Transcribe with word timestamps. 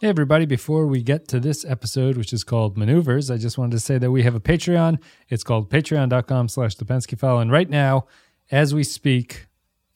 Hey, 0.00 0.06
everybody. 0.06 0.46
Before 0.46 0.86
we 0.86 1.02
get 1.02 1.26
to 1.26 1.40
this 1.40 1.64
episode, 1.64 2.16
which 2.16 2.32
is 2.32 2.44
called 2.44 2.78
Maneuvers, 2.78 3.32
I 3.32 3.36
just 3.36 3.58
wanted 3.58 3.72
to 3.72 3.80
say 3.80 3.98
that 3.98 4.12
we 4.12 4.22
have 4.22 4.36
a 4.36 4.40
Patreon. 4.40 5.02
It's 5.28 5.42
called 5.42 5.70
patreon.com 5.70 6.46
slash 6.46 6.76
the 6.76 6.84
Pensky 6.84 7.18
File. 7.18 7.40
And 7.40 7.50
right 7.50 7.68
now, 7.68 8.06
as 8.52 8.72
we 8.72 8.84
speak, 8.84 9.46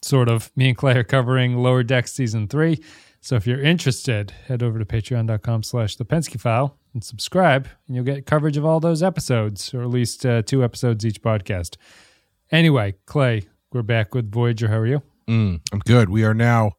sort 0.02 0.28
of, 0.28 0.50
me 0.56 0.70
and 0.70 0.76
Clay 0.76 0.96
are 0.96 1.04
covering 1.04 1.58
Lower 1.58 1.84
Deck 1.84 2.08
Season 2.08 2.48
3. 2.48 2.82
So 3.20 3.36
if 3.36 3.46
you're 3.46 3.62
interested, 3.62 4.32
head 4.48 4.60
over 4.60 4.80
to 4.80 4.84
patreon.com 4.84 5.62
slash 5.62 5.94
the 5.94 6.04
Pensky 6.04 6.40
File 6.40 6.76
and 6.94 7.04
subscribe, 7.04 7.68
and 7.86 7.94
you'll 7.94 8.04
get 8.04 8.26
coverage 8.26 8.56
of 8.56 8.64
all 8.64 8.80
those 8.80 9.04
episodes, 9.04 9.72
or 9.72 9.82
at 9.82 9.90
least 9.90 10.26
uh, 10.26 10.42
two 10.42 10.64
episodes 10.64 11.06
each 11.06 11.22
podcast. 11.22 11.76
Anyway, 12.50 12.96
Clay, 13.06 13.46
we're 13.72 13.82
back 13.82 14.16
with 14.16 14.32
Voyager. 14.32 14.66
How 14.66 14.78
are 14.78 14.86
you? 14.86 15.02
Mm, 15.28 15.60
I'm 15.72 15.78
good. 15.78 16.08
We 16.08 16.24
are 16.24 16.34
now 16.34 16.72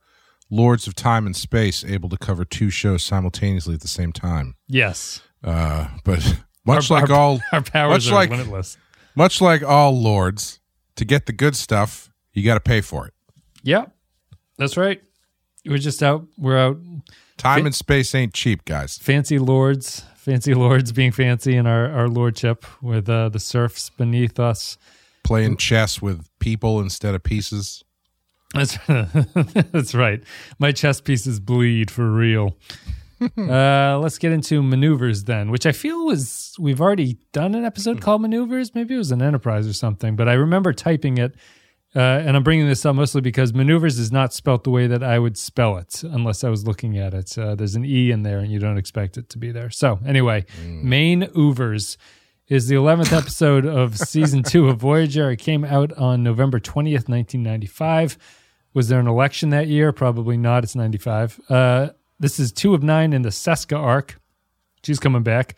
lords 0.53 0.87
of 0.87 0.93
time 0.95 1.25
and 1.25 1.35
space, 1.35 1.83
able 1.83 2.09
to 2.09 2.17
cover 2.17 2.45
two 2.45 2.69
shows 2.69 3.03
simultaneously 3.03 3.73
at 3.73 3.81
the 3.81 3.87
same 3.87 4.11
time. 4.11 4.55
Yes. 4.67 5.21
Uh, 5.43 5.87
but 6.03 6.19
much 6.65 6.89
Our- 6.91 7.01
like 7.01 7.09
our- 7.09 7.15
all, 7.19 7.39
Our 7.51 7.61
powers 7.61 8.05
much 8.05 8.11
are 8.11 8.15
like- 8.15 8.29
limitless. 8.29 8.77
much 9.15 9.41
like 9.41 9.63
all 9.63 9.99
lords, 9.99 10.59
to 10.95 11.05
get 11.05 11.25
the 11.25 11.33
good 11.33 11.55
stuff, 11.55 12.09
you 12.33 12.43
got 12.43 12.53
to 12.53 12.59
pay 12.59 12.81
for 12.81 13.07
it. 13.07 13.13
Yeah, 13.63 13.85
that's 14.57 14.77
right. 14.77 15.01
We're 15.65 15.77
just 15.77 16.03
out. 16.03 16.25
We're 16.37 16.57
out. 16.57 16.77
Time 17.37 17.61
Fa- 17.61 17.65
and 17.67 17.75
space 17.75 18.13
ain't 18.13 18.33
cheap, 18.33 18.63
guys. 18.65 18.97
Fancy 18.97 19.39
lords, 19.39 20.03
fancy 20.15 20.53
lords 20.53 20.91
being 20.91 21.11
fancy 21.11 21.55
in 21.55 21.65
our, 21.65 21.89
our 21.91 22.07
lordship 22.07 22.65
with 22.81 23.09
uh, 23.09 23.29
the 23.29 23.39
serfs 23.39 23.89
beneath 23.89 24.39
us. 24.39 24.77
Playing 25.23 25.57
chess 25.57 26.01
with 26.01 26.27
people 26.39 26.79
instead 26.81 27.15
of 27.15 27.23
pieces. 27.23 27.83
That's 28.53 28.77
that's 29.71 29.95
right. 29.95 30.23
My 30.59 30.71
chess 30.71 31.01
pieces 31.01 31.39
bleed 31.39 31.89
for 31.89 32.09
real. 32.11 32.57
uh, 33.37 33.99
let's 33.99 34.17
get 34.17 34.31
into 34.31 34.61
maneuvers 34.61 35.23
then, 35.23 35.49
which 35.49 35.65
I 35.65 35.71
feel 35.71 36.05
was 36.05 36.55
we've 36.59 36.81
already 36.81 37.17
done 37.31 37.55
an 37.55 37.65
episode 37.65 38.01
called 38.01 38.21
maneuvers. 38.21 38.75
Maybe 38.75 38.95
it 38.95 38.97
was 38.97 39.11
an 39.11 39.21
enterprise 39.21 39.67
or 39.67 39.73
something, 39.73 40.15
but 40.15 40.27
I 40.27 40.33
remember 40.33 40.73
typing 40.73 41.17
it. 41.17 41.35
Uh, 41.95 41.99
and 41.99 42.35
I'm 42.35 42.41
bringing 42.41 42.67
this 42.67 42.83
up 42.87 42.95
mostly 42.95 43.21
because 43.21 43.53
maneuvers 43.53 43.99
is 43.99 44.11
not 44.11 44.33
spelt 44.33 44.63
the 44.63 44.71
way 44.71 44.87
that 44.87 45.03
I 45.03 45.19
would 45.19 45.37
spell 45.37 45.77
it 45.77 46.01
unless 46.03 46.43
I 46.43 46.49
was 46.49 46.65
looking 46.65 46.97
at 46.97 47.13
it. 47.13 47.37
Uh, 47.37 47.53
there's 47.53 47.75
an 47.75 47.85
E 47.85 48.09
in 48.09 48.23
there 48.23 48.39
and 48.39 48.51
you 48.51 48.57
don't 48.57 48.79
expect 48.79 49.15
it 49.15 49.29
to 49.29 49.37
be 49.37 49.51
there. 49.51 49.69
So, 49.69 49.99
anyway, 50.03 50.45
Main 50.65 51.29
Oovers 51.35 51.99
is 52.47 52.67
the 52.67 52.75
11th 52.75 53.13
episode 53.17 53.67
of 53.67 53.95
season 53.97 54.41
two 54.41 54.69
of 54.69 54.77
Voyager. 54.79 55.29
It 55.29 55.37
came 55.37 55.63
out 55.63 55.93
on 55.93 56.23
November 56.23 56.59
20th, 56.59 57.07
1995. 57.07 58.17
Was 58.73 58.87
there 58.87 58.99
an 58.99 59.07
election 59.07 59.49
that 59.49 59.67
year? 59.67 59.91
Probably 59.91 60.37
not. 60.37 60.63
It's 60.63 60.75
95. 60.75 61.39
Uh, 61.49 61.89
this 62.19 62.39
is 62.39 62.51
two 62.51 62.73
of 62.73 62.81
nine 62.81 63.13
in 63.13 63.21
the 63.21 63.29
Seska 63.29 63.77
arc. 63.77 64.19
She's 64.83 64.99
coming 64.99 65.23
back. 65.23 65.55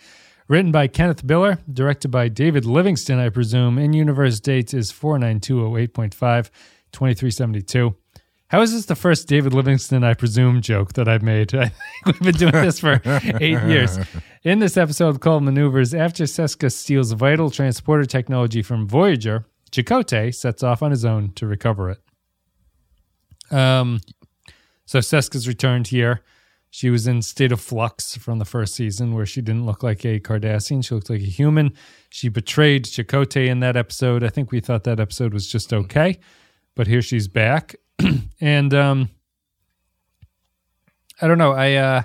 Written 0.48 0.72
by 0.72 0.88
Kenneth 0.88 1.26
Biller, 1.26 1.60
directed 1.72 2.10
by 2.10 2.28
David 2.28 2.66
Livingston, 2.66 3.18
I 3.18 3.30
presume. 3.30 3.80
In 3.80 3.94
universe 3.94 4.40
dates 4.40 4.76
is 4.76 4.92
49208.5, 4.92 6.52
2372. 6.92 7.96
How 8.50 8.62
is 8.62 8.72
this 8.72 8.86
the 8.86 8.96
first 8.96 9.28
David 9.28 9.56
Livingston, 9.56 10.04
I 10.04 10.14
presume, 10.14 10.62
joke 10.62 10.94
that 10.94 11.08
I've 11.08 11.24
made? 11.24 11.56
I 11.56 11.70
think 11.70 11.74
we've 12.06 12.22
been 12.22 12.36
doing 12.36 12.64
this 12.64 12.80
for 12.80 13.02
eight 13.42 13.64
years. 13.64 13.98
In 14.44 14.60
this 14.60 14.78
episode 14.78 15.20
called 15.20 15.42
Maneuvers, 15.42 15.96
after 15.96 16.26
Seska 16.26 16.72
steals 16.72 17.12
vital 17.14 17.50
transporter 17.50 18.06
technology 18.06 18.62
from 18.62 18.88
Voyager, 18.88 19.46
Chakotay 19.72 20.34
sets 20.34 20.62
off 20.62 20.84
on 20.84 20.92
his 20.92 21.04
own 21.04 21.32
to 21.34 21.48
recover 21.48 21.90
it. 21.90 22.05
Um, 23.52 24.02
so 24.86 25.00
Seska's 25.00 25.48
returned 25.48 25.88
here. 25.88 26.22
She 26.70 26.90
was 26.90 27.08
in 27.08 27.22
state 27.22 27.54
of 27.54 27.62
flux 27.62 28.18
from 28.18 28.38
the 28.38 28.46
first 28.46 28.76
season 28.76 29.14
where 29.14 29.26
she 29.26 29.42
didn't 29.42 29.66
look 29.66 29.82
like 29.82 30.04
a 30.04 30.20
Cardassian. 30.20 30.86
She 30.86 30.94
looked 30.94 31.10
like 31.10 31.22
a 31.22 31.24
human. 31.24 31.74
She 32.10 32.28
betrayed 32.28 32.84
Chakotay 32.84 33.48
in 33.48 33.62
that 33.62 33.78
episode. 33.78 34.24
I 34.24 34.30
think 34.30 34.52
we 34.52 34.60
thought 34.60 34.84
that 34.84 35.00
episode 35.00 35.34
was 35.34 35.48
just 35.48 35.72
okay, 35.72 36.20
but 36.76 36.88
here 36.88 37.02
she's 37.02 37.30
back. 37.30 37.76
and 38.42 38.74
um 38.74 39.10
I 41.22 41.28
don't 41.28 41.38
know. 41.38 41.54
I 41.54 41.76
uh 41.76 42.02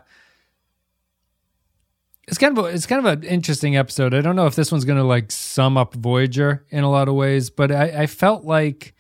it's 2.29 2.39
kind 2.39 2.57
of 2.57 2.65
a, 2.65 2.69
it's 2.69 2.87
kind 2.87 3.05
of 3.05 3.13
an 3.13 3.25
interesting 3.25 3.77
episode. 3.77 4.15
I 4.15 4.21
don't 4.21 4.37
know 4.37 4.47
if 4.47 4.55
this 4.55 4.71
one's 4.71 4.85
going 4.85 4.99
to 4.99 5.05
like 5.05 5.33
sum 5.33 5.77
up 5.77 5.95
Voyager 5.95 6.65
in 6.71 6.85
a 6.85 6.91
lot 6.91 7.09
of 7.09 7.15
ways, 7.15 7.51
but 7.51 7.73
I, 7.73 8.03
I 8.03 8.07
felt 8.07 8.45
like 8.45 8.95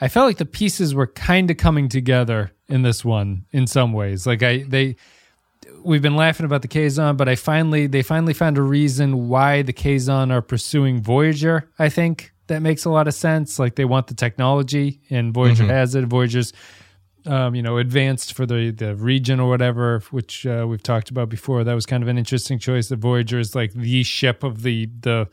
I 0.00 0.08
felt 0.08 0.26
like 0.26 0.38
the 0.38 0.44
pieces 0.44 0.94
were 0.94 1.06
kind 1.06 1.50
of 1.50 1.56
coming 1.56 1.88
together 1.88 2.52
in 2.68 2.82
this 2.82 3.04
one 3.04 3.44
in 3.50 3.66
some 3.66 3.92
ways. 3.92 4.26
Like 4.26 4.42
I 4.42 4.64
they 4.66 4.96
we've 5.84 6.02
been 6.02 6.16
laughing 6.16 6.46
about 6.46 6.62
the 6.62 6.68
Kazon, 6.68 7.16
but 7.16 7.28
I 7.28 7.34
finally 7.34 7.86
they 7.86 8.02
finally 8.02 8.34
found 8.34 8.58
a 8.58 8.62
reason 8.62 9.28
why 9.28 9.62
the 9.62 9.72
Kazon 9.72 10.32
are 10.32 10.42
pursuing 10.42 11.02
Voyager. 11.02 11.70
I 11.78 11.88
think 11.88 12.32
that 12.48 12.60
makes 12.60 12.84
a 12.84 12.90
lot 12.90 13.08
of 13.08 13.14
sense. 13.14 13.58
Like 13.58 13.76
they 13.76 13.84
want 13.84 14.08
the 14.08 14.14
technology, 14.14 15.00
and 15.10 15.32
Voyager 15.32 15.66
has 15.66 15.94
it. 15.94 16.04
Voyager's 16.04 16.52
um, 17.26 17.54
you 17.54 17.62
know, 17.62 17.78
advanced 17.78 18.34
for 18.34 18.46
the 18.46 18.70
the 18.70 18.94
region 18.96 19.40
or 19.40 19.48
whatever, 19.48 20.00
which 20.10 20.46
uh, 20.46 20.66
we've 20.68 20.82
talked 20.82 21.10
about 21.10 21.28
before. 21.28 21.64
That 21.64 21.74
was 21.74 21.86
kind 21.86 22.02
of 22.02 22.08
an 22.08 22.18
interesting 22.18 22.58
choice. 22.58 22.88
The 22.88 22.96
Voyager 22.96 23.38
is 23.38 23.54
like 23.54 23.72
the 23.72 24.02
ship 24.02 24.42
of 24.42 24.62
the 24.62 24.86
the 25.00 25.28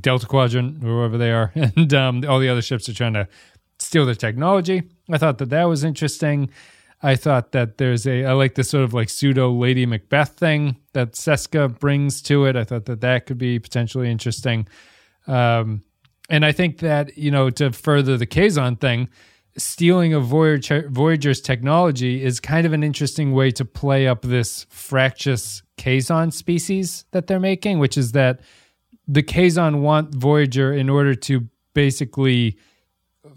Delta 0.00 0.26
Quadrant 0.26 0.82
or 0.82 0.96
wherever 0.96 1.18
they 1.18 1.30
are, 1.30 1.52
and 1.54 1.92
um, 1.94 2.24
all 2.28 2.40
the 2.40 2.48
other 2.48 2.62
ships 2.62 2.88
are 2.88 2.94
trying 2.94 3.14
to 3.14 3.28
steal 3.78 4.06
their 4.06 4.14
technology. 4.14 4.82
I 5.10 5.18
thought 5.18 5.38
that 5.38 5.50
that 5.50 5.64
was 5.64 5.84
interesting. 5.84 6.50
I 7.02 7.16
thought 7.16 7.52
that 7.52 7.76
there's 7.76 8.06
a 8.06 8.24
I 8.24 8.32
like 8.32 8.54
this 8.54 8.70
sort 8.70 8.84
of 8.84 8.94
like 8.94 9.10
pseudo 9.10 9.52
Lady 9.52 9.84
Macbeth 9.84 10.30
thing 10.30 10.76
that 10.94 11.12
Seska 11.12 11.78
brings 11.78 12.22
to 12.22 12.46
it. 12.46 12.56
I 12.56 12.64
thought 12.64 12.86
that 12.86 13.02
that 13.02 13.26
could 13.26 13.38
be 13.38 13.58
potentially 13.58 14.10
interesting. 14.10 14.66
Um, 15.26 15.82
and 16.30 16.44
I 16.46 16.52
think 16.52 16.78
that 16.78 17.18
you 17.18 17.30
know 17.30 17.50
to 17.50 17.72
further 17.72 18.16
the 18.16 18.26
Kazon 18.26 18.80
thing, 18.80 19.10
stealing 19.58 20.14
of 20.14 20.24
Voyager, 20.24 20.88
Voyager's 20.88 21.40
technology 21.40 22.22
is 22.22 22.40
kind 22.40 22.66
of 22.66 22.72
an 22.72 22.82
interesting 22.82 23.32
way 23.32 23.50
to 23.50 23.64
play 23.64 24.06
up 24.06 24.22
this 24.22 24.66
fractious 24.70 25.62
Kazon 25.76 26.32
species 26.32 27.04
that 27.10 27.26
they're 27.26 27.40
making, 27.40 27.78
which 27.78 27.98
is 27.98 28.12
that 28.12 28.40
the 29.06 29.22
Kazon 29.22 29.82
want 29.82 30.14
Voyager 30.14 30.72
in 30.72 30.88
order 30.88 31.14
to 31.14 31.46
basically 31.74 32.56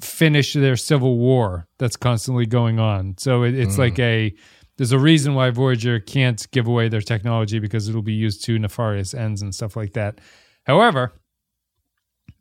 finish 0.02 0.54
their 0.54 0.76
civil 0.76 1.18
war 1.18 1.68
that's 1.78 1.96
constantly 1.96 2.46
going 2.46 2.80
on. 2.80 3.16
So 3.18 3.44
it, 3.44 3.56
it's 3.56 3.76
hmm. 3.76 3.82
like 3.82 4.00
a 4.00 4.34
there's 4.78 4.92
a 4.92 5.00
reason 5.00 5.34
why 5.34 5.50
Voyager 5.50 6.00
can't 6.00 6.50
give 6.52 6.68
away 6.68 6.88
their 6.88 7.02
technology 7.02 7.60
because 7.60 7.90
it'll 7.90 8.04
be 8.04 8.14
used 8.14 8.44
to 8.46 8.60
nefarious 8.60 9.14
ends 9.14 9.42
and 9.42 9.54
stuff 9.54 9.76
like 9.76 9.94
that. 9.94 10.22
However, 10.66 11.14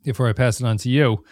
before 0.03 0.29
I 0.29 0.33
pass 0.33 0.61
it 0.61 0.65
on 0.65 0.77
to 0.77 0.89
you, 0.89 1.23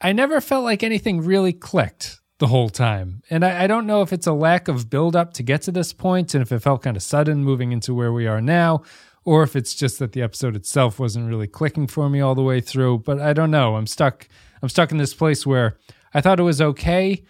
I 0.00 0.12
never 0.12 0.40
felt 0.40 0.64
like 0.64 0.82
anything 0.82 1.20
really 1.20 1.52
clicked 1.52 2.20
the 2.38 2.48
whole 2.48 2.70
time. 2.70 3.22
And 3.30 3.44
I, 3.44 3.64
I 3.64 3.66
don't 3.68 3.86
know 3.86 4.02
if 4.02 4.12
it's 4.12 4.26
a 4.26 4.32
lack 4.32 4.66
of 4.66 4.90
buildup 4.90 5.32
to 5.34 5.44
get 5.44 5.62
to 5.62 5.70
this 5.70 5.92
point 5.92 6.34
and 6.34 6.42
if 6.42 6.50
it 6.50 6.58
felt 6.58 6.82
kind 6.82 6.96
of 6.96 7.02
sudden 7.04 7.44
moving 7.44 7.70
into 7.70 7.94
where 7.94 8.12
we 8.12 8.26
are 8.26 8.40
now, 8.40 8.82
or 9.24 9.44
if 9.44 9.54
it's 9.54 9.74
just 9.76 10.00
that 10.00 10.10
the 10.10 10.22
episode 10.22 10.56
itself 10.56 10.98
wasn't 10.98 11.28
really 11.28 11.46
clicking 11.46 11.86
for 11.86 12.10
me 12.10 12.20
all 12.20 12.34
the 12.34 12.42
way 12.42 12.60
through. 12.60 12.98
But 12.98 13.20
I 13.20 13.32
don't 13.32 13.52
know. 13.52 13.76
I'm 13.76 13.86
stuck 13.86 14.26
I'm 14.62 14.68
stuck 14.68 14.92
in 14.92 14.98
this 14.98 15.12
place 15.14 15.44
where 15.44 15.76
I 16.14 16.20
thought 16.20 16.38
it 16.38 16.44
was 16.44 16.60
okay, 16.60 17.24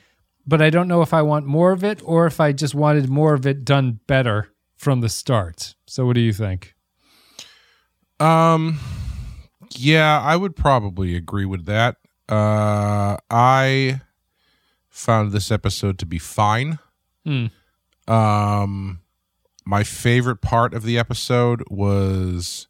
but 0.46 0.60
I 0.60 0.70
don't 0.70 0.88
know 0.88 1.02
if 1.02 1.14
I 1.14 1.22
want 1.22 1.46
more 1.46 1.72
of 1.72 1.82
it 1.82 2.00
or 2.04 2.26
if 2.26 2.40
I 2.40 2.52
just 2.52 2.74
wanted 2.74 3.08
more 3.08 3.34
of 3.34 3.46
it 3.46 3.64
done 3.64 4.00
better 4.06 4.48
from 4.76 5.00
the 5.00 5.08
start. 5.08 5.74
So 5.86 6.06
what 6.06 6.14
do 6.14 6.20
you 6.20 6.32
think? 6.32 6.74
Um, 8.20 8.78
yeah, 9.70 10.20
I 10.20 10.36
would 10.36 10.54
probably 10.54 11.16
agree 11.16 11.46
with 11.46 11.64
that. 11.66 11.96
Uh, 12.28 13.16
I 13.30 14.00
found 14.90 15.32
this 15.32 15.50
episode 15.50 15.98
to 16.00 16.06
be 16.06 16.18
fine. 16.18 16.78
Hmm. 17.24 17.46
Um, 18.06 19.00
my 19.64 19.84
favorite 19.84 20.42
part 20.42 20.74
of 20.74 20.82
the 20.82 20.98
episode 20.98 21.62
was 21.70 22.68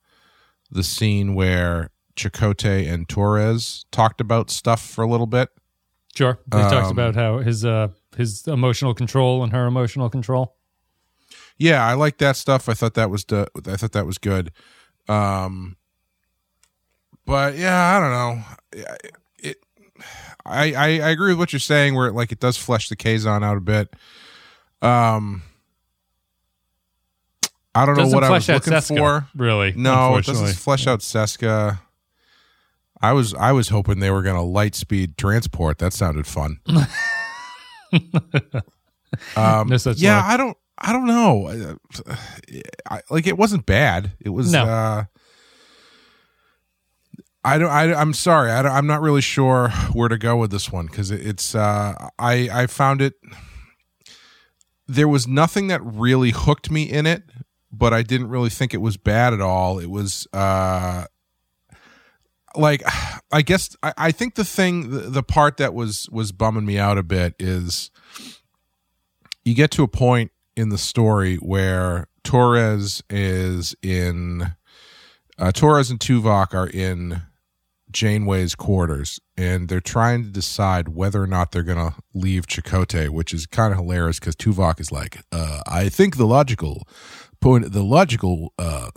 the 0.71 0.83
scene 0.83 1.35
where 1.35 1.91
Chakotay 2.17 2.91
and 2.93 3.09
Torres 3.09 3.85
talked 3.91 4.21
about 4.21 4.51
stuff 4.51 4.85
for 4.85 5.03
a 5.03 5.09
little 5.09 5.27
bit. 5.27 5.49
Sure. 6.15 6.39
He 6.45 6.51
talks 6.61 6.89
Um, 6.89 6.93
about 6.93 7.15
how 7.15 7.39
his 7.39 7.65
uh 7.65 7.89
his 8.17 8.47
emotional 8.47 8.93
control 8.95 9.43
and 9.43 9.53
her 9.53 9.67
emotional 9.67 10.11
control. 10.11 10.57
Yeah, 11.57 11.87
I 11.87 11.95
like 11.95 12.19
that 12.19 12.37
stuff. 12.37 12.69
I 12.69 12.75
thought 12.75 12.95
that 12.95 13.09
was 13.09 13.25
the, 13.25 13.47
I 13.67 13.77
thought 13.77 13.93
that 13.93 14.05
was 14.07 14.19
good. 14.19 14.53
Um, 15.09 15.77
but 17.25 17.57
yeah, 17.57 17.97
I 17.97 18.01
don't 18.01 18.11
know. 18.11 18.87
It, 19.39 19.57
I, 20.45 20.73
I 20.75 20.87
I 21.01 21.11
agree 21.11 21.31
with 21.33 21.39
what 21.39 21.53
you're 21.53 21.61
saying. 21.61 21.95
Where 21.95 22.11
like 22.13 22.33
it 22.33 22.41
does 22.41 22.57
flesh 22.59 22.89
the 22.89 22.97
Kazon 22.97 23.43
out 23.45 23.57
a 23.57 23.61
bit. 23.61 23.95
Um, 24.83 25.43
I 27.75 27.87
don't 27.87 27.97
know 27.97 28.09
what 28.09 28.25
I 28.25 28.31
was 28.31 28.49
looking 28.49 28.73
Seska, 28.73 28.99
for. 28.99 29.29
really. 29.37 29.73
No, 29.77 30.17
it 30.17 30.27
doesn't 30.27 30.55
flesh 30.57 30.87
out 30.87 31.01
Seska. 31.01 31.79
I 33.03 33.13
was 33.13 33.35
I 33.35 33.53
was 33.53 33.69
hoping 33.69 33.99
they 33.99 34.11
were 34.11 34.23
gonna 34.23 34.45
light 34.45 34.75
speed 34.75 35.19
transport. 35.19 35.79
That 35.79 35.93
sounded 35.93 36.27
fun. 36.27 36.61
um, 39.37 39.69
No 39.69 39.77
yeah, 39.97 40.17
luck. 40.17 40.27
I 40.27 40.37
don't 40.37 40.57
I 40.79 40.93
don't 40.93 41.07
know. 41.07 41.47
Uh, 41.47 42.17
I, 42.91 43.03
like 43.09 43.27
it 43.27 43.39
wasn't 43.39 43.67
bad. 43.67 44.13
It 44.21 44.31
was. 44.31 44.53
No. 44.53 44.65
Uh, 44.65 45.05
I 47.45 47.59
don't. 47.59 47.71
I, 47.71 47.95
I'm 47.95 48.15
sorry. 48.15 48.51
I 48.51 48.63
don't, 48.63 48.73
I'm 48.73 48.87
not 48.87 49.01
really 49.01 49.21
sure 49.21 49.69
where 49.93 50.09
to 50.09 50.19
go 50.19 50.37
with 50.37 50.51
this 50.51 50.73
one 50.73 50.87
because 50.87 51.11
it, 51.11 51.25
it's. 51.27 51.55
Uh, 51.55 52.09
I 52.19 52.49
I 52.53 52.67
found 52.67 53.01
it. 53.01 53.15
There 54.89 55.09
was 55.09 55.27
nothing 55.29 55.69
that 55.69 55.81
really 55.85 56.31
hooked 56.31 56.71
me 56.71 56.83
in 56.83 57.07
it, 57.07 57.23
but 57.71 57.93
I 57.95 58.03
didn't 58.03 58.29
really 58.29 58.51
think 58.51 58.75
it 58.75 58.81
was 58.81 58.97
bad 58.97 59.33
at 59.33 59.41
all. 59.41 59.79
It 59.79 59.91
was. 59.91 60.27
Uh, 60.33 61.07
like 62.57 62.83
i 63.33 63.43
guess 63.43 63.77
I, 63.83 63.93
I 63.97 64.13
think 64.13 64.35
the 64.35 64.45
thing 64.45 64.91
the, 64.91 65.01
the 65.01 65.23
part 65.23 65.57
that 65.59 65.75
was 65.75 66.09
was 66.11 66.33
bumming 66.33 66.67
me 66.67 66.79
out 66.79 66.99
a 66.99 67.03
bit 67.03 67.35
is 67.39 67.91
you 69.45 69.55
get 69.55 69.71
to 69.73 69.83
a 69.83 69.89
point 69.89 70.31
in 70.57 70.69
the 70.69 70.79
story 70.79 71.37
where 71.37 72.09
torres 72.25 73.03
is 73.11 73.75
in 73.83 74.55
uh, 75.39 75.53
torres 75.53 75.91
and 75.91 75.99
tuvok 75.99 76.55
are 76.55 76.69
in 76.69 77.23
janeway's 77.91 78.55
quarters 78.55 79.21
and 79.37 79.69
they're 79.69 79.81
trying 79.81 80.23
to 80.23 80.31
decide 80.31 80.89
whether 80.89 81.23
or 81.23 81.27
not 81.27 81.53
they're 81.53 81.63
gonna 81.63 81.95
leave 82.15 82.47
Chakotay, 82.47 83.09
which 83.09 83.35
is 83.35 83.47
kind 83.47 83.73
of 83.73 83.79
hilarious 83.79 84.19
because 84.19 84.37
tuvok 84.37 84.81
is 84.81 84.93
like 84.93 85.19
uh, 85.33 85.63
i 85.67 85.89
think 85.89 86.17
the 86.17 86.27
logical 86.27 86.87
point 87.41 87.73
the 87.73 87.83
logical 87.83 88.53
uh, 88.59 88.91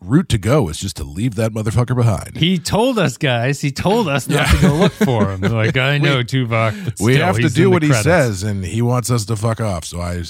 route 0.00 0.28
to 0.30 0.38
go 0.38 0.68
is 0.68 0.78
just 0.78 0.96
to 0.96 1.04
leave 1.04 1.34
that 1.34 1.52
motherfucker 1.52 1.94
behind 1.94 2.36
He 2.36 2.58
told 2.58 2.98
us, 2.98 3.16
guys. 3.18 3.60
He 3.60 3.70
told 3.70 4.08
us 4.08 4.28
not 4.28 4.48
to 4.48 4.60
go 4.62 4.74
look 4.74 4.92
for 4.92 5.30
him. 5.30 5.40
Like, 5.42 5.76
I 5.90 5.98
know, 5.98 6.22
Tuvok, 6.22 6.84
but 6.84 6.94
we 7.00 7.14
still, 7.14 7.26
have 7.26 7.36
to 7.36 7.48
do 7.50 7.70
what 7.70 7.82
he 7.82 7.92
says 7.92 8.42
and 8.42 8.64
he 8.64 8.80
wants 8.82 9.10
us 9.10 9.24
to 9.26 9.36
fuck 9.36 9.60
off 9.60 9.84
so 9.84 10.00
i 10.00 10.22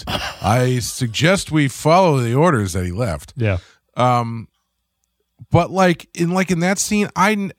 i 0.42 0.78
suggest 0.80 1.50
we 1.52 1.68
follow 1.68 2.18
the 2.18 2.34
orders 2.34 2.72
that 2.72 2.84
he 2.84 2.92
left 2.92 3.32
Yeah. 3.36 3.58
um 3.96 4.48
but 5.50 5.70
like 5.70 6.08
in 6.14 6.30
like 6.30 6.50
in 6.50 6.60
that 6.60 6.78
scene 6.78 7.08
i 7.16 7.50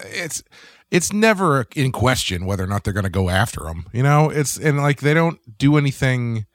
it's 0.00 0.42
it's 0.90 1.12
never 1.12 1.66
in 1.74 1.92
question 1.92 2.44
whether 2.46 2.64
or 2.64 2.66
not 2.66 2.84
they're 2.84 2.92
going 2.92 3.04
to 3.04 3.10
go 3.10 3.28
after 3.30 3.66
him 3.68 3.86
you 3.92 4.02
know 4.02 4.30
it's 4.30 4.56
and 4.58 4.78
like 4.78 5.00
they 5.00 5.14
don't 5.14 5.38
do 5.58 5.76
anything 5.76 6.46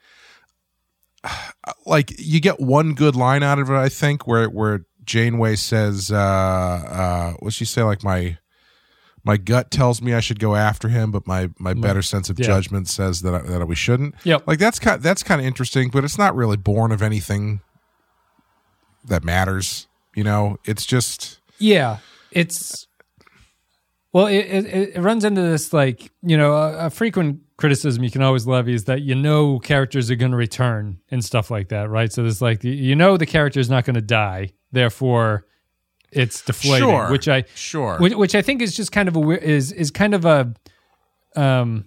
like 1.85 2.13
you 2.19 2.39
get 2.39 2.59
one 2.59 2.93
good 2.93 3.15
line 3.15 3.43
out 3.43 3.59
of 3.59 3.69
it 3.69 3.73
i 3.75 3.89
think 3.89 4.27
where 4.27 4.47
where 4.49 4.85
janeway 5.03 5.55
says 5.55 6.11
uh 6.11 6.15
uh 6.17 7.31
what 7.39 7.53
she 7.53 7.65
say 7.65 7.81
like 7.83 8.03
my 8.03 8.37
my 9.23 9.35
gut 9.35 9.71
tells 9.71 10.01
me 10.01 10.13
I 10.13 10.21
should 10.21 10.39
go 10.39 10.55
after 10.55 10.87
him, 10.87 11.11
but 11.11 11.27
my, 11.27 11.49
my 11.59 11.73
better 11.73 12.01
sense 12.01 12.29
of 12.29 12.39
Yeah. 12.39 12.45
judgment 12.45 12.87
says 12.87 13.23
that 13.23 13.33
I, 13.35 13.39
that 13.39 13.67
we 13.67 13.75
shouldn't. 13.75 14.15
Yep. 14.23 14.47
Like 14.47 14.57
that's 14.57 14.79
kind 14.79 15.01
that's 15.03 15.21
kind 15.21 15.41
of 15.41 15.47
interesting, 15.47 15.89
but 15.89 16.05
it's 16.05 16.17
not 16.17 16.33
really 16.33 16.55
born 16.55 16.93
of 16.93 17.01
anything 17.01 17.59
that 19.03 19.25
matters. 19.25 19.87
You 20.15 20.23
know, 20.23 20.57
it's 20.63 20.85
just 20.85 21.41
Yeah, 21.59 21.97
it's 22.31 22.87
well, 24.13 24.27
it, 24.27 24.37
it 24.45 24.65
it 24.95 25.01
runs 25.01 25.25
into 25.25 25.41
this 25.41 25.73
like 25.73 26.09
you 26.21 26.37
know 26.37 26.53
a, 26.53 26.85
a 26.85 26.89
frequent 26.89 27.41
criticism 27.57 28.03
you 28.03 28.11
can 28.11 28.21
always 28.21 28.45
levy 28.45 28.73
is 28.73 28.83
that 28.85 29.01
you 29.01 29.15
know 29.15 29.59
characters 29.59 30.09
are 30.11 30.15
going 30.15 30.31
to 30.31 30.37
return 30.37 30.99
and 31.09 31.23
stuff 31.25 31.49
like 31.51 31.69
that, 31.69 31.89
right? 31.89 32.11
So 32.13 32.21
there's 32.21 32.41
like 32.41 32.63
you 32.63 32.95
know 32.95 33.17
the 33.17 33.25
character 33.25 33.59
is 33.59 33.69
not 33.69 33.83
going 33.85 33.95
to 33.95 34.01
die, 34.01 34.51
therefore 34.71 35.45
it's 36.11 36.41
deflating, 36.41 36.87
Sure. 36.87 37.09
which 37.11 37.27
I 37.27 37.43
sure. 37.55 37.97
which, 37.99 38.13
which 38.15 38.35
I 38.35 38.41
think 38.41 38.61
is 38.61 38.75
just 38.75 38.91
kind 38.91 39.09
of 39.09 39.15
a 39.17 39.43
is 39.43 39.71
is 39.71 39.91
kind 39.91 40.13
of 40.13 40.23
a 40.25 40.53
um 41.35 41.85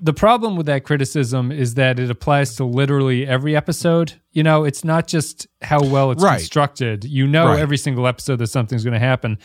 the 0.00 0.12
problem 0.12 0.54
with 0.56 0.66
that 0.66 0.84
criticism 0.84 1.50
is 1.50 1.74
that 1.74 1.98
it 1.98 2.08
applies 2.08 2.54
to 2.54 2.64
literally 2.64 3.26
every 3.26 3.56
episode. 3.56 4.12
You 4.30 4.44
know, 4.44 4.62
it's 4.62 4.84
not 4.84 5.08
just 5.08 5.48
how 5.60 5.82
well 5.82 6.12
it's 6.12 6.22
Right. 6.22 6.36
constructed. 6.38 7.04
You 7.04 7.26
know, 7.26 7.46
Right. 7.48 7.58
every 7.58 7.76
single 7.76 8.06
episode 8.06 8.36
that 8.36 8.46
something's 8.46 8.84
going 8.84 8.94
to 8.94 9.00
happen. 9.00 9.38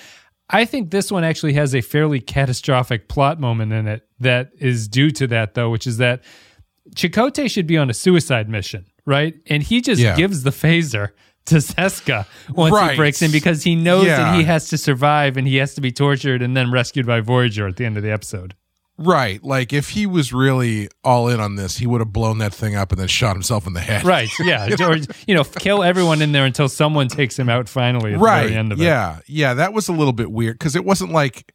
I 0.49 0.63
think 0.65 0.91
this 0.91 1.11
one 1.11 1.23
actually 1.23 1.53
has 1.53 1.75
a 1.75 1.81
fairly 1.81 2.19
catastrophic 2.21 3.09
plot 3.09 3.39
moment 3.39 3.73
in 3.73 3.88
it 3.88 4.07
that 4.19 4.51
is 4.59 4.88
due 4.88 5.11
to 5.11 5.27
that, 5.27 5.53
though, 5.55 5.69
which 5.69 5.85
is 5.85 5.97
that 5.97 6.23
Chakotay 6.95 7.51
should 7.51 7.67
be 7.67 7.77
on 7.77 7.89
a 7.89 7.94
suicide 7.94 8.47
mission, 8.49 8.85
right? 9.05 9.33
And 9.47 9.61
he 9.61 9.81
just 9.81 10.01
Yeah. 10.01 10.15
gives 10.15 10.44
the 10.44 10.51
phaser 10.51 11.09
to 11.47 11.55
Seska 11.55 12.25
once 12.51 12.73
Right. 12.73 12.91
he 12.91 12.97
breaks 12.97 13.21
in 13.21 13.31
because 13.31 13.63
he 13.63 13.75
knows 13.75 14.05
Yeah. 14.05 14.17
that 14.17 14.35
he 14.38 14.44
has 14.44 14.69
to 14.69 14.77
survive 14.77 15.35
and 15.38 15.47
he 15.47 15.57
has 15.57 15.73
to 15.75 15.81
be 15.81 15.91
tortured 15.91 16.41
and 16.41 16.55
then 16.55 16.71
rescued 16.71 17.05
by 17.05 17.19
Voyager 17.19 17.67
at 17.67 17.75
the 17.75 17.85
end 17.85 17.97
of 17.97 18.03
the 18.03 18.11
episode. 18.11 18.55
Right. 18.97 19.44
Like 19.44 19.73
if 19.73 19.89
he 19.89 20.05
was 20.05 20.33
really 20.33 20.89
all 21.03 21.27
in 21.27 21.39
on 21.39 21.55
this, 21.55 21.77
he 21.77 21.88
would 21.88 22.01
have 22.01 22.11
blown 22.13 22.38
that 22.39 22.53
thing 22.53 22.75
up 22.75 22.91
and 22.91 22.99
then 22.99 23.07
shot 23.07 23.35
himself 23.35 23.67
in 23.67 23.73
the 23.73 23.79
head. 23.81 24.03
Right. 24.05 24.29
Yeah. 24.39 24.67
or, 24.81 24.97
you 25.27 25.35
know, 25.35 25.44
kill 25.44 25.83
everyone 25.83 26.21
in 26.21 26.31
there 26.31 26.45
until 26.45 26.69
someone 26.69 27.07
takes 27.07 27.38
him 27.38 27.49
out 27.49 27.67
finally 27.69 28.13
at 28.13 28.19
right. 28.19 28.44
the 28.44 28.47
very 28.49 28.59
end 28.59 28.71
of 28.71 28.79
it. 28.81 28.83
yeah. 28.83 29.19
Yeah. 29.27 29.53
That 29.55 29.73
was 29.73 29.88
a 29.88 29.94
little 29.94 30.13
bit 30.13 30.31
weird 30.31 30.57
because 30.59 30.75
it 30.75 30.85
wasn't 30.85 31.11
like 31.11 31.53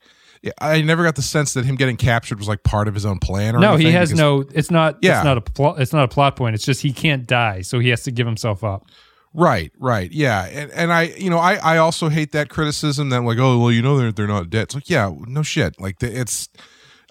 I 0.61 0.81
never 0.83 1.05
got 1.05 1.15
the 1.15 1.23
sense 1.23 1.55
that 1.55 1.65
him 1.65 1.77
getting 1.77 1.97
captured 1.97 2.39
was 2.39 2.49
like 2.49 2.65
part 2.65 2.89
of 2.89 2.95
his 2.95 3.07
own 3.07 3.19
plan. 3.21 3.55
Or 3.55 3.61
No, 3.61 3.77
he 3.77 3.93
has 3.93 4.11
because- 4.11 4.19
no. 4.19 4.45
It's 4.53 4.71
not. 4.71 4.99
Yeah. 5.01 5.19
It's 5.19 5.25
not 5.25 5.39
a. 5.39 5.41
Pl- 5.41 5.77
it's 5.77 5.93
not 5.93 6.05
a 6.05 6.09
plot 6.09 6.35
point. 6.37 6.55
It's 6.57 6.65
just 6.65 6.83
he 6.83 6.93
can't 6.93 7.27
die, 7.27 7.63
so 7.63 7.79
he 7.79 7.91
has 7.91 8.03
to 8.03 8.11
give 8.11 8.27
himself 8.27 8.65
up. 8.65 8.87
Right, 9.35 9.73
right, 9.79 10.13
yeah, 10.13 10.45
and 10.45 10.71
and 10.73 10.93
I, 10.93 11.05
you 11.05 11.31
know, 11.31 11.39
I 11.39 11.55
I 11.55 11.79
also 11.79 12.11
hate 12.11 12.33
that 12.33 12.51
criticism 12.51 13.09
that 13.09 13.23
like, 13.23 13.39
oh, 13.39 13.59
well, 13.61 13.71
you 13.73 13.81
know, 13.81 13.97
they're 13.97 14.13
they're 14.13 14.27
not 14.27 14.51
dead. 14.51 14.65
It's 14.65 14.75
like, 14.75 14.91
yeah, 14.91 15.11
no 15.27 15.43
shit. 15.43 15.81
Like, 15.81 16.01
the, 16.01 16.21
it's 16.21 16.51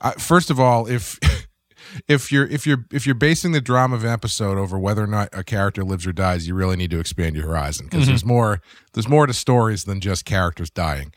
uh, 0.01 0.11
first 0.11 0.49
of 0.49 0.59
all, 0.59 0.87
if 0.87 1.19
if 2.07 2.31
you're 2.31 2.47
if 2.47 2.65
you're 2.65 2.85
if 2.91 3.05
you're 3.05 3.15
basing 3.15 3.51
the 3.51 3.61
drama 3.61 3.95
of 3.95 4.03
an 4.03 4.09
episode 4.09 4.57
over 4.57 4.77
whether 4.77 5.03
or 5.03 5.07
not 5.07 5.29
a 5.33 5.43
character 5.43 5.83
lives 5.83 6.05
or 6.05 6.11
dies, 6.13 6.47
you 6.47 6.55
really 6.55 6.75
need 6.75 6.91
to 6.91 6.99
expand 6.99 7.35
your 7.35 7.47
horizon 7.47 7.87
because 7.89 8.07
there's 8.07 8.25
more 8.25 8.61
there's 8.93 9.07
more 9.07 9.27
to 9.27 9.33
stories 9.33 9.85
than 9.85 9.99
just 9.99 10.25
characters 10.25 10.69
dying. 10.69 11.13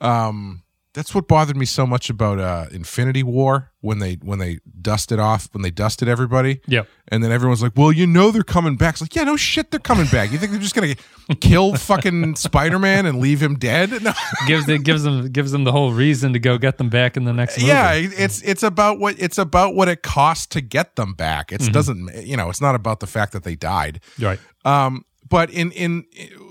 Um, 0.00 0.62
that's 0.94 1.14
what 1.14 1.26
bothered 1.26 1.56
me 1.56 1.64
so 1.64 1.86
much 1.86 2.10
about 2.10 2.38
uh 2.38 2.66
Infinity 2.70 3.22
War 3.22 3.70
when 3.80 3.98
they 3.98 4.14
when 4.22 4.38
they 4.38 4.58
dusted 4.80 5.18
off 5.18 5.48
when 5.52 5.62
they 5.62 5.70
dusted 5.70 6.06
everybody. 6.08 6.60
Yeah, 6.66 6.82
And 7.08 7.24
then 7.24 7.32
everyone's 7.32 7.62
like, 7.62 7.72
"Well, 7.76 7.90
you 7.92 8.06
know 8.06 8.30
they're 8.30 8.42
coming 8.42 8.76
back." 8.76 8.94
It's 8.94 9.00
like, 9.02 9.14
"Yeah, 9.16 9.24
no 9.24 9.36
shit, 9.36 9.70
they're 9.70 9.80
coming 9.80 10.06
back." 10.06 10.30
You 10.32 10.38
think 10.38 10.52
they're 10.52 10.60
just 10.60 10.74
gonna 10.74 10.94
kill 11.40 11.74
fucking 11.76 12.36
Spider 12.36 12.78
Man 12.78 13.06
and 13.06 13.20
leave 13.20 13.42
him 13.42 13.58
dead? 13.58 13.90
No. 14.02 14.12
gives 14.46 14.68
it 14.68 14.82
gives 14.82 15.02
them 15.02 15.30
gives 15.30 15.50
them 15.52 15.64
the 15.64 15.72
whole 15.72 15.92
reason 15.92 16.32
to 16.34 16.38
go 16.38 16.58
get 16.58 16.76
them 16.78 16.88
back 16.90 17.16
in 17.16 17.24
the 17.24 17.32
next 17.32 17.56
movie. 17.58 17.68
Yeah, 17.68 17.92
it's 17.94 18.42
it's 18.42 18.62
about 18.62 18.98
what 18.98 19.16
it's 19.18 19.38
about 19.38 19.74
what 19.74 19.88
it 19.88 20.02
costs 20.02 20.46
to 20.48 20.60
get 20.60 20.96
them 20.96 21.14
back. 21.14 21.52
It 21.52 21.60
doesn't, 21.72 22.26
you 22.26 22.36
know, 22.36 22.50
it's 22.50 22.60
not 22.60 22.74
about 22.74 23.00
the 23.00 23.06
fact 23.06 23.32
that 23.32 23.44
they 23.44 23.54
died. 23.56 24.00
Right. 24.20 24.40
Um, 24.64 25.04
but 25.28 25.50
in 25.50 25.70
in 25.72 26.04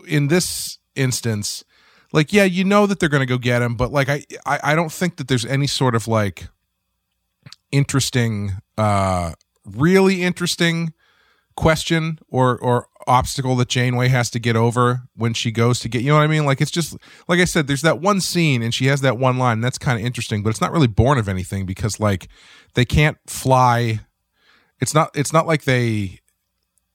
in 0.08 0.28
this 0.30 0.80
instance, 0.96 1.64
like, 2.14 2.34
yeah, 2.34 2.44
you 2.44 2.64
know 2.64 2.86
that 2.86 3.00
they're 3.00 3.10
going 3.10 3.22
to 3.22 3.26
go 3.26 3.38
get 3.38 3.62
him, 3.62 3.76
but 3.76 3.92
like, 3.92 4.10
I, 4.10 4.24
I 4.46 4.60
I 4.64 4.76
don't 4.76 4.92
think 4.92 5.18
that 5.18 5.28
there's 5.28 5.46
any 5.46 5.68
sort 5.68 5.96
of 5.96 6.08
like 6.08 6.48
interesting, 7.72 8.54
uh, 8.78 9.34
really 9.66 10.22
interesting 10.22 10.94
question 11.56 12.18
or 12.30 12.58
or 12.58 12.88
obstacle 13.08 13.56
that 13.56 13.68
Janeway 13.68 14.08
has 14.08 14.30
to 14.30 14.40
get 14.40 14.56
over 14.56 15.02
when 15.16 15.34
she 15.34 15.52
goes 15.52 15.80
to 15.80 15.90
get 15.90 16.02
you 16.02 16.10
know 16.10 16.18
what 16.18 16.24
I 16.24 16.28
mean? 16.28 16.46
Like 16.46 16.62
it's 16.62 16.72
just 16.72 16.96
like 17.28 17.40
I 17.40 17.46
said 17.46 17.68
there's 17.68 17.82
that 17.82 18.00
one 18.00 18.22
scene 18.22 18.62
and 18.62 18.74
she 18.74 18.86
has 18.88 19.02
that 19.02 19.18
one 19.18 19.38
line. 19.38 19.62
That's 19.62 19.78
kind 19.78 20.00
of 20.00 20.06
interesting 20.06 20.44
but 20.44 20.50
it's 20.50 20.62
not 20.62 20.72
really 20.72 20.88
born 20.88 21.18
of 21.18 21.28
anything 21.28 21.66
because 21.66 22.00
like 22.00 22.28
they 22.74 22.86
can't 22.86 23.18
fly. 23.28 24.02
It's 24.80 24.94
not 24.94 25.12
it's 25.16 25.34
not 25.34 25.48
like 25.48 25.64
they 25.64 26.20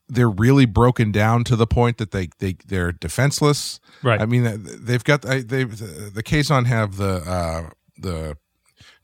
they're 0.09 0.31
really 0.31 0.67
broken 0.67 1.11
down 1.13 1.43
to 1.45 1.57
the 1.57 1.67
point 1.67 1.99
that 1.99 2.11
they 2.13 2.29
they 2.39 2.57
they're 2.67 2.93
defenseless 2.93 3.81
Right. 4.03 4.21
I 4.21 4.27
mean 4.27 4.45
they've 4.81 5.03
got 5.03 5.23
they 5.23 5.41
the 5.43 6.23
Kazon 6.25 6.67
have 6.67 6.97
the 6.97 7.15
uh 7.29 7.71
the 7.99 8.37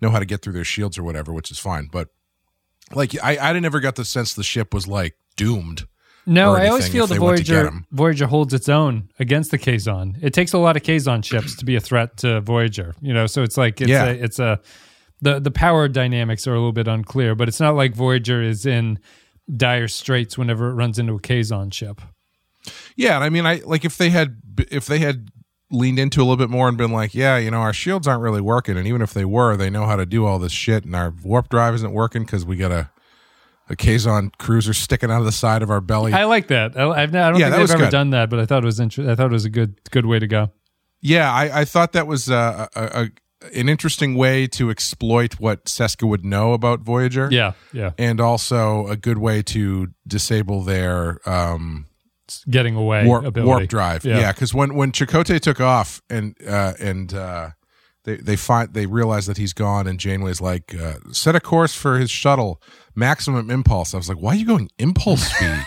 know 0.00 0.10
how 0.10 0.18
to 0.18 0.24
get 0.26 0.42
through 0.42 0.52
their 0.52 0.64
shields 0.64 0.98
or 0.98 1.02
whatever 1.02 1.32
which 1.32 1.50
is 1.50 1.58
fine 1.58 1.88
but 1.90 2.08
like 2.94 3.14
I 3.22 3.38
I 3.38 3.58
never 3.58 3.80
got 3.80 3.96
the 3.96 4.04
sense 4.04 4.34
the 4.34 4.42
ship 4.44 4.72
was 4.74 4.86
like 4.86 5.16
doomed 5.36 5.86
No, 6.26 6.54
I 6.54 6.68
always 6.68 6.88
feel 6.88 7.06
the 7.06 7.14
they 7.14 7.18
went 7.20 7.38
to 7.38 7.42
get 7.44 7.62
Voyager. 7.64 7.84
Voyager 7.90 8.26
holds 8.26 8.52
its 8.54 8.68
own 8.68 9.08
against 9.18 9.50
the 9.50 9.58
Kazon. 9.58 10.16
It 10.22 10.32
takes 10.32 10.52
a 10.52 10.58
lot 10.58 10.76
of 10.76 10.82
Kazon 10.82 11.22
ships 11.24 11.56
to 11.56 11.64
be 11.64 11.74
a 11.74 11.80
threat 11.80 12.16
to 12.18 12.40
Voyager. 12.42 12.94
You 13.00 13.12
know, 13.14 13.26
so 13.26 13.42
it's 13.42 13.56
like 13.56 13.80
it's 13.80 13.90
Yeah. 13.90 14.04
a 14.04 14.12
it's 14.12 14.38
a 14.38 14.60
the 15.20 15.40
the 15.40 15.50
power 15.50 15.88
dynamics 15.88 16.46
are 16.46 16.52
a 16.52 16.58
little 16.58 16.72
bit 16.72 16.86
unclear, 16.86 17.34
but 17.34 17.48
it's 17.48 17.58
not 17.60 17.74
like 17.74 17.94
Voyager 17.94 18.42
is 18.42 18.66
in 18.66 18.98
dire 19.54 19.88
straits 19.88 20.36
whenever 20.38 20.70
it 20.70 20.74
runs 20.74 20.98
into 20.98 21.14
a 21.14 21.20
Kazon 21.20 21.72
ship. 21.72 22.00
Yeah, 22.96 23.16
and 23.16 23.24
I 23.24 23.28
mean, 23.28 23.46
I 23.46 23.60
like 23.64 23.84
if 23.84 23.96
they 23.98 24.10
had 24.10 24.36
if 24.70 24.86
they 24.86 24.98
had 25.00 25.28
leaned 25.70 25.98
into 25.98 26.20
a 26.20 26.24
little 26.24 26.36
bit 26.36 26.50
more 26.50 26.68
and 26.68 26.76
been 26.76 26.92
like, 26.92 27.14
yeah, 27.14 27.38
you 27.38 27.50
know, 27.50 27.58
our 27.60 27.72
shields 27.72 28.06
aren't 28.06 28.22
really 28.22 28.40
working, 28.40 28.76
and 28.76 28.86
even 28.86 29.02
if 29.02 29.12
they 29.14 29.24
were, 29.24 29.56
they 29.56 29.70
know 29.70 29.86
how 29.86 29.96
to 29.96 30.06
do 30.06 30.24
all 30.26 30.38
this 30.38 30.52
shit, 30.52 30.84
and 30.84 30.94
our 30.94 31.12
warp 31.24 31.48
drive 31.48 31.74
isn't 31.74 31.92
working 31.92 32.22
because 32.22 32.44
we 32.44 32.56
got 32.56 32.70
a 32.70 32.90
a 33.68 33.76
Kazon 33.76 34.32
cruiser 34.38 34.74
sticking 34.74 35.10
out 35.10 35.20
of 35.20 35.24
the 35.24 35.32
side 35.32 35.62
of 35.62 35.70
our 35.70 35.80
belly. 35.80 36.12
I 36.12 36.24
like 36.24 36.48
that. 36.48 36.76
I, 36.78 36.88
I've 36.90 37.14
I 37.14 37.30
don't 37.30 37.40
Yeah, 37.40 37.48
think 37.50 37.62
was 37.62 37.70
ever 37.70 37.84
good. 37.84 37.90
done 37.90 38.10
that, 38.10 38.28
but 38.28 38.38
I 38.38 38.46
thought 38.46 38.62
it 38.62 38.66
was 38.66 38.78
inter- 38.80 39.10
I 39.10 39.14
thought 39.14 39.26
it 39.26 39.32
was 39.32 39.44
a 39.44 39.50
good 39.50 39.80
good 39.90 40.04
way 40.06 40.18
to 40.18 40.26
go. 40.26 40.50
yeah, 41.00 41.32
I, 41.32 41.60
I 41.60 41.64
thought 41.64 41.92
that 41.92 42.06
was 42.06 42.30
uh, 42.30 42.66
a, 42.76 42.82
a 43.04 43.08
an 43.54 43.68
interesting 43.68 44.14
way 44.14 44.46
to 44.48 44.70
exploit 44.70 45.34
what 45.40 45.64
Seska 45.66 46.08
would 46.08 46.24
know 46.24 46.52
about 46.52 46.80
Voyager. 46.80 47.28
Yeah, 47.30 47.52
yeah. 47.72 47.92
and 47.98 48.20
also 48.20 48.86
a 48.86 48.96
good 48.96 49.18
way 49.18 49.42
to 49.42 49.88
disable 50.06 50.62
their 50.62 51.20
um, 51.28 51.86
Getting 52.48 52.76
away 52.76 53.04
warp, 53.06 53.24
ability. 53.26 53.46
warp 53.46 53.68
drive. 53.68 54.04
Yeah. 54.04 54.20
Yeah, 54.20 54.32
because 54.32 54.54
when 54.54 54.74
when 54.74 54.92
Chakotay 54.92 55.40
took 55.40 55.60
off 55.60 56.00
and 56.08 56.34
uh, 56.46 56.72
and 56.80 57.12
uh, 57.12 57.50
they 58.04 58.16
they 58.16 58.36
find 58.36 58.72
they 58.72 58.86
realize 58.86 59.26
that 59.26 59.36
he's 59.36 59.52
gone, 59.52 59.86
and 59.86 59.98
Janeway's 59.98 60.40
like, 60.40 60.74
uh, 60.74 60.94
set 61.12 61.36
a 61.36 61.40
course 61.40 61.74
for 61.74 61.98
his 61.98 62.10
shuttle, 62.10 62.60
maximum 62.94 63.50
impulse. 63.50 63.92
I 63.92 63.98
was 63.98 64.08
like, 64.08 64.18
why 64.18 64.32
are 64.32 64.36
you 64.36 64.46
going 64.46 64.70
impulse 64.78 65.22
speed? 65.36 65.64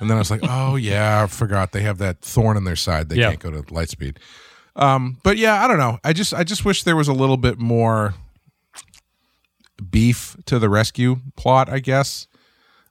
and 0.00 0.08
then 0.10 0.16
I 0.16 0.20
was 0.20 0.30
like, 0.30 0.42
oh 0.44 0.76
yeah, 0.76 1.22
I 1.22 1.26
forgot 1.26 1.72
they 1.72 1.80
have 1.82 1.98
that 1.98 2.20
thorn 2.20 2.56
in 2.56 2.64
their 2.64 2.76
side. 2.76 3.08
They 3.08 3.16
Yeah. 3.16 3.30
can't 3.30 3.40
go 3.40 3.50
to 3.50 3.74
light 3.74 3.88
speed. 3.88 4.20
Um, 4.76 5.18
but 5.22 5.36
yeah, 5.38 5.64
I 5.64 5.68
don't 5.68 5.78
know. 5.78 5.98
I 6.04 6.12
just 6.12 6.32
I 6.34 6.44
just 6.44 6.64
wish 6.64 6.82
there 6.84 6.96
was 6.96 7.08
a 7.08 7.12
little 7.14 7.36
bit 7.38 7.58
more 7.58 8.14
beef 9.90 10.36
to 10.46 10.58
the 10.58 10.68
rescue 10.68 11.16
plot. 11.36 11.68
I 11.68 11.78
guess. 11.80 12.26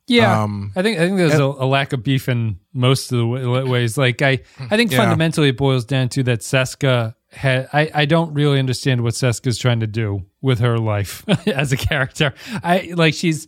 Yeah, 0.08 0.44
Um, 0.44 0.72
I 0.76 0.84
think 0.84 1.00
I 1.00 1.06
think 1.08 1.18
there's 1.18 1.34
a, 1.40 1.44
a 1.44 1.66
lack 1.66 1.92
of 1.92 2.04
beef 2.04 2.30
in 2.30 2.60
most 2.74 3.12
of 3.12 3.18
the 3.18 3.26
ways. 3.68 3.98
Like 3.98 4.22
I, 4.22 4.40
I 4.60 4.78
think 4.78 4.92
Yeah. 4.92 5.00
fundamentally 5.00 5.50
it 5.50 5.58
boils 5.58 5.84
down 5.84 6.10
to 6.10 6.24
that 6.24 6.42
Seska 6.42 7.16
had. 7.32 7.68
I, 7.74 7.90
I 7.92 8.06
don't 8.06 8.32
really 8.36 8.60
understand 8.60 9.02
what 9.02 9.16
Seska's 9.16 9.58
trying 9.58 9.80
to 9.80 9.88
do 9.88 10.24
with 10.44 10.60
her 10.60 10.78
life 10.78 11.24
as 11.48 11.72
a 11.72 11.78
character. 11.78 12.34
I 12.64 12.94
like 12.96 13.16
she's. 13.16 13.48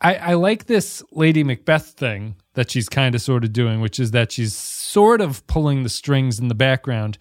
I, 0.00 0.14
I 0.14 0.34
like 0.34 0.66
this 0.66 1.02
Lady 1.10 1.42
Macbeth 1.42 1.86
thing 1.88 2.36
that 2.54 2.70
she's 2.70 2.88
kind 2.88 3.16
of 3.16 3.20
sort 3.20 3.42
of 3.42 3.52
doing, 3.52 3.80
which 3.80 3.98
is 3.98 4.12
that 4.12 4.30
she's 4.30 4.54
sort 4.54 5.20
of 5.20 5.44
pulling 5.48 5.82
the 5.82 5.88
strings 5.88 6.38
in 6.38 6.46
the 6.46 6.54
background, 6.54 7.18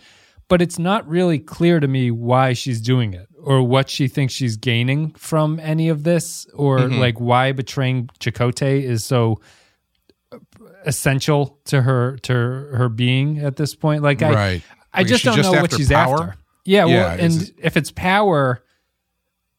but 0.50 0.62
it's 0.62 0.80
not 0.80 1.08
really 1.08 1.40
clear 1.40 1.80
to 1.80 1.88
me 1.88 2.10
why 2.12 2.54
she's 2.54 2.80
doing 2.82 3.14
it 3.14 3.28
or 3.44 3.62
what 3.64 3.90
she 3.90 4.08
thinks 4.08 4.34
she's 4.34 4.58
gaining 4.58 5.12
from 5.12 5.60
any 5.60 5.90
of 5.90 6.04
this 6.04 6.46
or 6.54 6.80
Mm-hmm. 6.80 7.00
like 7.00 7.20
why 7.20 7.52
betraying 7.52 8.10
Chakotay 8.20 8.82
is 8.84 9.04
so 9.06 9.40
essential 10.86 11.60
to 11.66 11.82
her 11.82 12.18
to 12.24 12.34
her 12.34 12.90
being 12.90 13.40
at 13.40 13.56
this 13.56 13.76
point. 13.76 14.04
Like 14.04 14.22
I 14.22 14.34
Right. 14.34 14.64
I 14.94 15.00
Like, 15.00 15.08
just 15.08 15.24
don't 15.24 15.36
just 15.36 15.52
know 15.52 15.62
what 15.62 15.74
she's 15.74 15.90
power? 15.90 16.24
after. 16.30 16.36
Yeah, 16.66 16.86
Yeah, 16.86 17.14
is 17.16 17.50
and 17.50 17.54
if 17.62 17.78
it's 17.78 17.92
power, 17.92 18.64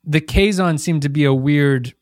the 0.05 0.21
Kazon 0.21 0.79
seem 0.79 1.01
to 1.01 1.09
be 1.09 1.25
a 1.25 1.33
weird 1.35 1.95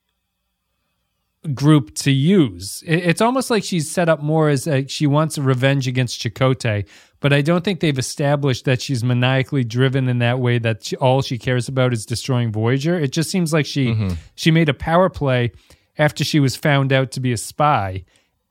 group 1.54 1.94
to 1.94 2.10
use. 2.10 2.82
It's 2.86 3.20
almost 3.20 3.50
like 3.50 3.62
she's 3.62 3.88
set 3.90 4.08
up 4.08 4.20
more 4.20 4.48
as 4.48 4.66
a, 4.66 4.86
she 4.88 5.06
wants 5.06 5.38
a 5.38 5.42
revenge 5.42 5.86
against 5.86 6.20
Chakotay, 6.20 6.86
but 7.20 7.32
I 7.32 7.40
don't 7.42 7.64
think 7.64 7.80
they've 7.80 7.98
established 7.98 8.64
that 8.66 8.80
she's 8.82 9.02
maniacally 9.04 9.64
driven 9.64 10.08
in 10.08 10.18
that 10.18 10.38
way 10.38 10.58
that 10.58 10.84
she, 10.84 10.96
all 10.96 11.22
she 11.22 11.38
cares 11.38 11.68
about 11.68 11.92
is 11.92 12.04
destroying 12.06 12.52
Voyager. 12.52 12.98
It 12.98 13.12
just 13.12 13.30
seems 13.30 13.52
like 13.52 13.66
she 13.66 13.86
Mm-hmm. 13.88 14.14
she 14.34 14.50
made 14.50 14.68
a 14.68 14.74
power 14.74 15.08
play 15.08 15.52
after 15.98 16.24
she 16.24 16.40
was 16.40 16.56
found 16.56 16.92
out 16.92 17.10
to 17.12 17.20
be 17.20 17.32
a 17.32 17.36
spy 17.36 18.04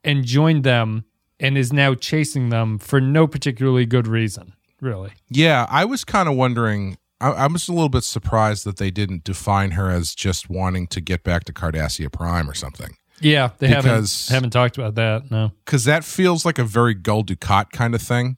and 0.03 0.23
joined 0.25 0.63
them 0.63 1.05
and 1.39 1.57
is 1.57 1.71
now 1.73 1.93
chasing 1.93 2.49
them 2.49 2.79
for 2.79 2.99
no 3.01 3.27
particularly 3.27 3.85
good 3.85 4.07
reason, 4.07 4.53
really. 4.81 5.11
Yeah, 5.29 5.65
I 5.69 5.85
was 5.85 6.03
kind 6.03 6.27
of 6.29 6.35
wondering. 6.35 6.97
I, 7.21 7.29
I 7.31 7.47
was 7.47 7.67
a 7.69 7.73
little 7.73 7.89
bit 7.89 8.03
surprised 8.03 8.65
that 8.65 8.77
they 8.77 8.91
didn't 8.91 9.23
define 9.23 9.71
her 9.71 9.89
as 9.89 10.13
just 10.15 10.49
wanting 10.49 10.87
to 10.87 11.01
get 11.01 11.23
back 11.23 11.43
to 11.45 11.53
Cardassia 11.53 12.11
Prime 12.11 12.49
or 12.49 12.53
something, 12.53 12.95
Yeah, 13.21 13.51
they 13.59 13.67
Because- 13.67 14.27
haven't 14.27 14.33
haven't 14.35 14.49
talked 14.51 14.77
about 14.77 14.95
that. 14.95 15.31
No. 15.31 15.51
because 15.65 15.85
that 15.85 16.03
feels 16.03 16.45
like 16.45 16.57
a 16.59 16.63
very 16.65 16.93
Gul 16.93 17.23
Dukat 17.23 17.69
kind 17.71 17.95
of 17.95 18.01
thing. 18.01 18.37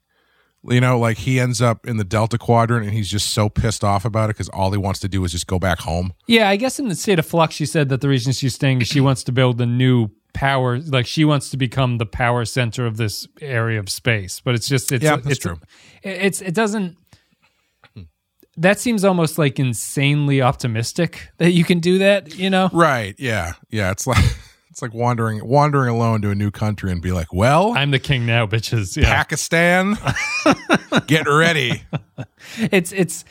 You 0.63 0.81
know, 0.81 0.99
like 0.99 1.17
he 1.17 1.39
ends 1.39 1.61
up 1.61 1.85
in 1.85 1.97
the 1.97 2.03
Delta 2.03 2.37
Quadrant 2.37 2.85
and 2.85 2.93
he's 2.93 3.09
just 3.09 3.29
so 3.29 3.47
pissed 3.47 3.83
off 3.83 4.05
about 4.05 4.29
it 4.29 4.35
because 4.35 4.49
all 4.49 4.71
he 4.71 4.77
wants 4.77 4.99
to 5.01 5.07
do 5.07 5.23
is 5.23 5.31
just 5.31 5.47
go 5.47 5.59
back 5.59 5.79
home. 5.79 6.13
Yeah, 6.27 6.49
I 6.49 6.55
guess 6.55 6.79
in 6.79 6.89
the 6.89 6.95
state 6.95 7.19
of 7.19 7.25
flux, 7.25 7.55
she 7.55 7.65
said 7.65 7.89
that 7.89 8.01
the 8.01 8.09
reason 8.09 8.33
she's 8.33 8.55
staying 8.55 8.81
is 8.81 8.87
she 8.87 8.99
wants 8.99 9.23
to 9.25 9.31
build 9.31 9.61
a 9.61 9.65
new 9.65 10.09
power, 10.33 10.79
like 10.79 11.05
she 11.05 11.23
wants 11.23 11.49
to 11.51 11.57
become 11.57 11.99
the 11.99 12.05
power 12.05 12.43
center 12.43 12.85
of 12.85 12.97
this 12.97 13.27
area 13.39 13.79
of 13.79 13.89
space. 13.89 14.41
But 14.41 14.55
it's 14.55 14.67
just, 14.67 14.91
it's, 14.91 15.03
Yeah, 15.03 15.17
that's 15.17 15.27
it's, 15.27 15.39
true. 15.39 15.59
It's, 16.03 16.41
it 16.41 16.53
doesn't. 16.53 16.97
That 18.59 18.79
seems 18.79 19.05
almost 19.05 19.37
like 19.37 19.59
insanely 19.59 20.41
optimistic 20.41 21.29
that 21.37 21.51
you 21.51 21.63
can 21.63 21.79
do 21.79 21.99
that. 21.99 22.35
You 22.35 22.49
know? 22.49 22.69
Right? 22.73 23.15
Yeah, 23.19 23.53
yeah. 23.69 23.91
It's 23.91 24.07
like 24.07 24.23
it's 24.77 24.81
like 24.83 24.93
wandering 24.93 25.43
wandering 25.43 25.89
alone 25.89 26.21
to 26.21 26.29
a 26.29 26.35
new 26.35 26.51
country 26.51 26.91
and 26.91 27.01
be 27.01 27.11
like, 27.11 27.33
well, 27.33 27.73
I'm 27.75 27.89
the 27.89 27.97
king 27.97 28.27
now, 28.27 28.45
bitches. 28.45 28.95
Yeah. 28.95 29.05
Pakistan, 29.11 29.97
get 31.07 31.27
ready. 31.27 31.81
it's 32.59 32.91
it's 32.91 33.25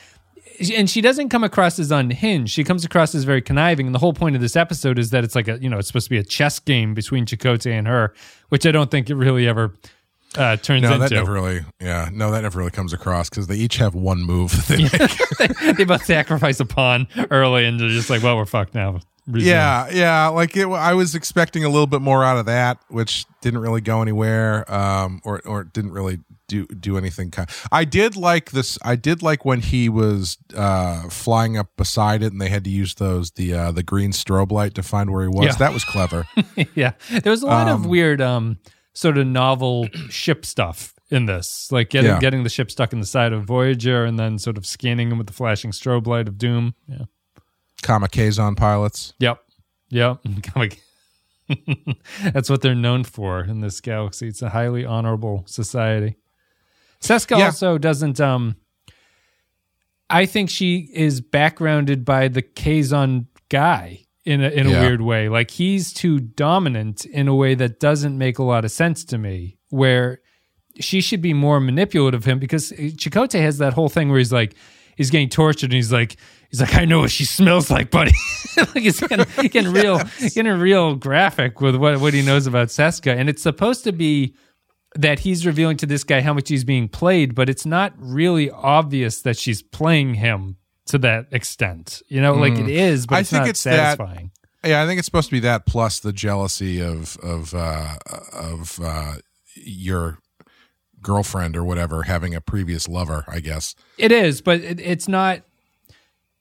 and 0.77 0.91
she 0.91 1.01
doesn't 1.01 1.29
come 1.29 1.45
across 1.45 1.79
as 1.79 1.93
unhinged. 1.93 2.53
She 2.53 2.65
comes 2.65 2.85
across 2.85 3.15
as 3.15 3.23
very 3.23 3.43
conniving. 3.43 3.87
And 3.87 3.95
the 3.95 4.01
whole 4.01 4.13
point 4.13 4.35
of 4.35 4.43
this 4.43 4.57
episode 4.57 4.99
is 4.99 5.11
that 5.11 5.23
it's 5.23 5.37
like 5.37 5.47
a 5.47 5.57
you 5.63 5.71
know 5.71 5.79
it's 5.79 5.87
supposed 5.87 6.07
to 6.07 6.11
be 6.11 6.19
a 6.19 6.25
chess 6.25 6.59
game 6.59 6.95
between 6.95 7.27
Chakotay 7.27 7.71
and 7.79 7.87
her, 7.87 8.13
which 8.49 8.67
I 8.67 8.73
don't 8.73 8.91
think 8.91 9.09
it 9.09 9.15
really 9.15 9.47
ever 9.47 9.73
uh, 10.37 10.57
turns 10.57 10.83
No, 10.83 10.95
into. 10.95 10.99
that 10.99 11.13
never 11.13 11.33
really. 11.33 11.61
Yeah, 11.81 12.09
no, 12.13 12.33
that 12.33 12.41
never 12.43 12.59
really 12.59 12.73
comes 12.73 12.93
across 12.93 13.31
because 13.31 13.47
they 13.47 13.55
each 13.57 13.77
have 13.77 13.95
one 13.95 14.21
move. 14.25 14.51
that 14.51 14.67
they 14.67 15.47
make. 15.69 15.77
they 15.77 15.85
both 15.85 16.05
sacrifice 16.05 16.59
a 16.59 16.65
pawn 16.65 17.07
early, 17.31 17.67
and 17.67 17.79
they're 17.79 17.89
just 17.89 18.11
like, 18.11 18.25
well, 18.25 18.37
we're 18.37 18.47
fucked 18.47 18.75
now. 18.75 18.99
Resume. 19.27 19.51
Yeah, 19.51 19.89
yeah. 19.91 20.29
Like 20.29 20.57
it, 20.57 20.67
I 20.69 20.95
was 20.95 21.15
expecting 21.15 21.65
a 21.65 21.69
little 21.69 21.87
bit 21.87 22.01
more 22.01 22.25
out 22.25 22.39
of 22.39 22.47
that, 22.47 22.79
which 22.89 23.27
didn't 23.41 23.61
really 23.61 23.81
go 23.81 24.01
anywhere, 24.03 24.71
um, 24.73 25.21
or 25.25 25.41
or 25.47 25.65
didn't 25.65 25.93
really 25.93 26.19
do 26.49 26.67
do 26.67 26.97
anything. 26.97 27.31
Kind. 27.33 27.51
I 27.73 27.85
did 27.85 28.15
like 28.17 28.53
this. 28.53 28.79
I 28.85 28.95
did 28.95 29.23
like 29.23 29.45
when 29.45 29.61
he 29.61 29.89
was 29.89 30.39
uh, 30.57 31.09
flying 31.09 31.57
up 31.59 31.71
beside 31.77 32.23
it, 32.23 32.31
and 32.33 32.41
they 32.41 32.49
had 32.51 32.63
to 32.65 32.71
use 32.71 32.95
those 32.95 33.33
the 33.33 33.53
uh, 33.53 33.73
the 33.73 33.83
green 33.83 34.13
strobe 34.13 34.53
light 34.53 34.75
to 34.77 34.83
find 34.85 35.11
where 35.11 35.23
he 35.23 35.29
was. 35.29 35.47
Yeah. 35.47 35.53
That 35.57 35.73
was 35.73 35.85
clever. 35.85 36.27
yeah. 36.77 36.93
There 37.11 37.31
was 37.33 37.43
a 37.43 37.47
lot 37.47 37.67
of 37.69 37.85
weird, 37.85 38.21
um, 38.21 38.59
sort 38.95 39.19
of 39.19 39.27
novel 39.27 39.89
ship 40.09 40.47
stuff 40.47 40.95
in 41.11 41.27
this, 41.27 41.71
like 41.73 41.91
getting 41.91 42.11
Yeah. 42.13 42.21
getting 42.21 42.43
the 42.45 42.49
ship 42.49 42.71
stuck 42.71 42.93
in 42.93 43.01
the 43.01 43.07
side 43.07 43.33
of 43.33 43.45
Voyager, 43.45 44.05
and 44.05 44.19
then 44.19 44.39
sort 44.39 44.57
of 44.57 44.67
scanning 44.67 45.11
him 45.11 45.19
with 45.19 45.27
the 45.27 45.33
flashing 45.33 45.73
strobe 45.73 46.07
light 46.07 46.29
of 46.29 46.39
Doom. 46.39 46.75
Yeah. 46.89 47.07
Kamikaze 47.87 48.57
pilots. 48.57 49.15
Yep. 49.19 49.39
Yep. 49.91 50.19
That's 52.33 52.51
what 52.51 52.61
they're 52.63 52.75
known 52.75 53.05
for 53.05 53.41
in 53.45 53.61
this 53.61 53.81
galaxy. 53.81 54.29
It's 54.29 54.43
a 54.43 54.49
highly 54.51 54.85
honorable 54.85 55.45
society. 55.47 56.17
Seska 57.01 57.39
Yeah. 57.39 57.47
also 57.47 57.79
doesn't 57.79 58.21
um 58.21 58.57
I 60.09 60.27
think 60.27 60.51
she 60.51 60.89
is 60.93 61.21
backgrounded 61.21 62.05
by 62.05 62.29
the 62.29 62.43
Kazon 62.43 63.27
guy 63.49 64.07
in 64.25 64.43
a 64.43 64.49
in 64.49 64.67
a 64.67 64.71
Yeah. 64.71 64.81
weird 64.83 65.03
way. 65.03 65.29
Like 65.29 65.51
he's 65.53 65.93
too 65.93 66.19
dominant 66.21 67.05
in 67.05 67.29
a 67.29 67.35
way 67.35 67.55
that 67.55 67.79
doesn't 67.81 68.17
make 68.19 68.39
a 68.39 68.43
lot 68.45 68.65
of 68.65 68.71
sense 68.73 69.05
to 69.07 69.19
me. 69.19 69.59
Where 69.71 70.21
she 70.81 71.01
should 71.01 71.23
be 71.23 71.33
more 71.33 71.59
manipulative 71.61 72.23
of 72.23 72.25
him 72.25 72.39
because 72.39 72.71
Chakotay 72.73 73.41
has 73.41 73.59
that 73.59 73.73
whole 73.75 73.89
thing 73.89 74.09
where 74.11 74.19
he's 74.19 74.33
like 74.33 74.55
he's 74.97 75.11
getting 75.11 75.29
tortured 75.29 75.67
and 75.71 75.75
he's 75.75 75.93
like 75.93 76.17
he's 76.51 76.61
like 76.61 76.75
I 76.75 76.85
know 76.85 77.01
what 77.01 77.11
she 77.13 77.25
smells 77.25 77.71
like, 77.71 77.91
buddy. 77.91 78.13
like 78.57 78.75
he's 78.79 78.99
getting, 79.01 79.27
getting 79.49 79.73
real 79.73 80.01
getting 80.35 80.59
real 80.59 80.97
graphic 80.97 81.61
with 81.61 81.77
what 81.77 82.01
what 82.01 82.13
he 82.15 82.23
knows 82.23 82.47
about 82.49 82.69
Seska, 82.69 83.17
and 83.17 83.29
it's 83.29 83.43
supposed 83.43 83.85
to 83.85 83.93
be 83.93 84.35
that 84.95 85.21
he's 85.21 85.45
revealing 85.45 85.77
to 85.77 85.87
this 85.87 86.05
guy 86.05 86.23
how 86.23 86.33
much 86.33 86.49
he's 86.49 86.65
being 86.65 86.89
played, 86.89 87.35
but 87.35 87.49
it's 87.51 87.67
not 87.67 87.93
really 87.99 88.51
obvious 88.51 89.21
that 89.23 89.37
she's 89.37 89.63
playing 89.63 90.15
him 90.15 90.57
to 90.87 90.97
that 90.99 91.27
extent. 91.33 92.01
You 92.09 92.21
know, 92.23 92.35
like 92.35 92.55
it 92.55 92.69
is, 92.69 93.07
but 93.07 93.17
I 93.17 93.21
it's 93.21 93.31
think 93.31 93.41
not 93.43 93.49
it's 93.51 93.63
that- 93.65 93.99
satisfying. 93.99 94.31
Yeah, 94.65 94.83
I 94.83 94.87
think 94.87 94.99
it's 94.99 95.07
supposed 95.07 95.29
to 95.29 95.33
be 95.33 95.41
that 95.41 95.65
plus 95.65 96.01
the 96.01 96.13
jealousy 96.13 96.81
of 96.81 97.17
of 97.19 97.55
uh, 97.55 97.97
of 98.33 98.81
uh, 98.83 99.15
your 99.55 100.19
girlfriend 101.07 101.57
or 101.57 101.65
whatever 101.65 102.03
having 102.03 102.35
a 102.35 102.41
previous 102.41 102.89
lover. 102.89 103.25
I 103.29 103.41
guess. 103.41 103.75
It 103.97 104.13
is, 104.13 104.41
but 104.41 104.61
it, 104.61 104.81
it's 104.81 105.09
not 105.09 105.43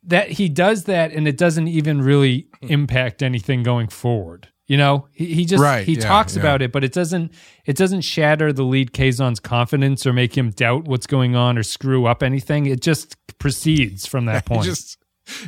that 0.03 0.31
he 0.31 0.49
does 0.49 0.83
that, 0.85 1.11
and 1.11 1.27
it 1.27 1.37
doesn't 1.37 1.67
even 1.67 2.01
really 2.01 2.47
hmm. 2.61 2.67
impact 2.67 3.23
anything 3.23 3.63
going 3.63 3.87
forward. 3.87 4.49
You 4.67 4.77
know, 4.77 5.07
he, 5.11 5.33
he 5.33 5.45
just 5.45 5.61
Right, 5.61 5.85
he 5.85 5.93
yeah, 5.93 6.01
talks 6.01 6.35
yeah. 6.35 6.41
about 6.41 6.61
it, 6.63 6.71
but 6.71 6.83
it 6.83 6.91
doesn't 6.91 7.31
it 7.65 7.77
doesn't 7.77 8.01
shatter 8.01 8.51
the 8.51 8.63
lead 8.63 8.93
Kazon's 8.93 9.39
confidence 9.39 10.07
or 10.07 10.13
make 10.13 10.35
him 10.35 10.49
doubt 10.49 10.85
what's 10.85 11.05
going 11.05 11.35
on 11.35 11.57
or 11.57 11.63
screw 11.63 12.07
up 12.07 12.23
anything. 12.23 12.65
It 12.65 12.81
just 12.81 13.15
proceeds 13.37 14.07
from 14.07 14.25
that 14.25 14.45
point. 14.47 14.63
He 14.63 14.69
just 14.69 14.97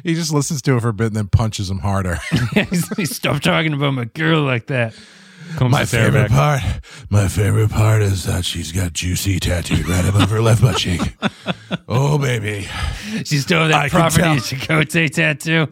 he 0.03 0.13
just 0.13 0.31
listens 0.31 0.61
to 0.63 0.77
it 0.77 0.81
for 0.81 0.89
a 0.89 0.93
bit 0.93 1.07
and 1.07 1.15
then 1.15 1.27
punches 1.29 1.69
him 1.69 1.79
harder. 1.79 2.19
He's 2.53 2.95
like, 2.95 3.07
Stop 3.07 3.41
talking 3.41 3.73
about 3.73 3.95
my 3.95 4.05
girl 4.05 4.43
like 4.43 4.67
that. 4.67 4.93
Comes 5.57 5.71
My 5.71 5.85
favorite 5.85 6.29
part, 6.29 6.61
my 7.09 7.27
favorite 7.27 7.71
part 7.71 8.03
is 8.03 8.25
that 8.25 8.45
she's 8.45 8.71
got 8.71 8.93
juicy 8.93 9.39
tattooed 9.39 9.87
right 9.87 10.05
above 10.05 10.29
her 10.29 10.39
left 10.39 10.61
butt 10.61 10.77
cheek. 10.77 11.01
Oh 11.89 12.19
baby, 12.19 12.67
She's 13.25 13.43
doing 13.43 13.69
that 13.69 13.85
I 13.85 13.89
property. 13.89 14.21
Chakotay 14.21 15.09
tattoo 15.09 15.71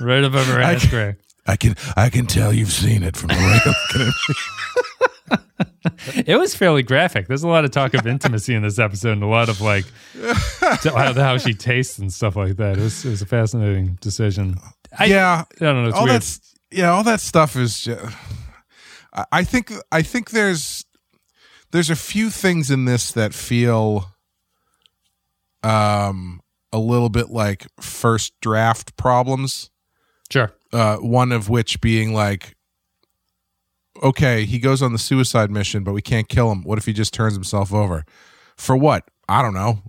right 0.00 0.24
above 0.24 0.46
her 0.46 0.60
ass 0.60 0.84
crack. 0.88 1.18
I 1.46 1.54
can 1.54 1.76
I 1.96 2.10
can 2.10 2.26
tell 2.26 2.52
you've 2.52 2.72
seen 2.72 3.04
it 3.04 3.16
from 3.16 3.28
the 3.28 3.34
way 3.34 3.60
looking. 3.66 4.12
It 6.26 6.36
was 6.36 6.56
fairly 6.56 6.82
graphic. 6.82 7.28
There's 7.28 7.44
a 7.44 7.48
lot 7.48 7.64
of 7.64 7.70
talk 7.70 7.94
of 7.94 8.04
intimacy 8.08 8.54
in 8.54 8.62
this 8.62 8.80
episode, 8.80 9.12
and 9.12 9.22
a 9.22 9.28
lot 9.28 9.48
of 9.48 9.60
like 9.60 9.84
how 10.82 11.12
how 11.14 11.38
she 11.38 11.54
tastes 11.54 12.00
and 12.00 12.12
stuff 12.12 12.34
like 12.34 12.56
that. 12.56 12.78
It 12.78 12.82
was, 12.82 13.04
it 13.04 13.10
was 13.10 13.22
a 13.22 13.26
fascinating 13.26 13.96
decision. 14.00 14.56
I, 14.98 15.04
yeah, 15.04 15.44
I 15.60 15.64
don't 15.64 15.82
know. 15.82 15.88
It's 15.88 15.96
all 15.96 16.04
weird. 16.04 16.16
that's 16.16 16.40
yeah, 16.72 16.90
all 16.90 17.04
that 17.04 17.20
stuff 17.20 17.54
is. 17.54 17.82
Just, 17.82 18.16
I- 19.12 19.44
think 19.44 19.72
I 19.90 20.02
think 20.02 20.30
there's 20.30 20.84
there's 21.72 21.90
a 21.90 21.96
few 21.96 22.30
things 22.30 22.70
in 22.70 22.84
this 22.84 23.12
that 23.12 23.34
feel 23.34 24.12
um 25.62 26.40
a 26.72 26.78
little 26.78 27.08
bit 27.08 27.30
like 27.30 27.66
first 27.80 28.32
draft 28.40 28.96
problems. 28.96 29.70
Sure. 30.30 30.52
Uh, 30.72 30.96
one 30.98 31.32
of 31.32 31.48
which 31.48 31.80
being 31.80 32.14
like, 32.14 32.54
okay, 34.02 34.44
he 34.44 34.60
goes 34.60 34.80
on 34.80 34.92
the 34.92 34.98
suicide 34.98 35.50
mission, 35.50 35.82
but 35.82 35.92
we 35.92 36.02
can't 36.02 36.28
kill 36.28 36.52
him. 36.52 36.62
What 36.62 36.78
if 36.78 36.86
he 36.86 36.92
just 36.92 37.12
turns 37.12 37.34
himself 37.34 37.72
over? 37.74 38.04
For 38.56 38.76
what? 38.76 39.04
I 39.28 39.42
don't 39.42 39.54
know. 39.54 39.82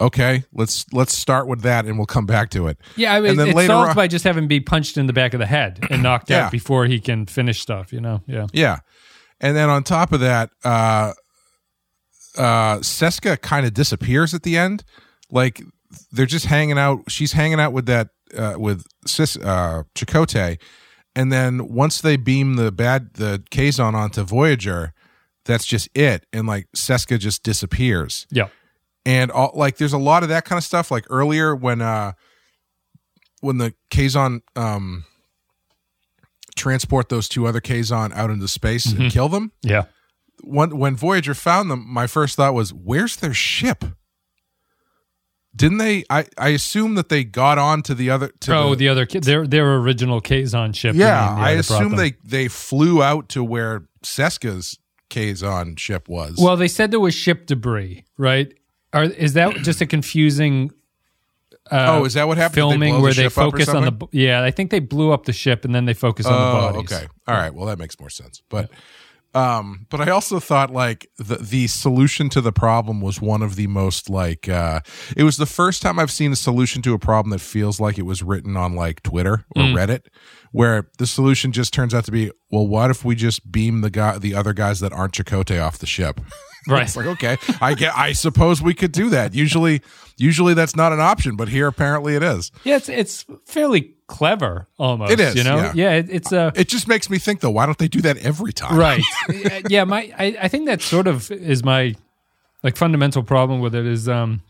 Okay, 0.00 0.42
let's 0.52 0.84
let's 0.92 1.14
start 1.16 1.46
with 1.46 1.62
that, 1.62 1.84
and 1.86 1.96
we'll 1.98 2.06
come 2.06 2.26
back 2.26 2.50
to 2.50 2.66
it. 2.66 2.78
Yeah, 2.96 3.14
I 3.14 3.20
mean, 3.20 3.30
And 3.30 3.38
then 3.38 3.48
it's 3.48 3.56
later 3.56 3.68
solved 3.68 3.90
on- 3.90 3.96
by 3.96 4.08
just 4.08 4.24
having 4.24 4.48
be 4.48 4.58
punched 4.60 4.96
in 4.96 5.06
the 5.06 5.12
back 5.12 5.34
of 5.34 5.40
the 5.40 5.46
head 5.46 5.78
and 5.88 6.02
knocked 6.02 6.30
Yeah. 6.30 6.46
out 6.46 6.52
before 6.52 6.86
he 6.86 6.98
can 6.98 7.26
finish 7.26 7.60
stuff. 7.60 7.92
You 7.92 8.00
know? 8.00 8.20
Yeah. 8.26 8.46
Yeah. 8.52 8.78
And 9.40 9.56
then 9.56 9.68
on 9.70 9.84
top 9.84 10.12
of 10.12 10.18
that, 10.20 10.50
uh 10.64 11.12
uh 12.36 12.78
Seska 12.78 13.40
kind 13.40 13.66
of 13.66 13.74
disappears 13.74 14.34
at 14.34 14.42
the 14.42 14.56
end. 14.56 14.84
Like 15.30 15.62
they're 16.10 16.26
just 16.26 16.46
hanging 16.46 16.78
out. 16.78 17.02
She's 17.08 17.32
hanging 17.32 17.60
out 17.60 17.72
with 17.72 17.86
that 17.86 18.08
uh 18.36 18.54
with 18.56 18.84
Sis 19.06 19.36
uh 19.36 19.84
Chakotay. 19.94 20.58
And 21.14 21.32
then 21.32 21.68
once 21.72 22.00
they 22.00 22.16
beam 22.16 22.54
the 22.56 22.72
bad 22.72 23.14
the 23.14 23.44
Kazon 23.52 23.94
onto 23.94 24.22
Voyager, 24.24 24.92
that's 25.44 25.64
just 25.64 25.88
it. 25.94 26.26
And 26.32 26.46
like 26.48 26.66
Seska 26.76 27.18
just 27.18 27.44
disappears. 27.44 28.26
Yeah. 28.32 28.48
And 29.06 29.30
all 29.30 29.52
like 29.54 29.76
there's 29.76 29.92
a 29.92 29.98
lot 29.98 30.22
of 30.22 30.28
that 30.30 30.44
kind 30.44 30.58
of 30.58 30.64
stuff. 30.64 30.90
Like 30.90 31.04
earlier 31.10 31.54
when 31.54 31.82
uh 31.82 32.12
when 33.40 33.58
the 33.58 33.74
Kazon 33.90 34.40
um 34.56 35.04
transport 36.56 37.08
those 37.08 37.28
two 37.28 37.46
other 37.46 37.60
Kazon 37.60 38.12
out 38.14 38.30
into 38.30 38.48
space 38.48 38.86
and 38.86 39.10
kill 39.10 39.28
them. 39.28 39.52
Yeah. 39.62 39.84
When 40.42 40.78
when 40.78 40.96
Voyager 40.96 41.34
found 41.34 41.70
them, 41.70 41.84
my 41.86 42.06
first 42.06 42.36
thought 42.36 42.54
was, 42.54 42.72
"Where's 42.72 43.16
their 43.16 43.34
ship?" 43.34 43.84
Didn't 45.56 45.78
they? 45.78 46.04
I 46.10 46.26
I 46.36 46.48
assume 46.48 46.96
that 46.96 47.08
they 47.08 47.22
got 47.24 47.58
on 47.58 47.82
to 47.82 47.94
the 47.94 48.10
other. 48.10 48.28
To 48.40 48.56
Oh, 48.56 48.70
the, 48.70 48.76
the 48.76 48.88
other 48.88 49.06
their 49.06 49.46
their 49.46 49.76
original 49.76 50.20
Kazon 50.20 50.74
ship. 50.74 50.96
yeah, 50.96 51.34
mean. 51.34 51.44
I 51.44 51.50
assume 51.52 51.96
they 51.96 52.14
they 52.24 52.48
flew 52.48 53.02
out 53.02 53.28
to 53.30 53.44
where 53.44 53.84
Seska's 54.02 54.78
Kazon 55.10 55.78
ship 55.78 56.08
was. 56.08 56.38
Well, 56.40 56.56
they 56.56 56.68
said 56.68 56.90
there 56.90 56.98
was 57.00 57.14
ship 57.14 57.46
debris, 57.46 58.04
right? 58.18 58.52
Are 58.94 59.04
is 59.04 59.34
that 59.34 59.56
just 59.56 59.80
a 59.82 59.86
confusing? 59.86 60.70
Uh, 61.70 61.98
oh, 62.00 62.04
is 62.04 62.14
that 62.14 62.26
what 62.28 62.36
happened? 62.38 62.54
Did 62.54 62.60
they 62.62 62.70
filming 62.70 62.94
the 62.94 63.00
where 63.00 63.12
they 63.14 63.28
focus 63.28 63.68
on 63.68 63.84
the 63.84 64.06
yeah 64.12 64.42
i 64.44 64.50
think 64.50 64.70
they 64.70 64.80
blew 64.80 65.12
up 65.12 65.24
the 65.24 65.32
ship 65.32 65.64
and 65.64 65.74
then 65.74 65.86
they 65.86 65.94
focus 65.94 66.26
on 66.26 66.32
the 66.32 66.38
Oh, 66.58 66.72
bodies 66.72 66.92
okay. 66.92 67.06
All 67.26 67.34
right. 67.34 67.54
Well, 67.54 67.66
that 67.66 67.78
makes 67.78 67.98
more 67.98 68.10
sense. 68.10 68.42
But, 68.50 68.70
um, 69.34 69.86
but 69.90 70.00
I 70.02 70.10
also 70.10 70.38
thought 70.40 70.70
like 70.70 71.08
the 71.16 71.36
the 71.36 71.66
solution 71.66 72.28
to 72.30 72.40
the 72.42 72.52
problem 72.52 73.00
was 73.00 73.20
one 73.20 73.40
of 73.42 73.56
the 73.56 73.66
most 73.66 74.10
like 74.10 74.46
uh, 74.48 74.80
it 75.16 75.24
was 75.24 75.38
the 75.38 75.46
first 75.46 75.80
time 75.82 75.98
I've 75.98 76.10
seen 76.12 76.30
a 76.32 76.36
solution 76.36 76.82
to 76.82 76.92
a 76.92 76.98
problem 76.98 77.30
that 77.30 77.40
feels 77.40 77.80
like 77.80 77.98
it 77.98 78.02
was 78.06 78.22
written 78.22 78.56
on 78.58 78.76
like 78.76 79.02
Twitter 79.02 79.44
or 79.56 79.62
Mm. 79.62 79.74
Reddit, 79.74 80.02
where 80.52 80.88
the 80.98 81.06
solution 81.06 81.50
just 81.50 81.72
turns 81.72 81.94
out 81.94 82.04
to 82.04 82.12
be, 82.12 82.30
well, 82.50 82.66
what 82.66 82.90
if 82.90 83.04
we 83.04 83.14
just 83.16 83.50
beam 83.50 83.80
the 83.80 83.90
guy, 83.90 84.18
the 84.18 84.34
other 84.34 84.52
guys 84.52 84.78
that 84.80 84.92
aren't 84.92 85.14
Chakotay 85.14 85.60
off 85.64 85.78
the 85.78 85.86
ship? 85.86 86.20
right 86.68 86.82
It's 86.82 86.96
like 86.96 87.06
okay, 87.06 87.36
I 87.60 87.74
get. 87.74 87.96
I 87.96 88.12
suppose 88.12 88.62
we 88.62 88.74
could 88.74 88.92
do 88.92 89.10
that. 89.10 89.34
Usually, 89.34 89.82
usually 90.16 90.54
that's 90.54 90.76
not 90.76 90.92
an 90.92 91.00
option, 91.00 91.36
but 91.36 91.48
here 91.48 91.66
apparently 91.66 92.14
it 92.16 92.22
is. 92.22 92.50
yeah 92.64 92.76
it's 92.76 92.88
it's 92.88 93.24
fairly 93.44 93.90
clever 94.06 94.66
almost 94.78 95.12
It 95.12 95.18
is, 95.20 95.34
you 95.34 95.44
know 95.44 95.56
yeah. 95.56 95.72
yeah, 95.74 95.92
it, 95.92 96.06
it's 96.10 96.30
a 96.32 96.52
It 96.54 96.68
just 96.68 96.86
makes 96.88 97.08
me 97.08 97.18
think 97.18 97.40
though. 97.40 97.50
Why 97.50 97.64
don't 97.66 97.78
they 97.78 97.88
do 97.88 98.02
that 98.02 98.18
every 98.18 98.52
time? 98.52 98.76
right 98.78 99.02
yeah 99.68 99.84
my 99.84 100.12
I, 100.18 100.36
I 100.42 100.48
think 100.48 100.66
that 100.66 100.82
sort 100.82 101.06
of 101.06 101.30
is 101.30 101.64
my 101.64 101.94
like 102.62 102.76
fundamental 102.76 103.22
problem 103.22 103.60
with 103.60 103.74
it 103.74 103.86
is 103.86 104.08
um 104.08 104.42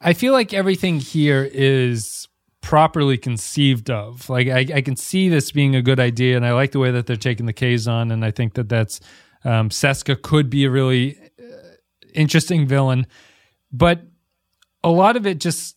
i 0.00 0.12
feel 0.14 0.32
like 0.32 0.54
everything 0.54 0.98
here 1.00 1.48
is 1.52 2.26
properly 2.62 3.16
conceived 3.18 3.90
of 3.90 4.28
like 4.30 4.48
I, 4.48 4.66
I 4.76 4.80
can 4.80 4.96
see 4.96 5.28
this 5.28 5.50
being 5.50 5.74
a 5.74 5.82
good 5.82 6.00
idea 6.00 6.36
and 6.36 6.44
i 6.46 6.52
like 6.52 6.72
the 6.72 6.78
way 6.78 6.90
that 6.90 7.06
they're 7.06 7.16
taking 7.16 7.46
the 7.46 7.52
kazon 7.54 8.10
and 8.12 8.24
i 8.24 8.30
think 8.30 8.54
that 8.54 8.68
that's 8.68 9.00
um 9.44 9.68
seska 9.70 10.20
could 10.20 10.48
be 10.50 10.64
a 10.64 10.70
really 10.70 11.16
uh, 11.38 11.42
interesting 12.14 12.66
villain 12.66 13.06
but 13.72 14.02
a 14.84 14.90
lot 14.90 15.16
of 15.16 15.26
it 15.26 15.38
just 15.40 15.76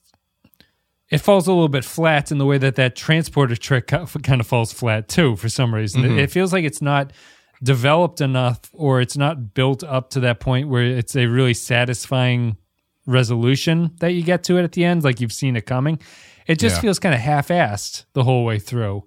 it 1.10 1.19
falls 1.19 1.47
a 1.47 1.52
little 1.54 1.69
bit 1.69 1.86
flat 1.86 2.32
in 2.32 2.39
the 2.39 2.45
way 2.45 2.58
that 2.58 2.76
that 2.76 2.95
transporter 2.95 3.56
trick 3.56 3.88
kind 4.23 4.41
of 4.41 4.47
falls 4.47 4.73
flat 4.73 5.08
too 5.08 5.36
for 5.36 5.47
some 5.47 5.76
reason. 5.76 6.04
It, 6.04 6.17
it 6.17 6.32
feels 6.32 6.52
like 6.52 6.63
it's 6.65 6.82
not 6.82 7.13
developed 7.62 8.19
enough 8.19 8.62
or 8.73 8.99
it's 8.99 9.15
not 9.15 9.54
built 9.54 9.84
up 9.84 10.10
to 10.12 10.19
that 10.21 10.39
point 10.39 10.69
where 10.69 10.82
it's 10.84 11.15
a 11.15 11.28
really 11.28 11.54
satisfying 11.54 12.58
resolution 13.06 13.91
that 13.99 14.13
you 14.13 14.23
get 14.23 14.43
to 14.45 14.58
it 14.58 14.63
at 14.63 14.71
the 14.71 14.84
end, 14.86 15.04
like 15.04 15.21
you've 15.21 15.34
seen 15.34 15.56
it 15.56 15.67
coming. 15.67 15.99
It 16.47 16.58
just 16.58 16.78
Yeah. 16.78 16.82
feels 16.82 16.97
kind 16.99 17.13
of 17.13 17.21
half-assed 17.21 18.06
the 18.13 18.23
whole 18.23 18.43
way 18.43 18.58
through, 18.58 19.04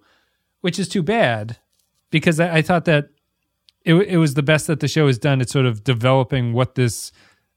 which 0.60 0.78
is 0.78 0.88
too 0.88 1.02
bad 1.02 1.56
because 2.10 2.38
I, 2.38 2.58
I 2.58 2.62
thought 2.62 2.84
that 2.84 3.08
it, 3.86 3.94
it 3.94 4.16
was 4.18 4.34
the 4.34 4.42
best 4.42 4.66
that 4.66 4.80
the 4.80 4.88
show 4.88 5.06
has 5.06 5.16
done. 5.16 5.40
It's 5.40 5.52
sort 5.52 5.64
of 5.64 5.84
developing 5.84 6.52
what 6.52 6.74
this 6.74 7.12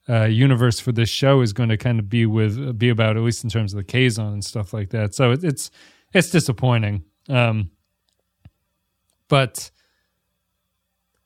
uh, 0.07 0.25
universe 0.25 0.79
for 0.79 0.91
this 0.91 1.09
show 1.09 1.41
is 1.41 1.53
going 1.53 1.69
to 1.69 1.77
kind 1.77 1.99
of 1.99 2.07
be 2.07 2.25
with 2.25 2.77
be 2.77 2.89
about, 2.89 3.17
at 3.17 3.23
least 3.23 3.43
in 3.43 3.49
terms 3.49 3.73
of 3.73 3.77
the 3.77 3.83
Kazon 3.83 4.33
and 4.33 4.45
stuff 4.45 4.71
like 4.71 4.91
that. 4.91 5.15
So 5.15 5.31
it, 5.31 5.43
it's 5.43 5.71
it's 6.13 6.29
disappointing, 6.29 7.03
um, 7.29 7.71
but 9.27 9.71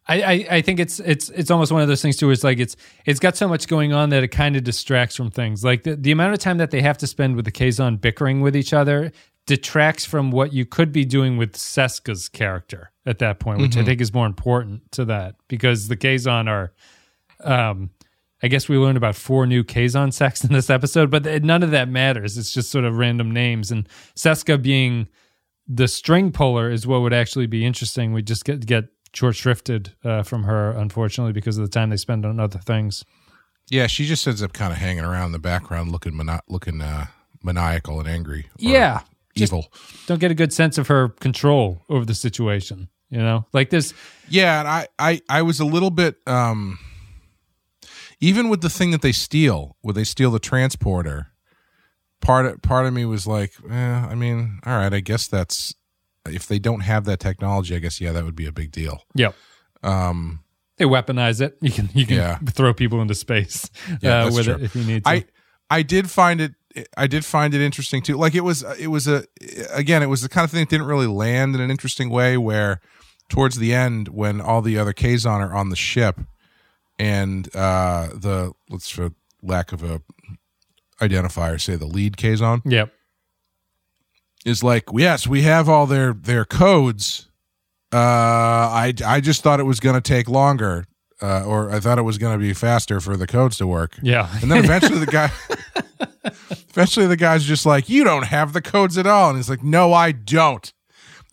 I, 0.08 0.22
I 0.22 0.48
I 0.52 0.62
think 0.62 0.80
it's 0.80 1.02
it's 1.02 1.30
it's 1.30 1.52
almost 1.52 1.74
one 1.74 1.82
of 1.82 1.90
those 1.90 2.02
things 2.02 2.16
too. 2.16 2.32
It's 2.32 2.44
like 2.44 2.60
it's 2.60 2.78
it's 3.06 3.20
got 3.20 3.36
so 3.36 3.50
much 3.50 3.68
going 3.68 3.92
on 3.92 4.10
that 4.10 4.24
it 4.24 4.30
kind 4.30 4.56
of 4.56 4.64
distracts 4.64 5.18
from 5.18 5.32
things. 5.32 5.66
Like 5.66 5.84
the 5.84 5.98
the 5.98 6.12
amount 6.12 6.34
of 6.34 6.40
time 6.40 6.60
that 6.60 6.72
they 6.72 6.82
have 6.82 6.98
to 7.00 7.08
spend 7.08 7.36
with 7.36 7.44
the 7.44 7.52
Kazon 7.52 7.98
bickering 7.98 8.40
with 8.40 8.56
each 8.56 8.72
other 8.74 9.12
detracts 9.46 10.06
from 10.06 10.32
what 10.32 10.54
you 10.54 10.66
could 10.66 10.94
be 10.94 11.04
doing 11.04 11.36
with 11.36 11.58
Seska's 11.58 12.30
character 12.30 12.93
at 13.06 13.20
that 13.20 13.40
point, 13.40 13.60
which 13.60 13.76
I 13.78 13.84
think 13.84 14.00
is 14.02 14.14
more 14.14 14.26
important 14.26 14.92
to 14.94 15.06
that 15.06 15.36
because 15.48 15.88
the 15.88 15.98
Kazon 15.98 16.48
are. 16.48 16.74
Um, 17.44 17.90
I 18.42 18.48
guess 18.50 18.68
we 18.68 18.78
learned 18.78 18.98
about 18.98 19.16
four 19.16 19.48
new 19.48 19.64
Kazon 19.64 20.12
sects 20.12 20.44
in 20.44 20.52
this 20.52 20.70
episode, 20.70 21.10
but 21.10 21.26
none 21.44 21.64
of 21.64 21.72
that 21.72 21.88
matters. 21.88 22.38
It's 22.38 22.54
just 22.54 22.70
sort 22.70 22.84
of 22.84 22.98
random 22.98 23.32
names. 23.32 23.72
And 23.72 23.88
Seska 24.18 24.62
being 24.62 25.08
the 25.66 25.88
string 25.88 26.32
puller 26.34 26.70
is 26.70 26.86
what 26.86 27.02
would 27.02 27.14
actually 27.14 27.48
be 27.48 27.66
interesting. 27.66 28.12
We 28.12 28.22
just 28.22 28.44
get 28.44 28.66
get 28.66 28.86
short 29.14 29.36
shrifted 29.36 29.94
uh, 30.04 30.24
from 30.24 30.44
her, 30.44 30.72
unfortunately, 30.72 31.34
because 31.34 31.58
of 31.58 31.64
the 31.64 31.70
time 31.70 31.90
they 31.90 31.98
spend 31.98 32.26
on 32.26 32.40
other 32.40 32.60
things. 32.60 33.06
Yeah, 33.70 33.88
she 33.88 34.06
just 34.06 34.28
ends 34.28 34.44
up 34.44 34.54
kind 34.54 34.74
of 34.74 34.80
hanging 34.80 35.06
around 35.06 35.28
in 35.28 35.32
the 35.32 35.40
background, 35.40 35.92
looking 35.92 36.16
mani- 36.16 36.42
looking 36.50 36.82
uh, 36.82 37.08
maniacal 37.42 38.00
and 38.00 38.10
angry. 38.10 38.48
Yeah, 38.58 39.02
just 39.36 39.54
evil. 39.54 39.72
don't 40.06 40.20
get 40.20 40.32
a 40.32 40.36
good 40.36 40.52
sense 40.52 40.78
of 40.78 40.88
her 40.88 41.10
control 41.10 41.84
over 41.90 42.06
the 42.06 42.16
situation. 42.16 42.90
You 43.14 43.20
know, 43.20 43.46
like 43.54 43.70
this. 43.70 43.94
Yeah, 44.28 44.60
and 44.60 44.68
I, 44.68 44.88
I, 44.98 45.22
I 45.30 45.42
was 45.44 45.60
a 45.60 45.66
little 45.66 45.92
bit, 45.92 46.16
um, 46.26 46.80
even 48.20 48.50
with 48.50 48.62
the 48.62 48.70
thing 48.70 48.90
that 48.92 49.02
they 49.04 49.12
steal, 49.12 49.78
where 49.82 49.94
they 49.94 50.04
steal 50.04 50.32
the 50.32 50.40
transporter. 50.40 51.28
Part 52.22 52.46
of, 52.46 52.62
part 52.62 52.86
of 52.86 52.94
me 52.94 53.06
was 53.06 53.28
like, 53.28 53.52
eh, 53.70 53.74
I 54.10 54.16
mean, 54.16 54.60
all 54.66 54.78
right, 54.78 54.94
I 54.94 55.02
guess 55.02 55.28
that's 55.28 55.76
if 56.26 56.48
they 56.48 56.58
don't 56.58 56.80
have 56.80 57.04
that 57.06 57.20
technology, 57.20 57.76
I 57.76 57.80
guess 57.80 58.00
yeah, 58.02 58.14
that 58.14 58.24
would 58.24 58.36
be 58.36 58.46
a 58.48 58.52
big 58.52 58.72
deal. 58.72 59.04
Yep. 59.14 59.36
Um, 59.84 60.40
They 60.78 60.86
weaponize 60.86 61.42
it. 61.42 61.58
You 61.62 61.70
can 61.72 61.90
you 61.94 62.06
can 62.06 62.16
Yeah. 62.16 62.38
throw 62.50 62.74
people 62.74 63.02
into 63.02 63.14
space 63.14 63.70
Yeah, 64.02 64.24
uh, 64.24 64.32
with 64.32 64.46
true. 64.46 64.56
it 64.56 64.64
if 64.64 64.76
you 64.76 64.86
need 64.86 65.04
to. 65.04 65.10
I 65.10 65.26
I 65.70 65.82
did 65.84 66.10
find 66.10 66.40
it 66.40 66.54
I 66.98 67.06
did 67.08 67.26
find 67.26 67.54
it 67.54 67.62
interesting 67.62 68.02
too. 68.02 68.16
Like 68.16 68.34
it 68.36 68.42
was 68.42 68.64
it 68.80 68.88
was 68.88 69.06
a 69.08 69.26
again 69.72 70.02
it 70.02 70.08
was 70.08 70.22
the 70.22 70.30
kind 70.30 70.46
of 70.46 70.50
thing 70.52 70.62
that 70.62 70.70
didn't 70.70 70.88
really 70.88 71.08
land 71.08 71.54
in 71.56 71.62
an 71.62 71.70
interesting 71.70 72.10
way 72.10 72.38
where 72.38 72.80
towards 73.34 73.58
the 73.58 73.74
end 73.74 74.10
when 74.10 74.40
all 74.40 74.62
the 74.62 74.78
other 74.78 74.94
Kazon 74.94 75.40
are 75.42 75.56
on 75.56 75.70
the 75.70 75.76
ship 75.76 76.20
and 77.00 77.50
uh 77.56 78.10
the 78.14 78.52
let's 78.70 78.88
for 78.88 79.10
lack 79.42 79.72
of 79.72 79.82
a 79.84 80.04
identifier 81.02 81.60
say 81.60 81.76
the 81.76 81.88
lead 81.88 82.16
Kazon. 82.16 82.62
Yep. 82.64 82.94
is 84.46 84.64
like 84.64 84.84
yes 84.94 85.26
we 85.26 85.42
have 85.42 85.68
all 85.68 85.88
their 85.88 86.14
their 86.14 86.46
codes. 86.46 87.28
Uh 87.92 87.98
i 87.98 88.94
i 89.04 89.20
just 89.20 89.42
thought 89.42 89.60
it 89.60 89.64
was 89.64 89.80
going 89.80 89.96
to 89.96 90.02
take 90.02 90.30
longer 90.30 90.86
uh, 91.20 91.44
or 91.44 91.72
i 91.72 91.80
thought 91.80 91.98
it 91.98 92.04
was 92.04 92.20
going 92.20 92.34
to 92.38 92.40
be 92.40 92.54
faster 92.54 93.00
for 93.00 93.18
the 93.18 93.26
codes 93.26 93.58
to 93.58 93.66
work. 93.66 93.98
Yeah. 94.04 94.30
and 94.44 94.52
then 94.52 94.64
eventually 94.64 95.00
the 95.00 95.08
guy 95.12 95.32
eventually 96.70 97.08
the 97.08 97.18
guy's 97.18 97.46
just 97.46 97.66
like 97.66 97.90
you 97.90 98.04
don't 98.04 98.26
have 98.26 98.54
the 98.54 98.62
codes 98.62 98.96
at 99.00 99.08
all. 99.08 99.30
And 99.30 99.38
he's 99.40 99.50
like 99.50 99.64
no 99.64 99.92
i 99.92 100.12
don't 100.12 100.72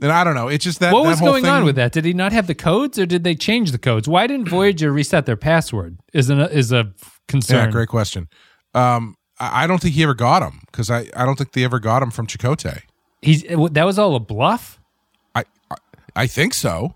and 0.00 0.12
I 0.12 0.24
don't 0.24 0.34
know. 0.34 0.48
It's 0.48 0.64
just 0.64 0.80
that 0.80 0.92
what 0.92 1.04
that 1.04 1.10
was 1.10 1.20
going 1.20 1.46
on 1.46 1.64
with 1.64 1.76
that? 1.76 1.92
Did 1.92 2.04
he 2.04 2.12
not 2.12 2.32
have 2.32 2.46
the 2.46 2.54
codes, 2.54 2.98
or 2.98 3.06
did 3.06 3.24
they 3.24 3.34
change 3.34 3.72
the 3.72 3.78
codes? 3.78 4.08
Why 4.08 4.26
didn't 4.26 4.48
Voyager 4.48 4.92
reset 4.92 5.26
their 5.26 5.36
password? 5.36 5.98
Is 6.12 6.30
a 6.30 6.50
is 6.50 6.72
a 6.72 6.92
concern. 7.28 7.66
Yeah, 7.66 7.70
great 7.70 7.88
question. 7.88 8.28
Um, 8.74 9.16
I 9.38 9.64
I 9.64 9.66
don't 9.66 9.80
think 9.80 9.94
he 9.94 10.02
ever 10.02 10.14
got 10.14 10.40
them 10.40 10.60
because 10.70 10.90
I, 10.90 11.08
I 11.16 11.24
don't 11.24 11.36
think 11.36 11.52
they 11.52 11.64
ever 11.64 11.78
got 11.78 12.00
them 12.00 12.10
from 12.10 12.26
Chakotay. 12.26 12.82
He's 13.22 13.42
that 13.42 13.84
was 13.84 13.98
all 13.98 14.14
a 14.14 14.20
bluff. 14.20 14.80
I, 15.34 15.44
I 15.70 15.76
I 16.16 16.26
think 16.26 16.54
so 16.54 16.94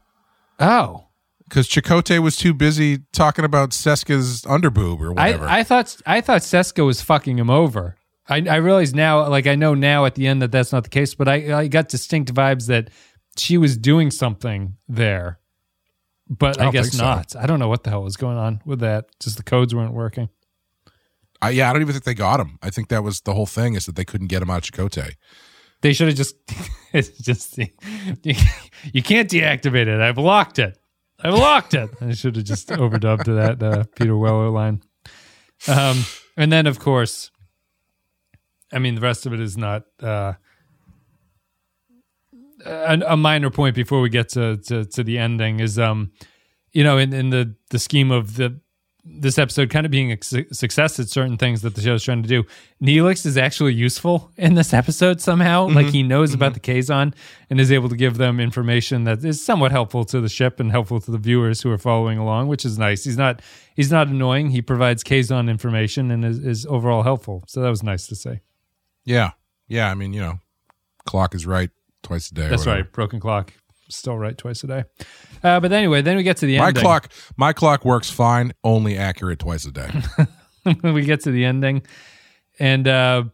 Oh, 0.61 1.09
because 1.49 1.69
Chakotay 1.69 2.21
was 2.21 2.37
too 2.37 2.55
busy 2.55 2.99
talking 3.13 3.45
about 3.45 3.71
Seska's 3.71 4.43
underboob 4.43 5.01
or 5.01 5.13
whatever. 5.13 5.47
I, 5.47 5.61
I 5.61 5.65
thought 5.65 5.97
I 6.07 6.21
thought 6.21 6.43
Seska 6.43 6.85
was 6.85 7.01
fucking 7.01 7.39
him 7.39 7.51
over. 7.51 7.97
I, 8.29 8.37
I 8.49 8.57
realize 8.57 8.95
now, 8.95 9.29
like 9.29 9.47
I 9.47 9.55
know 9.55 9.75
now 9.75 10.07
at 10.07 10.15
the 10.15 10.27
end 10.27 10.41
that 10.43 10.51
that's 10.51 10.73
not 10.73 10.85
the 10.85 10.91
case, 10.91 11.15
but 11.15 11.29
I, 11.29 11.61
I 11.61 11.69
got 11.69 11.89
distinct 11.89 12.33
vibes 12.33 12.67
that 12.69 12.91
she 13.37 13.59
was 13.59 13.77
doing 13.77 14.11
something 14.11 14.77
there, 14.89 15.41
but 16.29 16.61
I 16.61 16.69
I, 16.69 16.71
guess 16.71 16.93
so. 16.93 17.05
not. 17.05 17.37
I 17.37 17.47
don't 17.47 17.59
know 17.59 17.69
what 17.69 17.85
the 17.85 17.91
hell 17.91 18.03
was 18.03 18.17
going 18.17 18.39
on 18.39 18.63
with 18.65 18.81
that. 18.81 19.07
Just 19.21 19.37
the 19.37 19.43
codes 19.43 19.75
weren't 19.75 19.93
working. 19.93 20.31
I, 21.43 21.51
yeah, 21.51 21.69
I 21.69 21.73
don't 21.75 21.83
even 21.83 21.93
think 21.93 22.05
they 22.05 22.15
got 22.15 22.41
him. 22.41 22.59
I 22.63 22.71
think 22.71 22.89
that 22.89 23.05
was 23.05 23.21
the 23.21 23.35
whole 23.35 23.47
thing 23.47 23.75
is 23.75 23.85
that 23.85 23.97
they 23.97 24.05
couldn't 24.05 24.29
get 24.29 24.41
him 24.41 24.49
out 24.49 24.67
of 24.67 24.73
Chakotay. 24.73 25.15
They 25.83 25.93
should 25.93 26.09
have 26.09 26.17
just, 26.17 26.37
it's 26.95 27.11
just 27.19 27.59
you, 28.23 29.03
can't 29.03 29.29
deactivate 29.29 29.87
it. 29.87 30.01
I've 30.01 30.17
locked 30.17 30.59
it. 30.59 30.79
I've 31.23 31.35
locked 31.35 31.75
it. 31.75 31.91
I 32.01 32.13
should 32.13 32.37
have 32.37 32.47
just 32.47 32.69
overdubbed 32.71 33.25
to 33.25 33.35
that 33.35 33.63
uh, 33.63 33.85
Peter 33.95 34.17
Weller 34.17 34.49
line. 34.49 34.83
Um, 35.69 36.05
and 36.37 36.51
then 36.51 36.67
of 36.67 36.79
course, 36.79 37.31
I 38.73 38.79
mean, 38.79 38.95
the 38.95 39.01
rest 39.01 39.27
of 39.27 39.33
it 39.33 39.41
is 39.41 39.57
not 39.57 39.85
uh, 40.03 40.35
a, 42.65 43.01
a 43.07 43.17
minor 43.17 43.51
point 43.51 43.75
before 43.75 44.01
we 44.01 44.09
get 44.09 44.31
to, 44.31 44.57
to 44.57 44.85
to 44.85 45.05
the 45.05 45.19
ending. 45.19 45.61
Is 45.61 45.79
um, 45.79 46.13
you 46.73 46.83
know, 46.83 46.99
in 46.99 47.13
in 47.13 47.31
the 47.31 47.55
the 47.71 47.79
scheme 47.79 48.11
of 48.11 48.37
the 48.37 48.61
this 49.05 49.39
episode 49.39 49.69
kind 49.69 49.85
of 49.85 49.93
being 49.93 50.13
a 50.13 50.19
su- 50.23 50.47
success 50.51 50.99
at 50.99 51.09
certain 51.09 51.37
things 51.37 51.61
that 51.63 51.75
the 51.75 51.83
show's 51.83 52.03
trying 52.03 52.23
to 52.23 52.29
do. 52.29 52.43
Neelix 52.83 53.27
is 53.27 53.37
actually 53.37 53.75
useful 53.75 54.31
in 54.37 54.55
this 54.55 54.73
episode 54.73 55.21
somehow. 55.21 55.69
Like 55.69 55.89
he 55.89 56.03
knows 56.03 56.33
about 56.33 56.55
the 56.55 56.61
Kazon 56.61 57.15
and 57.51 57.61
is 57.61 57.71
able 57.71 57.91
to 57.91 57.97
give 57.97 58.17
them 58.17 58.41
information 58.41 59.05
that 59.05 59.23
is 59.23 59.45
somewhat 59.45 59.73
helpful 59.73 60.05
to 60.07 60.21
the 60.21 60.29
ship 60.29 60.59
and 60.59 60.71
helpful 60.71 61.01
to 61.01 61.11
the 61.11 61.19
viewers 61.19 61.61
who 61.61 61.71
are 61.71 61.79
following 61.79 62.19
along, 62.19 62.49
which 62.49 62.65
is 62.65 62.79
nice. 62.79 63.05
He's 63.05 63.19
not 63.19 63.43
he's 63.77 63.91
not 63.91 64.09
annoying. 64.09 64.51
He 64.51 64.63
provides 64.63 65.05
Kazon 65.05 65.51
information 65.51 66.11
and 66.11 66.25
is, 66.25 66.39
is 66.39 66.67
overall 66.67 67.03
helpful. 67.03 67.45
So 67.47 67.61
that 67.61 67.69
was 67.69 67.83
nice 67.83 68.07
to 68.07 68.17
see. 68.17 68.41
Yeah, 69.05 69.31
yeah. 69.69 69.91
I 69.91 69.95
mean, 69.95 70.13
you 70.13 70.21
know, 70.21 70.39
clock 71.07 71.35
is 71.35 71.47
right 71.47 71.71
twice 72.03 72.31
a 72.31 72.35
day. 72.35 72.49
That's 72.49 72.67
right. 72.67 72.91
Broken 72.91 73.21
clock. 73.21 73.53
Still 73.91 74.17
right 74.17 74.37
twice 74.37 74.65
a 74.65 74.67
day. 74.67 74.85
Uh, 75.43 75.61
but 75.61 75.71
anyway, 75.73 76.01
then 76.01 76.17
we 76.17 76.23
get 76.23 76.39
to 76.39 76.47
the 76.47 76.59
My 76.59 76.69
ending. 76.69 76.83
clock, 76.83 77.13
my 77.37 77.53
clock 77.53 77.85
works 77.85 78.09
fine, 78.11 78.53
only 78.65 78.97
accurate 78.97 79.39
twice 79.39 79.67
a 79.67 79.71
day. 79.71 79.91
we 80.83 81.03
get 81.05 81.21
to 81.25 81.31
the 81.31 81.45
ending, 81.45 81.83
and 82.59 82.89
uh, 82.89 83.25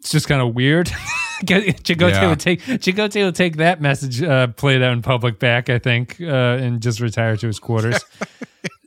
it's 0.00 0.10
just 0.10 0.26
kind 0.28 0.42
of 0.42 0.54
weird. 0.54 0.90
Chakotay 1.44 2.10
Yeah. 2.10 2.28
would 2.28 2.40
take 2.40 2.60
Chakotay 2.62 3.24
would 3.24 3.34
take 3.34 3.56
that 3.56 3.80
message 3.80 4.22
uh, 4.22 4.48
played 4.48 4.82
out 4.82 4.92
in 4.92 5.00
public 5.02 5.38
back, 5.38 5.70
I 5.70 5.78
think, 5.78 6.20
uh, 6.20 6.24
and 6.26 6.82
just 6.82 7.00
retire 7.00 7.36
to 7.36 7.46
his 7.46 7.58
quarters. 7.58 7.98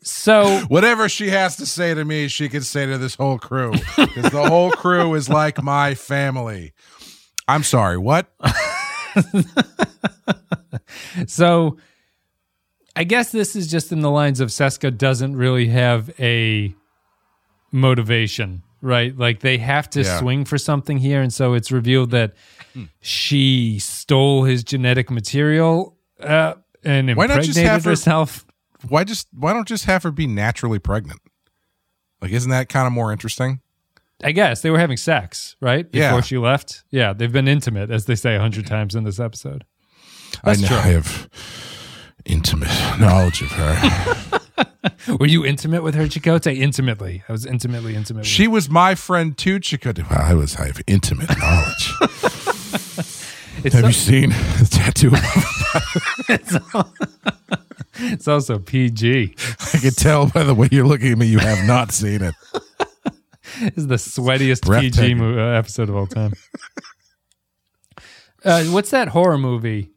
so 0.04 0.60
Whatever 0.68 1.10
she 1.10 1.30
has 1.30 1.56
to 1.58 1.66
say 1.66 1.94
to 1.94 2.06
me, 2.06 2.28
she 2.28 2.50
can 2.50 2.62
say 2.62 2.86
to 2.86 2.98
this 2.98 3.16
whole 3.16 3.40
crew 3.40 3.72
because 3.98 4.32
the 4.32 4.46
whole 4.48 4.72
crew 4.72 5.14
is 5.16 5.30
like 5.30 5.62
my 5.64 5.96
family. 5.96 6.74
I'm 7.48 7.64
sorry. 7.64 7.98
What? 7.98 8.28
so 11.28 11.78
I 12.96 13.04
guess 13.04 13.32
this 13.32 13.56
is 13.56 13.70
just 13.70 13.92
in 13.92 14.02
the 14.02 14.12
lines 14.12 14.40
of 14.40 14.50
Seska 14.50 14.96
doesn't 14.96 15.36
really 15.36 15.68
have 15.68 16.12
a 16.20 16.74
motivation, 17.72 18.64
right? 18.82 19.18
Like 19.18 19.40
they 19.40 19.58
have 19.58 19.90
to 19.92 20.02
Yeah. 20.02 20.20
swing 20.20 20.46
for 20.46 20.58
something 20.58 20.98
here, 20.98 21.22
and 21.22 21.34
so 21.34 21.54
it's 21.54 21.72
revealed 21.72 22.12
that 22.12 22.34
she 23.02 23.80
stole 23.80 24.44
his 24.44 24.64
genetic 24.64 25.10
material 25.12 25.98
uh, 26.20 26.56
and 26.84 27.16
Why 27.16 27.28
not 27.28 27.38
just 27.38 27.50
impregnated 27.50 27.72
have 27.72 27.84
her- 27.86 27.90
herself. 27.92 28.46
Why 28.88 29.04
just? 29.04 29.28
Why 29.34 29.54
don't 29.54 29.68
just 29.68 29.86
have 29.86 30.04
her 30.04 30.12
be 30.12 30.28
naturally 30.28 30.80
pregnant? 30.80 31.20
Like, 32.22 32.32
isn't 32.32 32.50
that 32.52 32.70
kind 32.70 32.88
of 32.88 32.94
more 32.94 33.12
interesting? 33.12 33.60
I 34.24 34.32
guess 34.32 34.62
they 34.62 34.70
were 34.70 34.80
having 34.80 34.96
sex, 34.98 35.56
right? 35.60 35.90
Before 35.92 36.08
Yeah. 36.18 36.22
she 36.22 36.38
left. 36.38 36.84
Yeah, 36.92 37.12
they've 37.14 37.32
been 37.32 37.48
intimate, 37.48 37.92
as 37.92 38.06
they 38.06 38.16
say 38.16 38.36
a 38.36 38.40
hundred 38.40 38.66
times 38.68 38.96
in 38.96 39.04
this 39.04 39.20
episode. 39.20 39.66
That's 40.44 40.60
I 40.60 40.62
know 40.62 40.68
true. 40.70 40.78
I 40.78 40.82
have 40.82 41.30
intimate 42.26 42.70
knowledge 43.00 43.42
of 43.42 43.52
her. 43.52 44.40
Were 45.20 45.28
you 45.28 45.46
intimate 45.46 45.84
with 45.84 45.96
her, 45.96 46.04
Chakotay? 46.06 46.58
Intimately. 46.58 47.24
I 47.28 47.32
was 47.34 47.46
intimately 47.46 47.96
intimate. 47.96 48.26
she 48.26 48.48
was 48.48 48.70
my 48.70 48.96
friend 48.96 49.38
too, 49.38 49.60
Chakotay. 49.60 50.10
Well, 50.10 50.22
I 50.22 50.34
was. 50.34 50.56
I 50.56 50.68
have 50.68 50.82
intimate 50.88 51.30
knowledge. 51.38 51.92
Have 53.64 53.72
so- 53.72 53.88
you 53.88 53.94
seen 53.94 54.30
the 54.32 54.68
tattoo? 54.70 55.12
it's 56.30 56.58
also 58.28 58.60
PG. 58.60 59.36
I 59.74 59.78
can 59.80 59.92
tell 59.92 60.28
by 60.30 60.44
the 60.44 60.54
way 60.54 60.70
you're 60.72 60.88
looking 60.88 61.12
at 61.12 61.18
me. 61.18 61.28
You 61.28 61.40
have 61.40 61.66
not 61.66 61.92
seen 61.92 62.22
it. 62.22 62.36
This 63.60 63.74
is 63.78 63.88
the 63.88 63.96
sweatiest 63.96 64.64
PG 64.82 65.14
mo- 65.16 65.38
uh, 65.38 65.58
episode 65.58 65.88
of 65.90 65.96
all 65.96 66.08
time. 66.08 66.34
uh, 68.44 68.64
what's 68.66 68.90
that 68.92 69.10
horror 69.10 69.38
movie? 69.38 69.92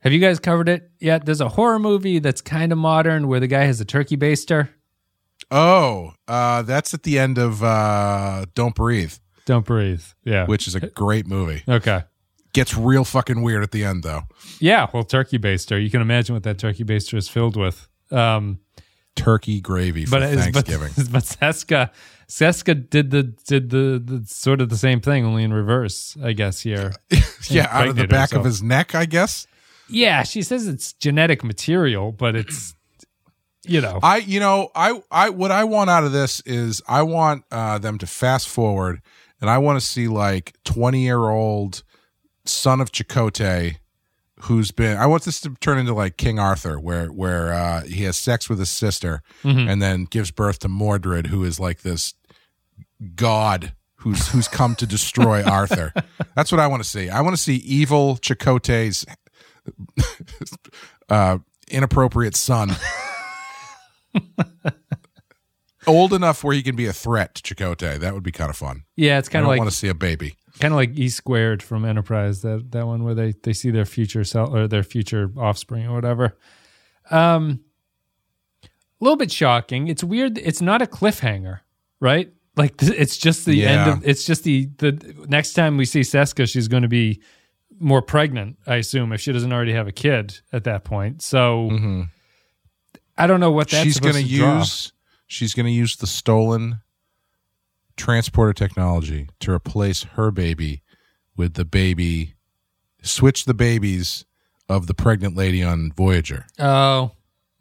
Have 0.00 0.12
you 0.12 0.18
guys 0.18 0.38
covered 0.40 0.68
it 0.68 0.90
yet? 0.98 1.26
There's 1.26 1.40
a 1.42 1.48
horror 1.50 1.78
movie 1.78 2.20
that's 2.20 2.40
kind 2.40 2.72
of 2.72 2.78
modern 2.78 3.28
where 3.28 3.38
the 3.40 3.48
guy 3.48 3.64
has 3.64 3.80
a 3.80 3.84
turkey 3.84 4.16
baster. 4.16 4.70
Oh, 5.50 6.12
uh, 6.26 6.62
that's 6.62 6.94
at 6.94 7.02
the 7.02 7.18
end 7.18 7.36
of 7.38 7.62
uh, 7.62 8.46
Don't 8.54 8.74
Breathe, 8.74 9.14
Don't 9.44 9.66
breathe. 9.66 10.02
Yeah. 10.24 10.46
which 10.46 10.66
is 10.66 10.74
a 10.74 10.80
great 10.80 11.26
movie. 11.26 11.62
okay. 11.68 12.04
Gets 12.52 12.76
real 12.76 13.04
fucking 13.04 13.42
weird 13.42 13.62
at 13.62 13.70
the 13.70 13.84
end, 13.84 14.02
though. 14.02 14.22
Yeah. 14.58 14.88
Well, 14.92 15.04
turkey 15.04 15.38
baster. 15.38 15.82
You 15.82 15.90
can 15.90 16.00
imagine 16.00 16.34
what 16.34 16.42
that 16.42 16.58
turkey 16.58 16.84
baster 16.84 17.16
is 17.16 17.28
filled 17.28 17.56
with. 17.56 17.88
Um, 18.10 18.58
Turkey 19.16 19.60
gravy 19.60 20.04
for 20.06 20.12
but 20.12 20.22
it's- 20.22 20.50
but, 20.52 20.66
Thanksgiving. 20.66 20.92
but 21.12 21.24
Seska, 21.24 21.90
Seska 22.28 22.88
did 22.88 23.10
the 23.10 23.24
did 23.24 23.70
the, 23.70 24.00
the 24.02 24.24
sort 24.26 24.60
of 24.60 24.68
the 24.68 24.76
same 24.76 25.00
thing, 25.00 25.24
only 25.24 25.42
in 25.42 25.52
reverse, 25.52 26.16
I 26.22 26.32
guess. 26.32 26.60
Here. 26.60 26.92
yeah, 27.50 27.68
out 27.70 27.88
of 27.88 27.96
the 27.96 28.06
back 28.06 28.30
herself. 28.30 28.40
of 28.40 28.44
his 28.46 28.62
neck, 28.62 28.94
I 28.94 29.04
guess. 29.06 29.46
Yeah, 29.88 30.22
she 30.22 30.42
says 30.42 30.66
it's 30.68 30.92
genetic 30.92 31.42
material, 31.44 32.12
but 32.12 32.36
it's 32.36 32.74
you 33.66 33.80
know 33.80 33.98
I, 34.02 34.18
you 34.18 34.40
know, 34.40 34.70
I, 34.74 35.02
I, 35.10 35.30
what 35.30 35.50
I 35.50 35.64
want 35.64 35.90
out 35.90 36.04
of 36.04 36.12
this 36.12 36.40
is 36.46 36.80
I 36.88 37.02
want 37.02 37.44
uh, 37.50 37.78
them 37.78 37.98
to 37.98 38.06
fast 38.06 38.48
forward, 38.48 39.02
and 39.40 39.50
I 39.50 39.58
want 39.58 39.80
to 39.80 39.84
see 39.84 40.06
like 40.08 40.54
twenty 40.64 41.02
year 41.02 41.28
old 41.28 41.82
son 42.44 42.80
of 42.80 42.92
Chakotay, 42.92 43.76
who's 44.42 44.70
been. 44.70 44.96
I 44.96 45.06
want 45.06 45.24
this 45.24 45.40
to 45.42 45.54
turn 45.60 45.78
into 45.78 45.94
like 45.94 46.16
King 46.16 46.38
Arthur, 46.38 46.78
where 46.78 47.08
where 47.08 47.52
uh, 47.52 47.82
he 47.82 48.04
has 48.04 48.16
sex 48.16 48.48
with 48.48 48.58
his 48.58 48.70
sister, 48.70 49.22
and 49.42 49.80
then 49.82 50.04
gives 50.04 50.30
birth 50.30 50.60
to 50.60 50.68
Mordred, 50.68 51.28
who 51.28 51.44
is 51.44 51.58
like 51.60 51.82
this 51.82 52.14
god 53.14 53.72
who's 54.00 54.28
who's 54.28 54.48
come 54.48 54.74
to 54.76 54.86
destroy 54.86 55.42
Arthur. 55.46 55.92
That's 56.34 56.50
what 56.50 56.60
I 56.60 56.66
want 56.66 56.82
to 56.82 56.88
see. 56.88 57.08
I 57.08 57.20
want 57.20 57.36
to 57.36 57.42
see 57.42 57.56
evil 57.56 58.16
Chakotay's 58.16 59.06
uh, 61.08 61.38
inappropriate 61.68 62.36
son. 62.36 62.70
Old 65.86 66.12
enough 66.12 66.44
where 66.44 66.54
he 66.54 66.62
can 66.62 66.76
be 66.76 66.86
a 66.86 66.92
threat 66.92 67.34
to 67.36 67.54
Chakotay. 67.54 67.98
That 67.98 68.12
would 68.14 68.22
be 68.22 68.32
kind 68.32 68.50
of 68.50 68.56
fun. 68.56 68.84
yeah, 68.96 69.18
it's 69.18 69.30
kind 69.30 69.44
of 69.44 69.48
like 69.48 69.56
I 69.56 69.60
want 69.60 69.70
to 69.70 69.76
see 69.76 69.88
a 69.88 69.94
baby. 69.94 70.36
Kind 70.60 70.72
of 70.72 70.76
like 70.76 70.96
E 70.98 71.08
squared 71.08 71.62
from 71.62 71.84
Enterprise 71.84 72.42
that 72.42 72.70
that 72.72 72.86
one 72.86 73.02
where 73.04 73.14
they 73.14 73.32
they 73.42 73.52
see 73.52 73.70
their 73.70 73.84
future 73.84 74.24
self 74.24 74.52
or 74.52 74.68
their 74.68 74.82
future 74.82 75.30
offspring 75.36 75.86
or 75.86 75.94
whatever. 75.94 76.36
Um, 77.10 77.60
a 78.64 78.68
little 79.04 79.16
bit 79.16 79.32
shocking. 79.32 79.88
It's 79.88 80.04
weird. 80.04 80.36
It's 80.38 80.60
not 80.60 80.82
a 80.82 80.86
cliffhanger, 80.86 81.60
right? 82.00 82.32
Like 82.56 82.76
th- 82.76 82.92
it's 82.92 83.16
just 83.16 83.46
the 83.46 83.64
end 83.66 83.90
of. 83.90 84.06
It's 84.06 84.24
just 84.24 84.44
the 84.44 84.66
the 84.78 85.24
next 85.28 85.54
time 85.54 85.76
we 85.76 85.84
see 85.86 86.00
Seska, 86.00 86.48
she's 86.48 86.68
going 86.68 86.82
to 86.82 86.88
be 86.88 87.20
more 87.78 88.02
pregnant. 88.02 88.58
I 88.66 88.76
assume 88.76 89.12
if 89.12 89.20
she 89.22 89.32
doesn't 89.32 89.52
already 89.52 89.72
have 89.72 89.88
a 89.88 89.92
kid 89.92 90.38
at 90.52 90.64
that 90.64 90.84
point. 90.84 91.22
So 91.22 91.70
I 93.16 93.26
don't 93.26 93.40
know 93.40 93.50
what 93.50 93.68
that's 93.68 93.80
Mm-hmm. 93.80 93.88
she's 93.88 94.00
going 94.00 94.14
to 94.16 94.22
to 94.30 94.36
draw. 94.36 94.58
use. 94.58 94.92
She's 95.26 95.54
going 95.54 95.66
to 95.66 95.72
use 95.72 95.96
the 95.96 96.06
stolen 96.06 96.80
transporter 98.00 98.52
technology 98.52 99.28
to 99.40 99.52
replace 99.52 100.04
her 100.14 100.30
baby 100.30 100.82
with 101.36 101.54
the 101.54 101.64
baby. 101.64 102.34
Switch 103.02 103.44
the 103.44 103.54
babies 103.54 104.24
of 104.68 104.86
the 104.86 104.94
pregnant 104.94 105.36
lady 105.36 105.62
on 105.62 105.92
Voyager. 105.92 106.46
Oh, 106.58 107.12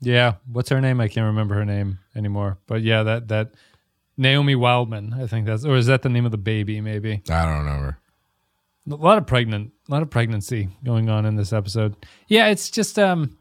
yeah. 0.01 0.35
What's 0.51 0.69
her 0.69 0.81
name? 0.81 0.99
I 0.99 1.07
can't 1.07 1.25
remember 1.25 1.55
her 1.55 1.65
name 1.65 1.99
anymore. 2.15 2.57
But 2.67 2.81
yeah, 2.81 3.03
that 3.03 3.27
that 3.29 3.51
Naomi 4.17 4.55
Wildman. 4.55 5.13
I 5.13 5.27
think 5.27 5.45
that's 5.45 5.65
or 5.65 5.75
is 5.75 5.87
that 5.87 6.01
the 6.01 6.09
name 6.09 6.25
of 6.25 6.31
the 6.31 6.37
baby? 6.37 6.81
Maybe. 6.81 7.21
I 7.29 7.45
don't 7.45 7.65
know 7.65 7.93
a 8.91 8.95
lot 8.95 9.17
of 9.17 9.27
pregnant, 9.27 9.71
a 9.87 9.91
lot 9.91 10.01
of 10.01 10.09
pregnancy 10.09 10.69
going 10.83 11.09
on 11.09 11.25
in 11.25 11.35
this 11.35 11.53
episode. 11.53 11.95
Yeah, 12.27 12.47
it's 12.47 12.69
just 12.69 12.97
um, 12.97 13.37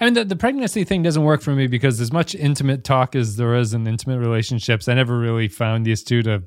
I 0.00 0.04
mean 0.04 0.14
the 0.14 0.24
the 0.24 0.36
pregnancy 0.36 0.84
thing 0.84 1.02
doesn't 1.02 1.22
work 1.24 1.40
for 1.42 1.54
me 1.54 1.66
because 1.66 2.00
as 2.00 2.12
much 2.12 2.34
intimate 2.34 2.84
talk 2.84 3.14
as 3.16 3.36
there 3.36 3.54
is 3.56 3.74
in 3.74 3.86
intimate 3.86 4.18
relationships, 4.20 4.88
I 4.88 4.94
never 4.94 5.18
really 5.18 5.48
found 5.48 5.84
these 5.84 6.02
two 6.02 6.22
to. 6.22 6.42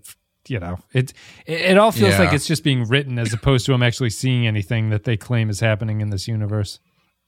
You 0.47 0.59
know, 0.59 0.79
it 0.91 1.13
it, 1.45 1.77
all 1.77 1.91
feels 1.91 2.13
Yeah. 2.13 2.19
like 2.21 2.33
it's 2.33 2.47
just 2.47 2.63
being 2.63 2.85
written 2.87 3.19
as 3.19 3.31
opposed 3.31 3.65
to 3.67 3.73
them 3.73 3.83
actually 3.83 4.09
seeing 4.09 4.47
anything 4.47 4.89
that 4.89 5.03
they 5.03 5.15
claim 5.15 5.51
is 5.51 5.59
happening 5.59 6.01
in 6.01 6.09
this 6.09 6.27
universe. 6.27 6.79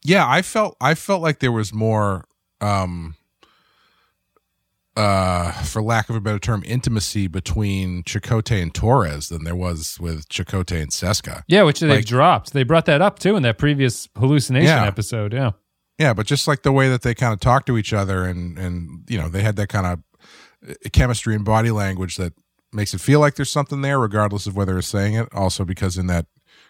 yeah 0.03 0.27
i 0.27 0.41
felt 0.41 0.75
i 0.81 0.95
felt 0.95 1.21
like 1.21 1.38
there 1.39 1.51
was 1.51 1.71
more 1.73 2.25
um 2.59 3.13
uh 4.97 5.51
for 5.63 5.81
lack 5.81 6.09
of 6.09 6.15
a 6.15 6.21
better 6.21 6.39
term 6.39 6.63
intimacy 6.65 7.27
between 7.27 8.03
Chakotay 8.03 8.62
and 8.62 8.73
Torres 8.73 9.29
than 9.29 9.43
there 9.43 9.55
was 9.55 9.97
with 9.99 10.27
Chakotay 10.29 10.81
and 10.81 10.91
Seska. 10.91 11.43
Yeah, 11.47 11.63
which 11.63 11.79
they've 11.79 11.89
Like- 11.89 12.05
dropped. 12.05 12.53
They 12.53 12.63
brought 12.63 12.86
that 12.86 13.01
up 13.01 13.17
too 13.19 13.36
in 13.36 13.43
that 13.43 13.57
previous 13.57 14.07
hallucination 14.17 14.67
Yeah. 14.67 14.86
episode. 14.86 15.33
Yeah. 15.33 15.51
Yeah, 15.99 16.13
but 16.13 16.25
just 16.25 16.47
like 16.47 16.63
the 16.63 16.71
way 16.71 16.89
that 16.89 17.01
they 17.03 17.13
kind 17.13 17.34
of 17.34 17.39
talk 17.39 17.65
to 17.67 17.77
each 17.77 17.93
other 17.93 18.25
and 18.25 18.58
and 18.58 19.03
you 19.10 19.17
know, 19.19 19.29
they 19.29 19.41
had 19.41 19.56
that 19.58 19.69
kind 19.69 19.86
of 19.86 19.99
uh, 20.69 20.73
chemistry 20.91 21.36
and 21.36 21.45
body 21.45 21.71
language 21.71 22.17
that 22.17 22.34
makes 22.71 22.93
it 22.93 23.01
feel 23.01 23.19
like 23.19 23.36
there's 23.36 23.51
something 23.51 23.82
there 23.82 23.99
regardless 23.99 24.47
of 24.47 24.56
whether 24.56 24.77
it's 24.77 24.88
saying 24.88 25.13
it. 25.13 25.27
Also 25.34 25.63
because 25.65 25.97
in 25.97 26.08
that 26.08 26.25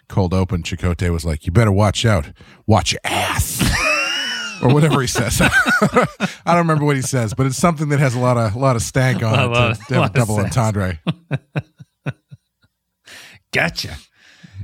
cold 0.09 0.33
open 0.33 0.62
Chakotay 0.63 1.09
was 1.09 1.23
like, 1.25 1.45
"You 1.45 1.51
better 1.53 1.71
watch 1.71 2.05
out. 2.05 2.31
Watch 2.67 2.91
your 2.91 3.01
ass." 3.05 3.62
or 4.62 4.73
whatever 4.73 5.01
he 5.01 5.07
says. 5.07 5.41
I 5.41 6.07
don't 6.45 6.57
remember 6.57 6.86
what 6.86 6.95
he 6.95 7.01
says, 7.01 7.33
but 7.33 7.45
it's 7.45 7.57
something 7.57 7.89
that 7.89 7.99
has 7.99 8.15
a 8.15 8.19
lot 8.19 8.38
of 8.38 8.55
a 8.55 8.59
lot 8.59 8.75
of 8.75 8.81
stank 8.81 9.23
on 9.23 9.38
A 9.39 9.45
it 9.45 9.47
lot 9.47 9.55
to, 9.55 9.71
of- 9.71 9.88
to 9.88 9.93
have 9.95 10.09
a 10.09 10.13
double 10.13 10.36
entendre. 10.38 10.99
Gotcha. 13.53 13.97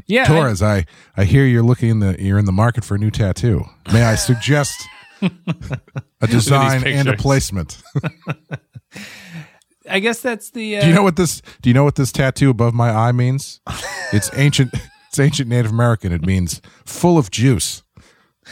Yeah. 0.10 0.24
I- 0.24 0.26
Torres, 0.26 0.62
I, 0.62 0.86
I 1.16 1.24
hear 1.24 1.46
you're 1.46 1.64
looking 1.64 1.90
in 1.90 2.00
the 2.02 2.18
you're 2.22 2.38
in 2.40 2.46
the 2.46 2.52
market 2.52 2.84
for 2.84 2.96
a 2.96 2.98
new 2.98 3.12
tattoo. 3.12 3.64
May 3.94 4.04
I 4.04 4.16
suggest 4.16 4.76
a 5.22 6.28
design 6.28 6.86
and 6.86 7.08
a 7.08 7.16
placement? 7.16 7.82
I 9.90 10.00
guess 10.00 10.22
that's 10.22 10.52
the. 10.52 10.78
Uh, 10.78 10.82
do 10.82 10.88
you 10.88 10.94
know 10.94 11.04
what 11.04 11.16
this 11.16 11.42
do 11.62 11.70
you 11.70 11.74
know 11.74 11.84
what 11.84 11.96
this 11.96 12.12
tattoo 12.12 12.50
above 12.50 12.74
my 12.74 12.90
eye 12.92 13.12
means? 13.14 13.62
It's 14.12 14.32
ancient 14.34 14.74
it's 15.10 15.20
ancient 15.20 15.48
Native 15.50 15.70
American. 15.72 16.12
It 16.12 16.26
means 16.26 16.62
full 16.84 17.20
of 17.20 17.30
juice. 17.30 17.84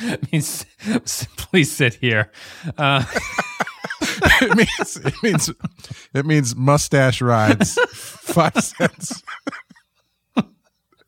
it 0.02 0.32
means 0.32 0.66
please 1.36 1.72
sit 1.76 1.96
here. 1.96 2.32
Uh, 2.78 3.04
It 4.42 4.56
means 4.56 4.98
it 4.98 5.14
means 5.24 5.52
it 6.14 6.26
means 6.28 6.56
mustache 6.56 7.22
rides. 7.22 7.78
Five 7.90 8.54
cents. 8.64 9.24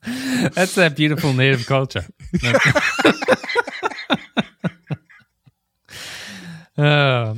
That's 0.04 0.76
that 0.76 0.96
beautiful 0.96 1.34
native 1.34 1.66
culture. 1.66 2.06
Uh, 6.80 7.36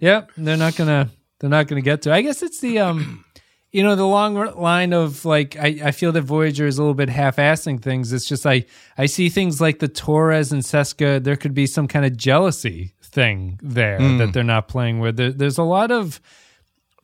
yep, 0.00 0.32
they're 0.36 0.56
not 0.56 0.74
gonna. 0.74 1.10
They're 1.38 1.50
not 1.50 1.68
gonna 1.68 1.80
get 1.80 2.02
to. 2.02 2.12
I 2.12 2.22
guess 2.22 2.42
it's 2.42 2.58
the 2.58 2.80
um, 2.80 3.24
you 3.70 3.84
know, 3.84 3.94
the 3.94 4.06
long 4.06 4.34
line 4.34 4.92
of 4.92 5.24
like. 5.24 5.56
I, 5.56 5.80
I 5.84 5.90
feel 5.92 6.10
that 6.10 6.22
Voyager 6.22 6.66
is 6.66 6.78
a 6.78 6.82
little 6.82 6.94
bit 6.94 7.08
half-assing 7.08 7.82
things. 7.82 8.12
It's 8.12 8.26
just 8.26 8.44
I 8.44 8.64
I 8.98 9.06
see 9.06 9.28
things 9.28 9.60
like 9.60 9.78
the 9.78 9.86
Torres 9.86 10.50
and 10.50 10.62
Seska. 10.62 11.22
There 11.22 11.36
could 11.36 11.54
be 11.54 11.66
some 11.68 11.86
kind 11.86 12.04
of 12.04 12.16
jealousy 12.16 12.94
thing 13.00 13.60
there 13.62 13.98
that 14.18 14.32
they're 14.32 14.42
not 14.42 14.66
playing 14.66 14.98
with. 14.98 15.16
There, 15.16 15.30
there's 15.30 15.58
a 15.58 15.62
lot 15.62 15.92
of 15.92 16.20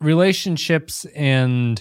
relationships 0.01 1.05
and 1.15 1.81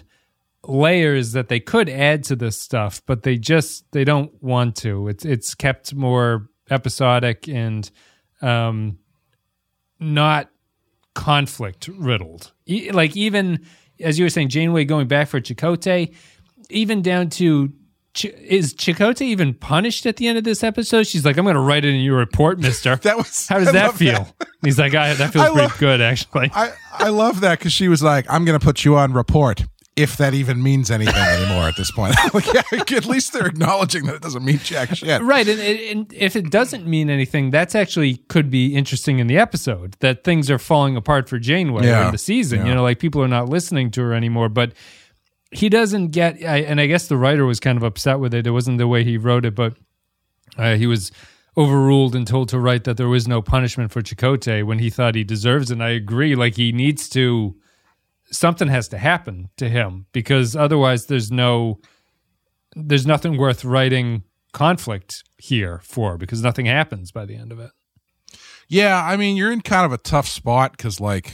layers 0.65 1.31
that 1.33 1.47
they 1.49 1.59
could 1.59 1.89
add 1.89 2.23
to 2.25 2.35
this 2.35 2.59
stuff, 2.59 3.01
but 3.05 3.23
they 3.23 3.37
just 3.37 3.85
they 3.91 4.03
don't 4.03 4.31
want 4.41 4.75
to. 4.77 5.07
It's 5.07 5.23
it's 5.25 5.55
kept 5.55 5.93
more 5.95 6.49
episodic 6.69 7.47
and 7.47 7.89
um 8.41 8.97
not 9.99 10.49
conflict 11.13 11.87
riddled. 11.87 12.51
E- 12.65 12.91
like 12.91 13.15
even 13.15 13.65
as 13.99 14.19
you 14.19 14.25
were 14.25 14.29
saying, 14.29 14.49
Janeway 14.49 14.85
going 14.85 15.07
back 15.07 15.27
for 15.27 15.41
Chakotay, 15.41 16.13
even 16.69 17.01
down 17.01 17.29
to 17.31 17.73
Ch- 18.13 18.25
is 18.25 18.73
Chakotay 18.73 19.21
even 19.21 19.53
punished 19.53 20.05
at 20.05 20.17
the 20.17 20.27
end 20.27 20.37
of 20.37 20.43
this 20.43 20.63
episode? 20.63 21.07
She's 21.07 21.23
like, 21.25 21.37
"I'm 21.37 21.45
going 21.45 21.55
to 21.55 21.61
write 21.61 21.85
it 21.85 21.93
in 21.93 22.01
your 22.01 22.17
report, 22.17 22.59
Mister." 22.67 22.95
That 22.97 23.17
was 23.17 23.47
How 23.47 23.59
does 23.59 23.69
I 23.69 23.71
that 23.73 23.93
feel? 23.95 24.27
He's 24.63 24.77
like, 24.79 24.93
I, 24.95 25.13
"That 25.13 25.33
feels 25.33 25.45
I 25.45 25.49
pretty 25.51 25.67
love- 25.67 25.77
good, 25.79 26.01
actually." 26.01 26.51
I, 26.53 26.71
I 26.93 27.09
love 27.09 27.41
that 27.41 27.59
because 27.59 27.73
she 27.73 27.87
was 27.87 28.01
like, 28.03 28.25
I'm 28.29 28.43
going 28.45 28.59
to 28.59 28.63
put 28.63 28.83
you 28.85 28.95
on 28.97 29.13
report. 29.13 29.63
If 29.97 30.17
that 30.17 30.35
even 30.35 30.61
means 30.61 30.91
anything 30.91 31.15
anymore 31.15 31.63
at 31.63 31.75
this 31.75 31.89
point. 31.89 32.15
like, 32.33 32.45
yeah, 32.53 32.61
at 32.71 33.05
least 33.05 33.33
they're 33.33 33.47
acknowledging 33.47 34.05
that 34.05 34.15
it 34.15 34.21
doesn't 34.21 34.45
mean 34.45 34.59
jack 34.59 34.95
shit. 34.95 35.21
Right, 35.23 35.47
and, 35.47 35.59
and 35.59 36.13
if 36.13 36.35
it 36.35 36.51
doesn't 36.51 36.85
mean 36.85 37.09
anything, 37.09 37.49
that's 37.49 37.73
actually 37.73 38.17
could 38.29 38.51
be 38.51 38.75
interesting 38.75 39.17
in 39.17 39.25
the 39.25 39.39
episode. 39.39 39.97
That 39.99 40.23
things 40.23 40.51
are 40.51 40.59
falling 40.59 40.95
apart 40.95 41.27
for 41.27 41.39
Janeway 41.39 41.87
Yeah, 41.87 42.05
in 42.05 42.11
the 42.11 42.17
season. 42.19 42.65
You 42.67 42.75
know, 42.75 42.83
like 42.83 42.99
people 42.99 43.23
are 43.23 43.27
not 43.27 43.49
listening 43.49 43.89
to 43.91 44.01
her 44.01 44.13
anymore. 44.13 44.49
But 44.49 44.73
he 45.51 45.67
doesn't 45.67 46.09
get. 46.09 46.43
I, 46.43 46.57
and 46.57 46.79
I 46.79 46.85
guess 46.85 47.07
the 47.07 47.17
writer 47.17 47.45
was 47.45 47.59
kind 47.59 47.77
of 47.77 47.83
upset 47.83 48.19
with 48.19 48.33
it. 48.33 48.45
It 48.45 48.51
wasn't 48.51 48.77
the 48.77 48.87
way 48.87 49.03
he 49.03 49.17
wrote 49.17 49.45
it, 49.45 49.55
but 49.55 49.75
uh, 50.57 50.75
he 50.75 50.85
was 50.85 51.11
overruled 51.57 52.15
and 52.15 52.27
told 52.27 52.49
to 52.49 52.59
write 52.59 52.83
that 52.83 52.97
there 52.97 53.07
was 53.07 53.27
no 53.27 53.41
punishment 53.41 53.91
for 53.91 54.03
Chakotay 54.03 54.63
when 54.63 54.77
he 54.77 54.91
thought 54.91 55.15
he 55.15 55.23
deserves 55.23 55.71
it. 55.71 55.73
And 55.73 55.83
I 55.83 55.89
agree. 55.89 56.35
Like 56.35 56.55
he 56.55 56.71
needs 56.71 57.09
to. 57.09 57.55
Something 58.31 58.67
has 58.67 58.87
to 58.89 58.97
happen 58.97 59.49
to 59.57 59.69
him 59.69 60.07
because 60.11 60.55
otherwise, 60.55 61.05
there's 61.05 61.31
no 61.31 61.79
there's 62.75 63.07
nothing 63.07 63.37
worth 63.37 63.63
writing 63.63 64.23
conflict 64.53 65.23
here 65.37 65.79
for 65.83 66.17
because 66.17 66.41
nothing 66.41 66.65
happens 66.65 67.11
by 67.11 67.25
the 67.25 67.35
end 67.35 67.51
of 67.51 67.59
it. 67.59 67.71
Yeah, 68.67 69.01
I 69.01 69.15
mean, 69.15 69.37
you're 69.37 69.51
in 69.51 69.61
kind 69.61 69.85
of 69.85 69.93
a 69.93 69.97
tough 69.97 70.27
spot 70.27 70.73
because, 70.73 70.99
like, 70.99 71.33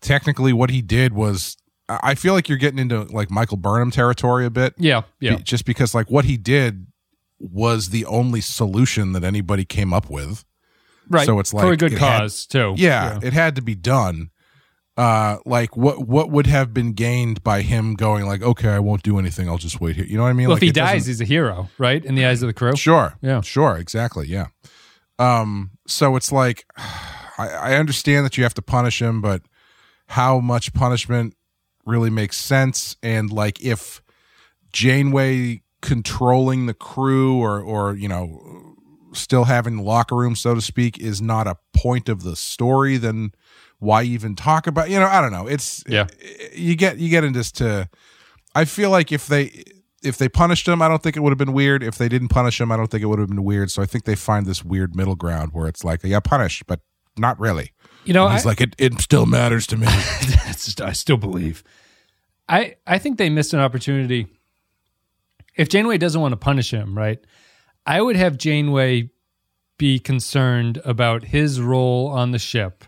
technically, 0.00 0.52
what 0.52 0.70
he 0.70 0.82
did 0.82 1.12
was. 1.12 1.56
I 1.88 2.16
feel 2.16 2.34
like 2.34 2.48
you're 2.48 2.58
getting 2.58 2.80
into 2.80 3.02
like 3.02 3.30
Michael 3.30 3.58
Burnham 3.58 3.92
territory 3.92 4.44
a 4.44 4.50
bit. 4.50 4.74
Yeah, 4.76 5.02
yeah. 5.20 5.36
Just 5.36 5.64
because, 5.64 5.94
like, 5.94 6.10
what 6.10 6.24
he 6.24 6.36
did 6.36 6.88
was 7.38 7.90
the 7.90 8.04
only 8.06 8.40
solution 8.40 9.12
that 9.12 9.22
anybody 9.22 9.64
came 9.64 9.92
up 9.92 10.10
with. 10.10 10.44
right. 11.08 11.26
so 11.26 11.38
it's 11.38 11.54
like 11.54 11.64
for 11.64 11.72
a 11.72 11.76
good 11.76 11.92
it 11.92 11.98
had- 12.00 12.20
cause 12.22 12.44
too. 12.46 12.74
Yeah, 12.76 13.20
it 13.22 13.32
had 13.32 13.54
to 13.54 13.62
be 13.62 13.76
done. 13.76 14.30
Uh, 14.96 15.36
like 15.44 15.76
what 15.76 16.08
what 16.08 16.30
would 16.30 16.46
have 16.46 16.72
been 16.72 16.94
gained 16.94 17.44
by 17.44 17.60
him 17.60 17.94
going 17.94 18.24
like, 18.24 18.40
okay, 18.40 18.70
I 18.70 18.78
won't 18.78 19.02
do 19.02 19.18
anything. 19.18 19.46
I'll 19.46 19.58
just 19.58 19.78
wait 19.78 19.94
here. 19.96 20.06
You 20.06 20.16
know 20.16 20.22
what 20.22 20.30
I 20.30 20.32
mean? 20.32 20.48
Well, 20.48 20.56
like 20.56 20.62
if 20.62 20.68
he 20.68 20.72
dies, 20.72 21.04
he's 21.04 21.20
a 21.20 21.26
hero, 21.26 21.68
right? 21.76 22.02
In 22.02 22.14
the 22.14 22.24
eyes 22.24 22.42
of 22.42 22.46
the 22.46 22.54
crew. 22.54 22.74
Sure. 22.76 23.14
Yeah. 23.20 23.42
Sure. 23.42 23.76
Exactly. 23.76 24.26
Yeah. 24.26 24.46
Um. 25.18 25.72
So 25.86 26.16
it's 26.16 26.32
like, 26.32 26.64
I, 27.38 27.48
I 27.48 27.74
understand 27.74 28.24
that 28.24 28.38
you 28.38 28.44
have 28.44 28.54
to 28.54 28.62
punish 28.62 29.02
him, 29.02 29.20
but 29.20 29.42
how 30.08 30.40
much 30.40 30.72
punishment 30.72 31.34
really 31.84 32.10
makes 32.10 32.38
sense? 32.38 32.96
And 33.02 33.30
like, 33.30 33.60
if 33.60 34.00
Janeway 34.72 35.60
controlling 35.82 36.64
the 36.64 36.74
crew, 36.74 37.36
or 37.36 37.60
or 37.60 37.94
you 37.94 38.08
know, 38.08 38.76
still 39.12 39.44
having 39.44 39.76
the 39.76 39.82
locker 39.82 40.16
room, 40.16 40.36
so 40.36 40.54
to 40.54 40.62
speak, 40.62 40.98
is 40.98 41.20
not 41.20 41.46
a 41.46 41.58
point 41.76 42.08
of 42.08 42.22
the 42.22 42.34
story, 42.34 42.96
then 42.96 43.32
why 43.78 44.02
even 44.04 44.34
talk 44.36 44.66
about? 44.66 44.90
You 44.90 44.98
know, 45.00 45.06
I 45.06 45.20
don't 45.20 45.32
know. 45.32 45.46
It's 45.46 45.82
Yeah. 45.88 46.06
You 46.54 46.76
get 46.76 46.98
you 46.98 47.08
get 47.08 47.24
into 47.24 47.38
this 47.38 47.52
to. 47.52 47.88
I 48.54 48.64
feel 48.64 48.90
like 48.90 49.12
if 49.12 49.26
they 49.26 49.64
if 50.02 50.18
they 50.18 50.28
punished 50.28 50.66
him, 50.68 50.80
I 50.82 50.88
don't 50.88 51.02
think 51.02 51.16
it 51.16 51.20
would 51.20 51.30
have 51.30 51.38
been 51.38 51.52
weird. 51.52 51.82
If 51.82 51.96
they 51.98 52.08
didn't 52.08 52.28
punish 52.28 52.60
him, 52.60 52.70
I 52.72 52.76
don't 52.76 52.90
think 52.90 53.02
it 53.02 53.06
would 53.06 53.18
have 53.18 53.28
been 53.28 53.44
weird. 53.44 53.70
So 53.70 53.82
I 53.82 53.86
think 53.86 54.04
they 54.04 54.14
find 54.14 54.46
this 54.46 54.64
weird 54.64 54.94
middle 54.96 55.16
ground 55.16 55.50
where 55.52 55.66
it's 55.68 55.84
like, 55.84 56.00
yeah, 56.04 56.20
punished, 56.20 56.66
but 56.66 56.80
not 57.18 57.38
really. 57.40 57.72
You 58.04 58.12
know, 58.14 58.26
And 58.26 58.34
he's 58.34 58.46
I, 58.46 58.50
like, 58.50 58.60
it, 58.60 58.76
it 58.78 59.00
still 59.00 59.26
matters 59.26 59.66
to 59.68 59.76
me. 59.76 59.86
that's- 59.86 60.74
I 60.80 60.92
still 60.92 61.16
believe. 61.16 61.64
I 62.48 62.76
I 62.86 62.98
think 62.98 63.18
they 63.18 63.28
missed 63.30 63.52
an 63.52 63.60
opportunity. 63.60 64.26
If 65.56 65.68
Janeway 65.68 65.98
doesn't 65.98 66.20
want 66.20 66.32
to 66.32 66.36
punish 66.36 66.70
him, 66.72 66.96
right? 66.96 67.18
I 67.86 68.00
would 68.00 68.16
have 68.16 68.36
Janeway 68.38 69.10
be 69.78 69.98
concerned 69.98 70.80
about 70.84 71.24
his 71.24 71.60
role 71.60 72.08
on 72.08 72.30
the 72.30 72.38
ship, 72.38 72.84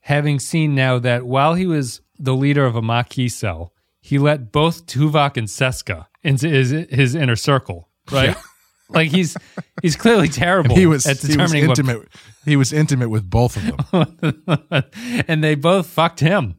having 0.00 0.38
seen 0.38 0.74
now 0.74 0.98
that 0.98 1.24
while 1.26 1.54
he 1.54 1.66
was 1.66 2.00
the 2.18 2.34
leader 2.34 2.64
of 2.66 2.76
a 2.76 2.82
Maquis 2.82 3.34
cell, 3.34 3.72
he 4.00 4.18
let 4.18 4.52
both 4.52 4.86
Tuvok 4.86 5.36
and 5.36 5.46
Seska 5.48 6.06
into 6.22 6.48
his 6.48 6.70
his 6.70 7.14
inner 7.14 7.36
circle, 7.36 7.88
right? 8.10 8.36
Like 8.92 9.12
he's 9.12 9.36
he's 9.82 9.94
clearly 9.94 10.26
terrible 10.26 10.74
he 10.74 10.84
was 10.84 11.06
at 11.06 11.18
he 11.20 11.26
was 11.28 11.36
determining 11.36 11.68
what 11.68 11.78
intimate. 11.78 12.08
He 12.44 12.56
was 12.56 12.72
intimate 12.72 13.08
with 13.08 13.30
both 13.30 13.56
of 13.56 13.62
them. 13.92 14.84
and 15.28 15.44
they 15.44 15.54
both 15.54 15.86
fucked 15.86 16.18
him 16.18 16.56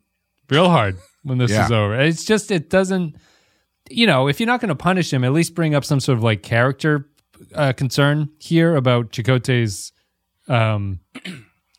real 0.49 0.69
hard 0.69 0.95
when 1.23 1.39
this 1.39 1.51
Yeah. 1.51 1.65
is 1.65 1.71
over. 1.73 1.99
It's 1.99 2.23
just 2.23 2.49
it 2.49 2.69
doesn't, 2.69 3.17
you 3.89 4.08
know, 4.08 4.30
if 4.30 4.39
you're 4.39 4.47
not 4.47 4.62
going 4.62 4.69
to 4.69 4.75
punish 4.75 5.12
him, 5.12 5.25
at 5.25 5.34
least 5.34 5.56
bring 5.56 5.75
up 5.75 5.84
some 5.84 5.99
sort 5.99 6.17
of 6.17 6.23
like 6.23 6.41
character 6.41 7.10
uh, 7.54 7.73
concern 7.73 8.30
here 8.39 8.77
about 8.77 9.12
Chakotay's 9.12 9.91
um, 10.47 11.01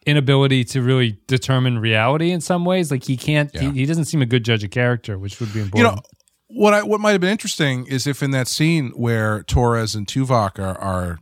inability 0.07 0.65
to 0.65 0.83
really 0.83 1.19
determine 1.27 1.79
reality 1.79 2.31
in 2.31 2.41
some 2.41 2.65
ways. 2.65 2.91
Like 2.91 3.05
he 3.05 3.17
can't. 3.17 3.51
Yeah. 3.55 3.63
He, 3.63 3.81
he 3.81 3.87
doesn't 3.87 4.07
seem 4.07 4.23
a 4.23 4.27
good 4.27 4.45
judge 4.45 4.65
of 4.65 4.71
character, 4.71 5.19
which 5.19 5.41
would 5.41 5.53
be 5.53 5.61
important. 5.61 5.79
You 5.79 5.97
know, 5.97 6.03
what 6.49 6.75
I 6.75 6.83
what 6.83 7.01
might 7.01 7.13
have 7.13 7.21
been 7.21 7.31
interesting 7.31 7.87
is 7.87 8.07
if 8.07 8.23
in 8.23 8.31
that 8.33 8.49
scene 8.49 8.91
where 8.91 9.43
Torres 9.45 9.95
and 9.95 10.07
Tuvok 10.07 10.59
are 10.59 10.79
are 10.79 11.19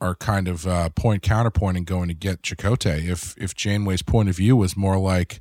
are 0.00 0.14
kind 0.14 0.48
of 0.48 0.66
uh, 0.66 0.88
point 0.90 1.22
counterpointing 1.22 1.84
going 1.84 2.08
to 2.08 2.14
get 2.14 2.42
Chakotay, 2.42 3.08
if 3.08 3.34
if 3.38 3.54
Janeway's 3.54 4.02
point 4.02 4.28
of 4.28 4.36
view 4.36 4.56
was 4.56 4.76
more 4.76 4.98
like, 4.98 5.40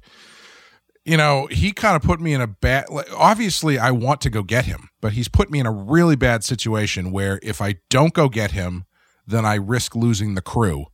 you 1.06 1.18
know, 1.18 1.48
he 1.48 1.72
kind 1.72 1.96
of 1.96 2.02
put 2.02 2.20
me 2.20 2.34
in 2.34 2.42
a 2.42 2.48
bad. 2.48 2.90
Like, 2.90 3.08
obviously, 3.16 3.78
I 3.78 3.92
want 3.92 4.22
to 4.22 4.30
go 4.30 4.44
get 4.44 4.66
him, 4.66 4.90
but 5.02 5.14
he's 5.14 5.28
put 5.28 5.50
me 5.50 5.60
in 5.60 5.66
a 5.66 5.72
really 5.72 6.16
bad 6.16 6.44
situation 6.44 7.12
where 7.12 7.40
if 7.44 7.62
I 7.62 7.76
don't 7.90 8.14
go 8.14 8.30
get 8.30 8.52
him, 8.52 8.86
then 9.26 9.46
I 9.46 9.56
risk 9.56 9.96
losing 9.96 10.36
the 10.36 10.42
crew. 10.42 10.86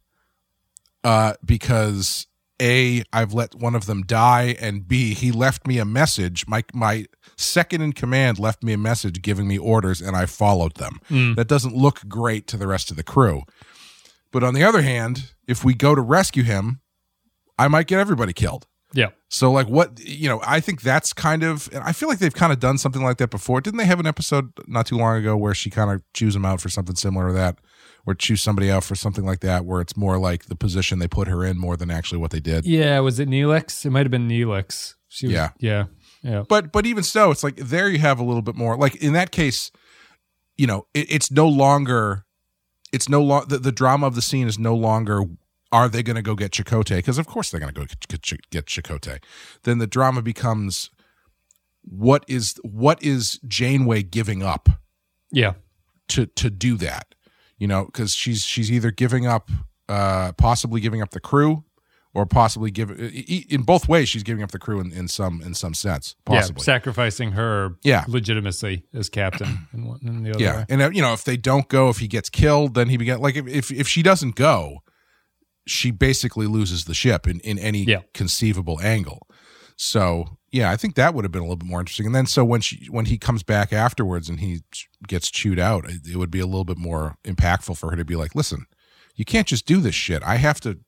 Uh, 1.03 1.33
because 1.43 2.27
a 2.61 3.03
I've 3.11 3.33
let 3.33 3.55
one 3.55 3.75
of 3.75 3.85
them 3.87 4.03
die, 4.03 4.55
and 4.59 4.87
b 4.87 5.13
he 5.13 5.31
left 5.31 5.67
me 5.67 5.79
a 5.79 5.85
message. 5.85 6.47
My 6.47 6.63
my 6.73 7.05
second 7.35 7.81
in 7.81 7.93
command 7.93 8.39
left 8.39 8.63
me 8.63 8.73
a 8.73 8.77
message 8.77 9.21
giving 9.21 9.47
me 9.47 9.57
orders, 9.57 10.01
and 10.01 10.15
I 10.15 10.25
followed 10.25 10.75
them. 10.75 10.99
That 11.35 11.47
doesn't 11.47 11.75
look 11.75 12.07
great 12.07 12.47
to 12.47 12.57
the 12.57 12.67
rest 12.67 12.89
of 12.91 12.97
the 12.97 13.03
crew. 13.03 13.43
But 14.31 14.43
on 14.43 14.53
the 14.53 14.63
other 14.63 14.81
hand, 14.81 15.33
if 15.47 15.63
we 15.63 15.73
go 15.73 15.93
to 15.93 16.01
rescue 16.01 16.43
him, 16.43 16.79
I 17.57 17.67
might 17.67 17.87
get 17.87 17.99
everybody 17.99 18.33
killed. 18.33 18.65
Yeah. 18.93 19.09
So 19.29 19.51
like 19.51 19.67
what 19.67 19.99
you 19.99 20.29
know, 20.29 20.41
I 20.45 20.59
think 20.59 20.81
that's 20.81 21.13
kind 21.13 21.43
of 21.43 21.69
and 21.73 21.83
I 21.83 21.91
feel 21.91 22.07
like 22.07 22.19
they've 22.19 22.33
kind 22.33 22.53
of 22.53 22.59
done 22.59 22.77
something 22.77 23.03
like 23.03 23.17
that 23.17 23.31
before. 23.31 23.59
Didn't 23.61 23.77
they 23.77 23.85
have 23.85 23.99
an 23.99 24.07
episode 24.07 24.51
not 24.67 24.85
too 24.85 24.97
long 24.97 25.17
ago 25.17 25.35
where 25.35 25.53
she 25.53 25.69
kind 25.69 25.91
of 25.91 26.01
chews 26.13 26.35
him 26.35 26.45
out 26.45 26.61
for 26.61 26.69
something 26.69 26.95
similar 26.95 27.27
to 27.27 27.33
that? 27.33 27.57
Or 28.05 28.13
choose 28.13 28.41
somebody 28.41 28.69
out 28.69 28.83
for 28.83 28.95
something 28.95 29.23
like 29.23 29.39
that 29.39 29.63
where 29.63 29.79
it's 29.79 29.95
more 29.95 30.17
like 30.17 30.47
the 30.47 30.57
position 30.57 30.99
they 30.99 31.07
put 31.07 31.29
her 31.29 31.45
in 31.45 31.57
more 31.57 31.77
than 31.77 31.89
actually 31.89 32.17
what 32.17 32.31
they 32.31 32.41
did. 32.41 32.65
Yeah. 32.65 32.99
Was 32.99 33.17
it 33.17 33.29
Neelix? 33.29 33.85
It 33.85 33.91
might 33.91 34.05
have 34.05 34.11
been 34.11 34.27
Neelix. 34.27 34.95
She 35.07 35.27
was, 35.27 35.35
Yeah. 35.35 35.49
Yeah. 35.59 35.85
Yeah. 36.21 36.43
But 36.47 36.71
but 36.73 36.85
even 36.85 37.03
so, 37.03 37.31
it's 37.31 37.43
like 37.43 37.55
there 37.55 37.87
you 37.87 37.99
have 37.99 38.19
a 38.19 38.23
little 38.23 38.41
bit 38.41 38.55
more 38.55 38.75
like 38.75 38.95
in 38.95 39.13
that 39.13 39.31
case, 39.31 39.71
you 40.57 40.67
know, 40.67 40.85
it, 40.93 41.11
it's 41.11 41.31
no 41.31 41.47
longer 41.47 42.25
it's 42.91 43.07
no 43.09 43.21
longer 43.21 43.47
the, 43.47 43.59
the 43.59 43.71
drama 43.71 44.05
of 44.05 44.15
the 44.15 44.21
scene 44.21 44.47
is 44.47 44.59
no 44.59 44.75
longer 44.75 45.23
are 45.73 45.89
they 45.89 46.03
going 46.03 46.15
to 46.15 46.21
go 46.21 46.35
get 46.35 46.51
Chakotay? 46.51 46.97
Because 46.97 47.17
of 47.17 47.25
course 47.27 47.49
they're 47.49 47.59
going 47.59 47.73
to 47.73 47.79
go 47.81 47.85
get, 48.07 48.21
get, 48.21 48.49
get 48.51 48.65
Chakotay. 48.67 49.17
Then 49.63 49.79
the 49.79 49.87
drama 49.87 50.21
becomes 50.21 50.89
what 51.81 52.23
is 52.27 52.55
what 52.63 53.01
is 53.03 53.39
Janeway 53.47 54.03
giving 54.03 54.43
up 54.43 54.69
Yeah. 55.31 55.53
to 56.09 56.25
to 56.27 56.49
do 56.49 56.77
that? 56.77 57.15
You 57.57 57.67
know, 57.67 57.85
because 57.85 58.13
she's 58.13 58.43
she's 58.43 58.71
either 58.71 58.91
giving 58.91 59.25
up, 59.25 59.49
uh, 59.89 60.31
possibly 60.33 60.79
giving 60.81 61.01
up 61.01 61.09
the 61.11 61.19
crew, 61.19 61.63
or 62.13 62.25
possibly 62.25 62.71
giving 62.71 62.97
in 62.99 63.63
both 63.63 63.87
ways. 63.89 64.09
She's 64.09 64.23
giving 64.23 64.43
up 64.43 64.51
the 64.51 64.59
crew 64.59 64.79
in, 64.79 64.91
in 64.91 65.07
some 65.07 65.41
in 65.41 65.53
some 65.53 65.73
sense, 65.73 66.15
possibly. 66.25 66.61
Yeah. 66.61 66.65
Sacrificing 66.65 67.31
her 67.33 67.75
Yeah. 67.83 68.05
legitimacy 68.07 68.83
as 68.93 69.09
captain 69.09 69.67
in 69.73 69.85
one 69.85 70.23
the 70.23 70.31
other 70.31 70.39
Yeah, 70.43 70.57
way. 70.57 70.65
and 70.69 70.81
uh, 70.81 70.89
you 70.93 71.01
know 71.01 71.13
if 71.13 71.23
they 71.23 71.37
don't 71.37 71.67
go, 71.67 71.89
if 71.89 71.97
he 71.99 72.07
gets 72.07 72.29
killed, 72.29 72.75
then 72.75 72.89
he 72.89 72.97
began 72.97 73.19
like 73.19 73.35
if 73.35 73.47
if, 73.47 73.71
if 73.71 73.87
she 73.87 74.01
doesn't 74.03 74.35
go, 74.35 74.83
she 75.65 75.91
basically 75.91 76.47
loses 76.47 76.85
the 76.85 76.93
ship 76.93 77.27
in 77.27 77.39
in 77.41 77.57
any 77.59 77.83
Yeah. 77.83 78.01
conceivable 78.13 78.79
angle. 78.81 79.27
So 79.75 80.37
yeah, 80.51 80.69
I 80.71 80.77
think 80.77 80.95
that 80.95 81.13
would 81.15 81.25
have 81.25 81.31
been 81.31 81.41
a 81.41 81.45
little 81.45 81.55
bit 81.57 81.67
more 81.67 81.79
interesting. 81.79 82.05
And 82.05 82.13
then 82.15 82.25
so 82.27 82.45
when 82.45 82.61
she 82.61 82.85
when 82.89 83.05
he 83.05 83.17
comes 83.17 83.43
back 83.43 83.73
afterwards 83.73 84.29
and 84.29 84.39
he 84.39 84.61
gets 85.07 85.31
chewed 85.31 85.59
out, 85.59 85.89
it 85.89 86.07
it 86.07 86.15
would 86.17 86.31
be 86.31 86.39
a 86.39 86.45
little 86.45 86.65
bit 86.65 86.77
more 86.77 87.17
impactful 87.23 87.77
for 87.77 87.89
her 87.89 87.95
to 87.95 88.05
be 88.05 88.15
like, 88.15 88.35
listen, 88.35 88.65
you 89.15 89.25
can't 89.25 89.47
just 89.47 89.65
do 89.65 89.79
this 89.81 89.95
shit. 89.95 90.21
I 90.23 90.35
have 90.35 90.59
to, 90.61 90.79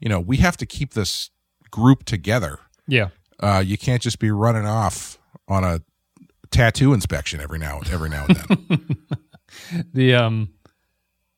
you 0.00 0.08
know, 0.08 0.20
we 0.20 0.38
have 0.38 0.56
to 0.58 0.66
keep 0.66 0.94
this 0.94 1.30
group 1.70 2.04
together. 2.04 2.58
Yeah. 2.88 3.08
Uh, 3.40 3.62
you 3.64 3.76
can't 3.78 4.02
just 4.02 4.18
be 4.18 4.30
running 4.30 4.66
off 4.66 5.18
on 5.48 5.64
a 5.64 5.80
tattoo 6.50 6.92
inspection 6.92 7.40
every 7.40 7.58
now 7.58 7.80
every 7.90 8.08
now 8.08 8.26
and 8.28 8.36
then. 8.36 8.96
The 9.92 10.14
um, 10.14 10.48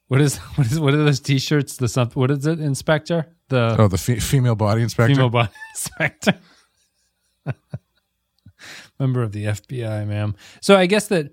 what 0.09 0.21
is 0.21 0.37
what 0.57 0.67
is 0.71 0.79
what 0.81 0.95
are 0.95 0.99
those 1.05 1.21
T-shirts? 1.21 1.77
The 1.77 1.89
something. 1.89 2.19
What 2.21 2.31
is 2.31 2.47
it? 2.47 2.61
Inspector. 2.61 3.27
The 3.49 3.77
Oh, 3.79 3.89
the 3.89 3.99
fe- 3.99 4.19
female 4.19 4.55
body 4.57 4.83
inspector. 4.83 5.15
female 5.15 5.31
body 5.31 5.51
inspector. 5.75 6.35
Member 8.99 9.23
of 9.23 9.33
the 9.33 9.45
FBI, 9.45 10.07
ma'am. 10.07 10.35
So 10.61 10.77
I 10.77 10.87
guess 10.87 11.09
that 11.09 11.31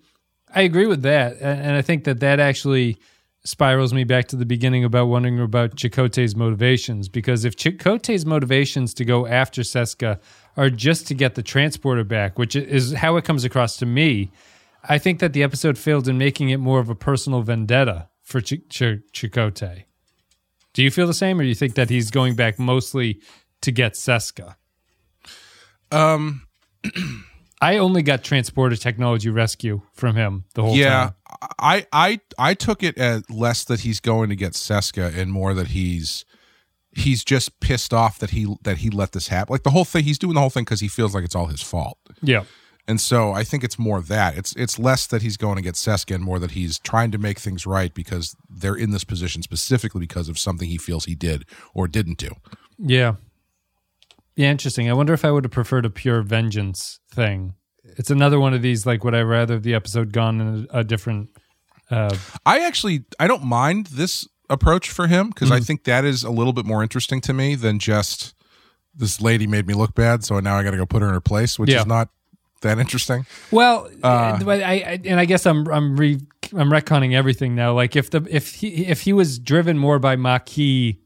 I 0.53 0.61
agree 0.61 0.85
with 0.85 1.01
that, 1.03 1.37
and 1.39 1.75
I 1.75 1.81
think 1.81 2.03
that 2.03 2.19
that 2.19 2.39
actually 2.39 2.97
spirals 3.45 3.93
me 3.93 4.03
back 4.03 4.27
to 4.29 4.35
the 4.35 4.45
beginning 4.45 4.83
about 4.85 5.05
wondering 5.07 5.39
about 5.39 5.75
Chakotay's 5.75 6.35
motivations. 6.35 7.09
Because 7.09 7.45
if 7.45 7.55
Chakotay's 7.55 8.25
motivations 8.25 8.93
to 8.95 9.05
go 9.05 9.25
after 9.25 9.61
Seska 9.63 10.19
are 10.57 10.69
just 10.69 11.07
to 11.07 11.13
get 11.13 11.35
the 11.35 11.43
transporter 11.43 12.03
back, 12.03 12.37
which 12.37 12.55
is 12.55 12.93
how 12.93 13.15
it 13.17 13.25
comes 13.25 13.43
across 13.43 13.77
to 13.77 13.85
me, 13.85 14.31
I 14.87 14.97
think 14.97 15.19
that 15.19 15.33
the 15.33 15.43
episode 15.43 15.77
failed 15.77 16.07
in 16.07 16.17
making 16.17 16.49
it 16.49 16.57
more 16.57 16.79
of 16.79 16.89
a 16.89 16.95
personal 16.95 17.41
vendetta 17.41 18.07
for 18.23 18.41
Ch- 18.41 18.67
Ch- 18.69 19.03
Chakotay. 19.13 19.83
Do 20.73 20.81
you 20.81 20.89
feel 20.89 21.05
the 21.05 21.13
same, 21.13 21.39
or 21.39 21.43
do 21.43 21.49
you 21.49 21.55
think 21.55 21.75
that 21.75 21.89
he's 21.89 22.09
going 22.09 22.35
back 22.35 22.57
mostly 22.57 23.21
to 23.61 23.71
get 23.71 23.93
Seska? 23.93 24.55
Um, 25.91 26.47
I 27.61 27.77
only 27.77 28.01
got 28.01 28.23
transporter 28.23 28.75
technology 28.75 29.29
rescue 29.29 29.81
from 29.93 30.15
him 30.15 30.45
the 30.55 30.63
whole 30.63 30.75
yeah, 30.75 31.11
time. 31.11 31.13
I, 31.59 31.87
I, 31.93 32.19
I 32.37 32.53
took 32.55 32.81
it 32.81 32.97
as 32.97 33.29
less 33.29 33.63
that 33.65 33.81
he's 33.81 33.99
going 33.99 34.29
to 34.29 34.35
get 34.35 34.53
Seska 34.53 35.15
and 35.15 35.31
more 35.31 35.53
that 35.53 35.67
he's, 35.67 36.25
he's 36.91 37.23
just 37.23 37.59
pissed 37.59 37.93
off 37.93 38.19
that 38.19 38.31
he 38.31 38.55
that 38.63 38.79
he 38.79 38.89
let 38.89 39.11
this 39.11 39.27
happen. 39.27 39.53
Like 39.53 39.63
the 39.63 39.69
whole 39.69 39.85
thing, 39.85 40.03
he's 40.03 40.17
doing 40.17 40.33
the 40.33 40.41
whole 40.41 40.49
thing 40.49 40.63
because 40.63 40.81
he 40.81 40.87
feels 40.87 41.13
like 41.13 41.23
it's 41.23 41.35
all 41.35 41.47
his 41.47 41.61
fault. 41.61 41.99
Yeah. 42.21 42.43
And 42.87 42.99
so 42.99 43.31
I 43.31 43.43
think 43.45 43.63
it's 43.63 43.79
more 43.79 44.01
that 44.01 44.37
it's 44.37 44.53
it's 44.57 44.77
less 44.77 45.07
that 45.07 45.21
he's 45.21 45.37
going 45.37 45.55
to 45.55 45.61
get 45.61 45.75
Seska 45.75 46.13
and 46.15 46.23
more 46.23 46.37
that 46.39 46.51
he's 46.51 46.79
trying 46.79 47.11
to 47.11 47.17
make 47.17 47.39
things 47.39 47.65
right 47.65 47.93
because 47.93 48.35
they're 48.49 48.75
in 48.75 48.91
this 48.91 49.03
position 49.05 49.41
specifically 49.41 50.01
because 50.01 50.27
of 50.27 50.37
something 50.37 50.67
he 50.67 50.77
feels 50.77 51.05
he 51.05 51.15
did 51.15 51.45
or 51.73 51.87
didn't 51.87 52.17
do. 52.17 52.31
Yeah. 52.77 53.15
Yeah, 54.35 54.49
interesting. 54.51 54.89
I 54.89 54.93
wonder 54.93 55.13
if 55.13 55.23
I 55.23 55.31
would 55.31 55.45
have 55.45 55.51
preferred 55.51 55.85
a 55.85 55.89
pure 55.89 56.21
vengeance 56.23 56.99
thing. 57.09 57.53
It's 57.83 58.09
another 58.09 58.39
one 58.39 58.53
of 58.53 58.61
these, 58.61 58.85
like, 58.85 59.03
would 59.03 59.13
I 59.13 59.21
rather 59.21 59.59
the 59.59 59.75
episode 59.75 60.11
gone 60.11 60.41
in 60.41 60.67
a, 60.73 60.79
a 60.79 60.83
different. 60.83 61.29
Uh, 61.91 62.15
I 62.45 62.65
actually 62.65 63.05
I 63.19 63.27
don't 63.27 63.43
mind 63.43 63.87
this 63.87 64.27
approach 64.49 64.89
for 64.89 65.07
him 65.07 65.29
because 65.29 65.51
I 65.51 65.59
think 65.59 65.83
that 65.85 66.03
is 66.03 66.23
a 66.23 66.31
little 66.31 66.53
bit 66.53 66.65
more 66.65 66.81
interesting 66.81 67.21
to 67.21 67.33
me 67.33 67.55
than 67.55 67.79
just 67.79 68.33
this 68.95 69.21
lady 69.21 69.47
made 69.47 69.67
me 69.67 69.73
look 69.73 69.93
bad, 69.95 70.23
so 70.23 70.39
now 70.39 70.57
I 70.57 70.63
got 70.63 70.71
to 70.71 70.77
go 70.77 70.85
put 70.85 71.01
her 71.01 71.07
in 71.07 71.13
her 71.13 71.21
place, 71.21 71.57
which 71.59 71.69
Yeah. 71.69 71.81
is 71.81 71.85
not 71.85 72.09
that 72.63 72.79
interesting. 72.79 73.25
well, 73.51 73.87
Uh. 74.03 74.39
I, 74.45 74.53
I 74.53 74.99
and 75.05 75.19
I 75.19 75.25
guess 75.25 75.45
I'm 75.45 75.65
I'm 75.67 75.95
re, 75.95 76.19
I'm 76.57 76.69
retconning 76.69 77.13
everything 77.15 77.55
now. 77.55 77.73
Like 77.73 77.95
if 77.95 78.09
the 78.09 78.25
if 78.29 78.55
he 78.55 78.85
if 78.87 79.01
he 79.01 79.13
was 79.13 79.39
driven 79.39 79.77
more 79.77 79.99
by 79.99 80.15
Maquis, 80.17 80.97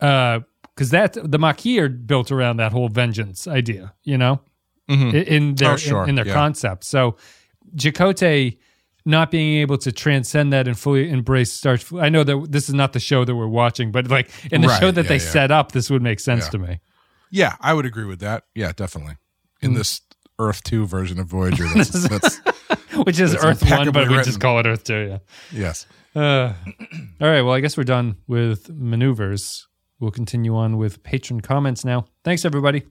uh, 0.00 0.40
because 0.74 0.90
that 0.90 1.14
the 1.22 1.38
Maquis 1.38 1.78
are 1.78 1.88
built 1.88 2.30
around 2.30 2.58
that 2.58 2.72
whole 2.72 2.88
vengeance 2.88 3.46
idea, 3.48 3.94
you 4.04 4.18
know, 4.18 4.40
in, 4.88 5.14
in 5.14 5.54
their 5.54 5.72
Oh, 5.72 5.76
sure. 5.76 6.02
in, 6.04 6.10
in 6.10 6.14
their 6.16 6.26
Yeah. 6.26 6.34
concept. 6.34 6.84
So 6.84 7.16
Chakotay 7.76 8.58
not 9.04 9.30
being 9.30 9.58
able 9.60 9.78
to 9.78 9.92
transcend 9.92 10.52
that 10.52 10.66
and 10.66 10.76
fully 10.78 11.08
embrace 11.08 11.52
Star. 11.52 11.78
I 11.98 12.08
know 12.08 12.24
that 12.24 12.46
this 12.50 12.68
is 12.68 12.74
not 12.74 12.92
the 12.92 13.00
show 13.00 13.24
that 13.24 13.34
we're 13.34 13.46
watching, 13.46 13.92
but 13.92 14.08
like 14.08 14.28
in 14.50 14.60
the 14.62 14.68
Right, 14.68 14.80
show 14.80 14.90
that 14.90 15.04
yeah, 15.04 15.08
they 15.08 15.14
yeah. 15.24 15.30
set 15.30 15.50
up, 15.50 15.72
this 15.72 15.88
would 15.90 16.02
make 16.02 16.18
sense 16.20 16.48
to 16.50 16.58
me. 16.58 16.80
Yeah, 17.30 17.56
I 17.60 17.72
would 17.72 17.86
agree 17.86 18.04
with 18.04 18.18
that. 18.20 18.44
Yeah, 18.54 18.72
definitely. 18.74 19.16
In 19.62 19.72
Mm. 19.72 19.76
this 19.76 20.00
Earth 20.38 20.62
Two 20.64 20.86
version 20.86 21.18
of 21.18 21.26
Voyager, 21.28 21.66
that's, 21.74 22.08
that's 22.08 22.36
Which 23.04 23.18
is 23.20 23.34
It's 23.34 23.44
Earth 23.44 23.68
One, 23.70 23.90
but 23.92 24.06
we 24.08 24.14
written. 24.14 24.24
just 24.24 24.40
call 24.40 24.58
it 24.60 24.66
Earth 24.66 24.84
Two. 24.84 25.08
Yeah. 25.08 25.18
yes. 25.52 25.86
Uh, 26.14 26.52
all 27.20 27.28
right. 27.28 27.42
Well, 27.42 27.52
I 27.52 27.60
guess 27.60 27.76
we're 27.76 27.84
done 27.84 28.16
with 28.26 28.70
maneuvers. 28.70 29.66
We'll 30.00 30.10
continue 30.10 30.54
on 30.56 30.76
with 30.76 31.02
patron 31.02 31.40
comments 31.40 31.84
now. 31.84 32.06
Thanks, 32.24 32.44
everybody, 32.44 32.82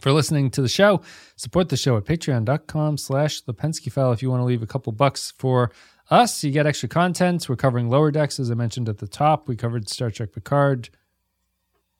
for 0.00 0.12
listening 0.12 0.50
to 0.52 0.62
the 0.62 0.68
show. 0.68 1.02
Support 1.36 1.68
the 1.70 1.76
show 1.76 1.96
at 1.98 2.04
patreon.com 2.04 2.96
slash 2.98 3.42
the 3.42 3.54
Pensky 3.54 3.90
file 3.92 4.12
if 4.12 4.22
you 4.22 4.30
want 4.30 4.40
to 4.40 4.44
leave 4.44 4.62
a 4.62 4.66
couple 4.66 4.92
bucks 4.92 5.32
for 5.38 5.70
us. 6.10 6.42
You 6.44 6.50
get 6.50 6.66
extra 6.66 6.88
content. 6.88 7.48
We're 7.48 7.56
covering 7.56 7.88
Lower 7.90 8.10
Decks, 8.10 8.38
as 8.40 8.50
I 8.50 8.54
mentioned 8.54 8.88
at 8.88 8.98
the 8.98 9.06
top. 9.08 9.48
We 9.48 9.56
covered 9.56 9.88
Star 9.90 10.10
Trek 10.10 10.32
Picard, 10.32 10.88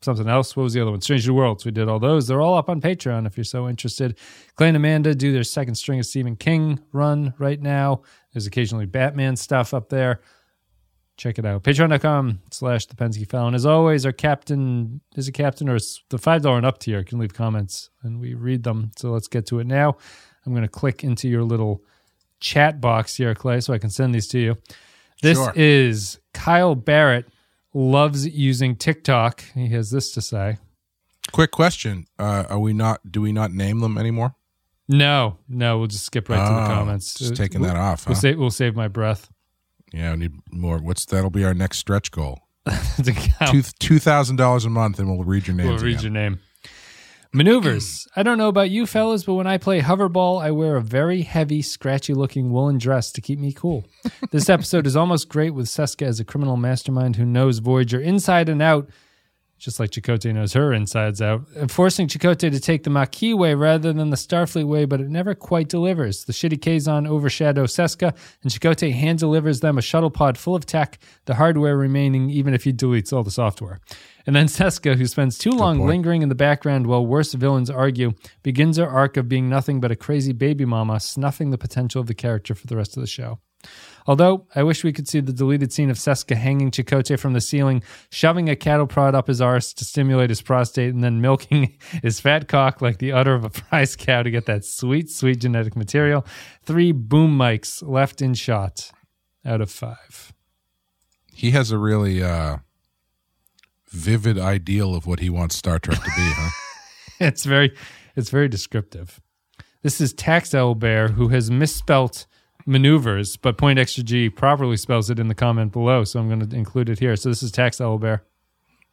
something 0.05 0.29
else. 0.29 0.57
What 0.57 0.65
was 0.65 0.73
the 0.75 0.81
other 0.83 0.91
one? 0.91 1.01
Strange 1.01 1.27
New 1.29 1.35
Worlds. 1.35 1.65
We 1.65 1.71
did 1.71 1.89
all 1.89 1.99
those. 1.99 2.27
They're 2.27 2.41
all 2.41 2.57
up 2.57 2.69
on 2.69 2.81
Patreon 2.81 3.27
if 3.27 3.37
you're 3.37 3.45
so 3.45 3.69
interested. 3.69 4.19
Clay 4.57 4.69
and 4.69 4.77
Amanda 4.77 5.15
do 5.15 5.33
their 5.33 5.45
second 5.45 5.75
string 5.77 5.99
of 5.99 6.07
Stephen 6.07 6.37
King 6.37 6.81
run 6.93 7.35
right 7.39 7.61
now. 7.61 8.03
There's 8.33 8.47
occasionally 8.47 8.87
Batman 8.87 9.37
stuff 9.37 9.73
up 9.75 9.89
there. 9.89 10.21
Check 11.19 11.39
it 11.39 11.45
out. 11.45 11.63
Patreon.com 11.63 12.41
slash 12.51 12.87
the 12.87 12.95
Pensky 12.97 13.29
file. 13.29 13.47
And 13.47 13.55
as 13.55 13.67
always, 13.67 14.07
our 14.07 14.13
captain 14.13 15.03
is 15.15 15.29
a 15.29 15.33
captain 15.33 15.69
or 15.69 15.79
the 16.09 16.17
$5 16.17 16.57
and 16.57 16.67
up 16.67 16.79
tier 16.79 17.05
can 17.05 17.19
leave 17.19 17.35
comments 17.35 17.91
and 18.03 18.19
we 18.19 18.35
read 18.35 18.63
them. 18.65 18.91
So 18.97 19.11
let's 19.11 19.29
get 19.29 19.47
to 19.47 19.59
it 19.61 19.67
now. 19.67 19.97
I'm 20.47 20.53
going 20.53 20.63
to 20.63 20.69
click 20.69 21.05
into 21.05 21.29
your 21.29 21.45
little 21.45 21.83
chat 22.41 22.81
box 22.81 23.15
here, 23.17 23.35
Clay, 23.35 23.61
so 23.61 23.73
I 23.73 23.79
can 23.79 23.91
send 23.91 24.15
these 24.15 24.27
to 24.29 24.39
you. 24.39 24.57
This 25.21 25.39
Sure. 25.39 25.53
is 25.55 26.19
Kyle 26.35 26.75
Barrett 26.75 27.27
loves 27.75 28.27
using 28.27 28.77
TikTok. 28.77 29.45
He 29.55 29.69
has 29.69 29.91
this 29.91 30.13
to 30.13 30.21
say. 30.21 30.59
Quick 31.33 31.51
question: 31.51 32.07
uh, 32.19 32.45
Are 32.49 32.59
we 32.59 32.73
not? 32.73 33.01
Do 33.11 33.23
we 33.23 33.33
not 33.33 33.53
name 33.53 33.81
them 33.81 33.97
anymore? 33.97 34.35
No, 34.89 35.39
no, 35.49 35.79
we'll 35.79 35.87
just 35.87 36.05
skip 36.05 36.29
right 36.29 36.37
to 36.37 36.53
the 36.55 36.63
Oh, 36.65 36.67
comments. 36.67 37.15
Just 37.15 37.37
taking 37.37 37.61
we'll, 37.61 37.71
that 37.71 37.77
off. 37.77 38.07
We'll, 38.07 38.17
save, 38.17 38.39
we'll 38.39 38.51
save 38.51 38.75
my 38.75 38.89
breath. 38.89 39.31
yeah, 39.93 40.11
we 40.13 40.19
need 40.19 40.33
more. 40.51 40.79
What's 40.79 41.05
that'll 41.07 41.31
be 41.31 41.45
our 41.45 41.55
next 41.55 41.79
stretch 41.79 42.11
goal? 42.11 42.41
Two 43.51 43.63
two 43.79 43.99
thousand 43.99 44.37
dollars 44.37 44.65
a 44.65 44.71
month, 44.71 44.99
and 44.99 45.09
we'll 45.09 45.25
read 45.25 45.47
your 45.47 45.57
names. 45.57 45.69
We'll 45.69 45.79
read 45.79 45.99
again. 46.01 46.03
your 46.03 46.13
name. 46.13 46.41
Maneuvers. 47.35 47.85
Mm. 47.85 48.09
I 48.17 48.23
don't 48.23 48.39
know 48.39 48.49
about 48.49 48.71
you 48.71 48.87
fellas, 48.87 49.25
but 49.25 49.35
when 49.35 49.47
I 49.47 49.57
play 49.57 49.81
hoverball, 49.81 50.43
I 50.43 50.51
wear 50.51 50.77
a 50.77 50.83
very 50.83 51.23
heavy, 51.23 51.63
scratchy 51.63 52.13
looking 52.13 52.53
woolen 52.53 52.79
dress 52.79 53.11
to 53.13 53.21
keep 53.21 53.39
me 53.39 53.53
cool. 53.53 53.85
This 54.31 54.51
episode 54.51 54.87
is 54.87 54.97
almost 54.97 55.29
great 55.29 55.51
with 55.51 55.67
Seska 55.67 56.07
as 56.07 56.21
a 56.21 56.25
criminal 56.25 56.57
mastermind 56.57 57.17
who 57.17 57.25
knows 57.25 57.59
Voyager 57.59 58.01
inside 58.01 58.51
and 58.51 58.61
out, 58.61 58.91
just 59.59 59.79
like 59.79 59.91
Chakotay 59.91 60.35
knows 60.35 60.53
her 60.55 60.73
insides 60.73 61.23
out, 61.23 61.43
and 61.57 61.71
forcing 61.71 62.09
Chakotay 62.09 62.51
to 62.51 62.61
take 62.61 62.83
the 62.83 62.91
Maquis 62.91 63.33
way 63.33 63.55
rather 63.55 63.93
than 63.93 64.11
the 64.11 64.17
Starfleet 64.17 64.67
way, 64.67 64.85
but 64.85 65.01
it 65.01 65.09
never 65.09 65.35
quite 65.35 65.69
delivers. 65.69 66.25
The 66.25 66.33
shitty 66.33 66.59
Kazon 66.59 67.07
overshadow 67.07 67.65
Seska, 67.65 68.15
and 68.43 68.53
Chakotay 68.53 68.93
hand 68.93 69.21
delivers 69.21 69.61
them 69.61 69.79
a 69.79 69.83
shuttle 69.83 70.11
pod 70.11 70.37
full 70.37 70.57
of 70.57 70.67
tech, 70.67 70.99
the 71.27 71.37
hardware 71.37 71.77
remaining 71.77 72.29
even 72.29 72.53
if 72.55 72.65
he 72.65 72.73
deletes 72.73 73.13
all 73.13 73.23
the 73.23 73.31
software. 73.31 73.81
And 74.27 74.37
then 74.37 74.47
Seska, 74.47 74.97
who 74.97 75.07
spends 75.07 75.39
too 75.39 75.51
long 75.51 75.87
lingering 75.87 76.23
in 76.23 76.29
the 76.29 76.35
background 76.35 76.87
while 76.87 77.05
worse 77.05 77.33
villains 77.33 77.71
argue, 77.71 78.13
begins 78.43 78.77
her 78.77 78.89
arc 78.89 79.17
of 79.17 79.29
being 79.29 79.49
nothing 79.49 79.81
but 79.81 79.91
a 79.91 79.97
crazy 79.97 80.33
baby 80.33 80.65
mama, 80.65 81.01
snuffing 81.01 81.51
the 81.51 81.59
potential 81.59 82.01
of 82.01 82.07
the 82.07 82.15
character 82.15 82.55
for 82.55 82.67
the 82.67 82.77
rest 82.77 82.97
of 82.97 83.01
the 83.01 83.07
show. 83.07 83.39
Although 84.07 84.49
I 84.55 84.65
wish 84.65 84.83
we 84.83 84.93
could 84.93 85.07
see 85.07 85.21
the 85.21 85.33
deleted 85.33 85.73
scene 85.73 85.91
of 85.91 85.97
Seska 85.97 86.37
hanging 86.37 86.71
Chakotay 86.71 87.19
from 87.19 87.35
the 87.35 87.41
ceiling, 87.41 87.83
shoving 88.11 88.49
a 88.49 88.57
cattle 88.57 88.87
prod 88.87 89.15
up 89.15 89.29
his 89.29 89.41
arse 89.41 89.73
to 89.75 89.85
stimulate 89.85 90.31
his 90.31 90.43
prostate, 90.43 90.93
and 90.93 91.05
then 91.05 91.21
milking 91.21 91.79
his 92.03 92.19
fat 92.19 92.49
cock 92.49 92.83
like 92.83 92.99
the 92.99 93.13
udder 93.13 93.35
of 93.35 93.45
a 93.45 93.51
prize 93.51 93.95
cow 93.95 94.23
to 94.23 94.31
get 94.31 94.47
that 94.47 94.65
sweet, 94.65 95.11
sweet 95.11 95.41
genetic 95.41 95.77
material. 95.77 96.27
Three 96.65 96.93
boom 96.93 97.39
mics 97.39 97.87
left 97.87 98.21
in 98.21 98.35
shot 98.35 98.91
out 99.45 99.61
of 99.61 99.71
five. 99.71 100.33
He 101.33 101.53
has 101.53 101.71
a 101.71 101.79
really 101.79 102.23
uh, 102.23 102.59
vivid 103.93 104.39
ideal 104.39 104.95
of 104.95 105.07
what 105.07 105.21
he 105.21 105.31
wants 105.31 105.55
Star 105.57 105.79
Trek 105.79 105.99
to 105.99 106.05
be, 106.05 106.11
huh? 106.17 106.51
it's 107.21 107.45
very 107.45 107.75
it's 108.17 108.31
very 108.31 108.49
descriptive. 108.49 109.21
This 109.83 110.01
is 110.01 110.13
Tax 110.13 110.55
Bear 110.77 111.09
who 111.09 111.29
has 111.29 111.51
misspelt 111.51 112.27
maneuvers, 112.67 113.37
but 113.37 113.59
Point 113.59 113.79
Extra 113.79 114.03
G 114.03 114.31
properly 114.31 114.77
spells 114.77 115.11
it 115.11 115.19
in 115.19 115.29
the 115.29 115.35
comment 115.35 115.73
below, 115.73 116.05
so 116.05 116.21
I'm 116.21 116.29
going 116.29 116.49
to 116.49 116.57
include 116.57 116.89
it 116.89 116.99
here. 116.99 117.17
So 117.17 117.29
this 117.29 117.43
is 117.43 117.51
Tax 117.53 117.79
Bear. 117.79 118.25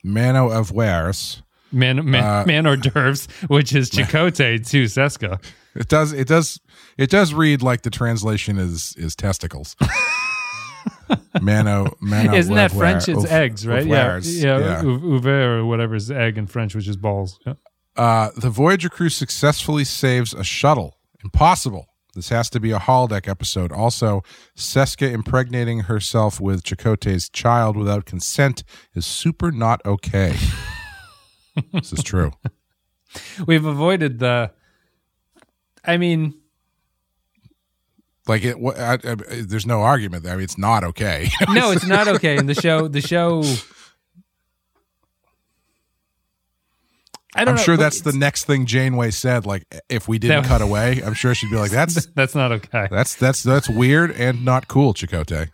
Mano 0.03 0.49
of 0.49 0.71
wares. 0.71 1.41
Man, 1.71 2.09
man, 2.09 2.23
Uh, 2.23 2.43
man 2.47 2.65
hors 2.65 2.77
d'oeuvres, 2.77 3.27
which 3.47 3.75
is 3.75 3.89
Chakotay 3.91 4.67
to 4.69 4.85
Seska. 4.85 5.43
It 5.75 5.87
does. 5.87 6.13
It 6.13 6.27
does. 6.27 6.59
It 6.97 7.11
does 7.11 7.33
read 7.33 7.61
like 7.61 7.83
the 7.83 7.91
translation 7.91 8.57
is 8.57 8.95
is 8.97 9.15
testicles. 9.15 9.75
Mano, 11.41 11.95
mano. 11.99 12.33
Isn't 12.33 12.55
that 12.55 12.71
French? 12.71 13.07
It's 13.07 13.25
eggs, 13.25 13.65
right? 13.65 13.85
Yeah, 13.85 14.19
yeah. 14.23 14.59
yeah. 14.59 14.83
ou- 14.83 15.19
Ouvert 15.19 15.59
or 15.59 15.65
whatever 15.65 15.95
is 15.95 16.09
egg 16.11 16.37
in 16.37 16.47
French, 16.47 16.75
which 16.75 16.87
is 16.87 16.97
balls. 16.97 17.39
Yeah. 17.45 17.53
Uh, 17.95 18.29
the 18.37 18.49
Voyager 18.49 18.89
crew 18.89 19.09
successfully 19.09 19.83
saves 19.83 20.33
a 20.33 20.43
shuttle. 20.43 20.97
Impossible. 21.23 21.87
This 22.15 22.29
has 22.29 22.49
to 22.51 22.59
be 22.59 22.71
a 22.71 22.79
holodeck 22.79 23.27
episode. 23.27 23.71
Also, 23.71 24.23
Seska 24.55 25.11
impregnating 25.11 25.81
herself 25.81 26.41
with 26.41 26.63
Chakotay's 26.63 27.29
child 27.29 27.77
without 27.77 28.05
consent 28.05 28.63
is 28.95 29.05
super 29.05 29.51
not 29.51 29.81
okay. 29.85 30.35
this 31.71 31.93
is 31.93 32.03
true. 32.03 32.31
We've 33.45 33.65
avoided 33.65 34.19
the. 34.19 34.51
I 35.85 35.97
mean, 35.97 36.38
Like 38.29 38.43
it, 38.45 38.55
I, 38.77 38.93
I, 38.93 39.15
there's 39.41 39.65
no 39.65 39.81
argument. 39.81 40.23
there. 40.23 40.33
I 40.33 40.35
mean, 40.37 40.43
it's 40.45 40.57
not 40.57 40.83
okay. 40.83 41.29
no, 41.49 41.71
it's 41.71 41.85
not 41.87 42.07
okay. 42.07 42.37
In 42.37 42.45
the 42.45 42.53
show, 42.55 42.87
the 42.87 43.01
show. 43.01 43.43
I 47.35 47.45
don't 47.45 47.49
I'm 47.49 47.55
know, 47.57 47.61
sure 47.63 47.77
that's 47.77 48.01
the 48.01 48.11
next 48.11 48.45
thing 48.45 48.65
Janeway 48.65 49.11
said. 49.11 49.45
Like, 49.45 49.63
if 49.87 50.07
we 50.07 50.17
didn't 50.17 50.45
cut 50.45 50.61
away, 50.61 51.01
I'm 51.03 51.13
sure 51.13 51.35
she'd 51.35 51.51
be 51.51 51.57
like, 51.57 51.71
"That's 51.71 52.05
that's 52.15 52.33
not 52.33 52.51
okay. 52.51 52.87
that's 52.89 53.15
that's 53.15 53.43
that's 53.43 53.69
weird 53.69 54.11
and 54.11 54.43
not 54.43 54.67
cool, 54.67 54.93
Chakotay." 54.93 55.49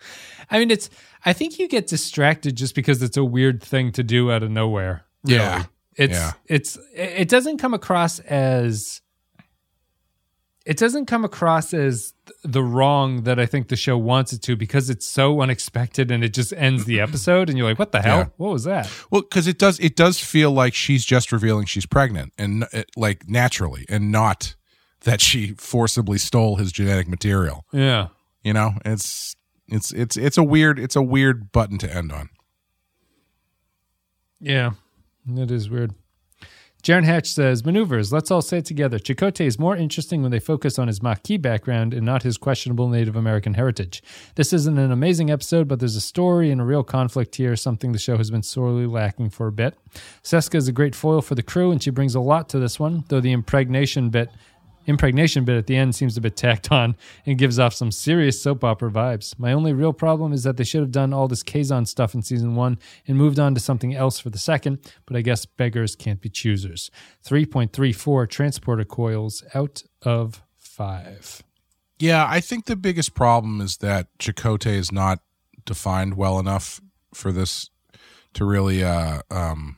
I 0.50 0.60
mean, 0.60 0.72
it's. 0.72 0.90
I 1.26 1.34
think 1.34 1.60
you 1.60 1.68
get 1.68 1.88
distracted 1.88 2.56
just 2.56 2.76
because 2.76 3.02
it's 3.02 3.18
a 3.18 3.26
weird 3.26 3.62
thing 3.64 3.92
to 3.94 4.04
do 4.04 4.32
out 4.32 4.44
of 4.44 4.52
nowhere. 4.52 5.06
really. 5.24 5.38
Yeah. 5.40 5.64
it's 5.96 6.14
Yeah. 6.14 6.32
it's 6.48 6.78
it 6.94 7.30
doesn't 7.30 7.58
come 7.58 7.74
across 7.74 8.20
as. 8.20 9.02
It 10.66 10.78
doesn't 10.78 11.06
come 11.06 11.24
across 11.26 11.74
as 11.74 12.14
the 12.46 12.64
wrong 12.64 13.24
that 13.24 13.39
I 13.39 13.46
think 13.46 13.68
the 13.68 13.76
show 13.76 13.98
wants 13.98 14.32
it 14.34 14.41
to 14.43 14.56
because 14.56 14.89
it's 14.89 15.06
so 15.06 15.41
unexpected 15.41 16.12
and 16.12 16.24
it 16.24 16.34
just 16.34 16.54
ends 16.54 16.86
the 16.86 17.00
episode 17.02 17.50
and 17.50 17.58
you're 17.58 17.68
like, 17.68 17.80
what 17.80 17.91
the 17.91 18.02
hell? 18.02 18.18
Yeah. 18.20 18.26
What 18.38 18.52
was 18.52 18.64
that? 18.66 18.91
Well, 19.10 19.22
because 19.22 19.48
it 19.48 19.58
does 19.58 19.80
it 19.80 19.96
does 19.96 20.20
feel 20.20 20.52
like 20.52 20.74
she's 20.74 21.06
just 21.06 21.32
revealing 21.32 21.66
she's 21.66 21.86
pregnant 21.86 22.34
and 22.38 22.66
uh, 22.74 22.84
like 22.96 23.28
naturally, 23.28 23.86
and 23.89 24.12
not 24.12 24.56
that 25.02 25.22
she 25.22 25.54
forcibly 25.58 26.18
stole 26.18 26.58
his 26.58 26.72
genetic 26.72 27.08
material. 27.08 27.66
Yeah. 27.72 28.08
You 28.43 28.54
know, 28.54 28.74
it's 28.86 29.36
it's 29.68 29.91
it's 29.91 30.18
it's 30.18 30.38
a 30.38 30.43
weird 30.43 30.80
it's 30.80 30.96
a 30.96 31.02
weird 31.02 31.52
button 31.52 31.78
to 31.80 31.93
end 31.93 32.12
on. 32.12 32.30
Yeah, 34.39 34.72
that 35.28 35.50
is 35.50 35.70
weird. 35.70 35.93
Jaron 36.86 37.04
Hatch 37.04 37.30
says, 37.30 37.66
Maneuvers, 37.66 38.14
let's 38.14 38.30
all 38.30 38.44
say 38.44 38.60
it 38.60 38.66
together. 38.66 39.00
Chakotay 39.00 39.48
is 39.48 39.58
more 39.58 39.76
interesting 39.76 40.22
when 40.22 40.30
they 40.30 40.40
focus 40.40 40.78
on 40.78 40.88
his 40.88 41.02
Maquis 41.02 41.42
background 41.42 41.96
and 41.96 42.06
not 42.06 42.22
his 42.22 42.38
questionable 42.38 42.90
Native 42.90 43.16
American 43.16 43.56
heritage. 43.56 44.04
This 44.36 44.54
isn't 44.54 44.78
an 44.78 44.92
amazing 44.92 45.32
episode, 45.32 45.68
but 45.68 45.80
there's 45.80 45.96
a 45.96 46.00
story 46.00 46.52
and 46.52 46.62
a 46.62 46.64
real 46.64 46.84
conflict 46.84 47.38
here, 47.38 47.56
something 47.56 47.92
the 47.92 47.98
show 47.98 48.18
has 48.18 48.30
been 48.30 48.44
sorely 48.44 48.86
lacking 48.86 49.32
for 49.32 49.48
a 49.48 49.52
bit. 49.52 49.76
Seska 50.22 50.54
is 50.54 50.68
a 50.68 50.72
great 50.72 50.94
foil 50.94 51.24
for 51.24 51.34
the 51.34 51.42
crew, 51.42 51.72
and 51.72 51.82
she 51.82 51.90
brings 51.90 52.14
a 52.14 52.20
lot 52.20 52.50
to 52.50 52.60
this 52.60 52.80
one, 52.80 53.04
though 53.08 53.20
the 53.20 53.32
impregnation 53.32 54.12
bit 54.12 54.30
impregnation 54.86 55.46
bit 55.46 55.58
at 55.58 55.68
the 55.68 55.76
end 55.76 55.96
seems 55.96 56.18
a 56.18 56.22
bit 56.22 56.36
tacked 56.36 56.72
on 56.72 56.96
and 57.26 57.38
gives 57.38 57.60
off 57.60 57.74
some 57.74 57.92
serious 57.92 58.42
soap 58.42 58.64
opera 58.64 58.92
vibes. 58.92 59.38
My 59.40 59.52
only 59.54 59.74
real 59.74 59.94
problem 59.94 60.34
is 60.34 60.44
that 60.44 60.58
they 60.58 60.64
should 60.64 60.82
have 60.82 60.92
done 60.92 61.14
all 61.14 61.28
this 61.28 61.44
Kazon 61.44 61.88
stuff 61.88 62.14
in 62.14 62.22
season 62.22 62.56
one 62.56 62.78
and 63.08 63.18
moved 63.18 63.40
on 63.40 63.54
to 63.56 63.60
something 63.60 63.94
else 63.94 64.20
for 64.20 64.30
the 64.30 64.38
second, 64.38 64.80
but 65.06 65.16
I 65.16 65.22
guess 65.22 65.46
beggars 65.46 65.96
can't 65.96 66.22
be 66.22 66.30
choosers. 66.30 66.92
3.34 67.26 68.30
transporter 68.30 68.84
coils 68.86 69.44
out 69.54 69.84
of 70.02 70.42
five. 70.58 71.42
Yeah, 72.00 72.28
I 72.30 72.42
think 72.42 72.66
the 72.66 72.76
biggest 72.76 73.14
problem 73.16 73.62
is 73.62 73.78
that 73.78 74.08
Chakotay 74.20 74.76
is 74.76 74.92
not 74.92 75.20
defined 75.66 76.16
well 76.16 76.40
enough 76.40 76.82
for 77.14 77.32
this 77.32 77.70
to 78.34 78.44
really 78.44 78.84
uh, 78.84 79.22
um, 79.32 79.78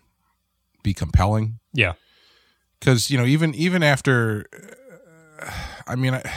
be 0.83 0.93
compelling. 0.93 1.59
Yeah. 1.73 1.93
because 2.79 3.11
you 3.11 3.17
know 3.19 3.25
even 3.25 3.53
even 3.53 3.83
after 3.83 4.47
i 5.87 5.95
mean 5.95 6.13
I, 6.13 6.31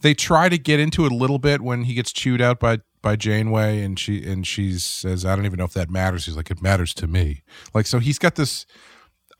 they 0.00 0.14
try 0.14 0.48
to 0.48 0.58
get 0.58 0.80
into 0.80 1.06
it 1.06 1.12
a 1.12 1.14
little 1.14 1.38
bit 1.38 1.60
when 1.60 1.84
he 1.84 1.94
gets 1.94 2.12
chewed 2.12 2.40
out 2.40 2.60
by 2.60 2.78
by 3.00 3.16
janeway 3.16 3.82
and 3.82 3.98
she 3.98 4.24
and 4.24 4.46
she 4.46 4.78
says 4.78 5.24
i 5.24 5.34
don't 5.34 5.46
even 5.46 5.58
know 5.58 5.64
if 5.64 5.72
that 5.74 5.90
matters. 5.90 6.26
He's 6.26 6.36
like 6.36 6.50
it 6.50 6.62
matters 6.62 6.94
to 6.94 7.06
me. 7.06 7.42
Like 7.74 7.86
so 7.86 7.98
he's 7.98 8.18
got 8.18 8.36
this 8.36 8.66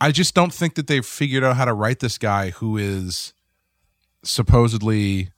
i 0.01 0.11
just 0.11 0.35
don't 0.35 0.53
think 0.53 0.75
that 0.75 0.87
they've 0.87 1.07
figured 1.07 1.45
out 1.45 1.57
how 1.57 1.65
to 1.65 1.75
write 1.75 2.01
this 2.01 2.19
guy 2.19 2.51
who 2.51 2.77
is 2.77 3.33
supposedly 4.25 5.31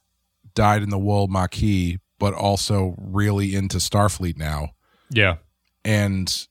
died 0.53 0.81
in 0.83 0.89
the 0.89 0.97
wool 0.97 1.27
maquis 1.27 1.97
but 2.17 2.33
also 2.33 2.95
really 2.97 3.55
into 3.55 3.77
starfleet 3.77 4.37
now. 4.37 4.69
Yeah. 5.09 5.37
and 5.83 6.47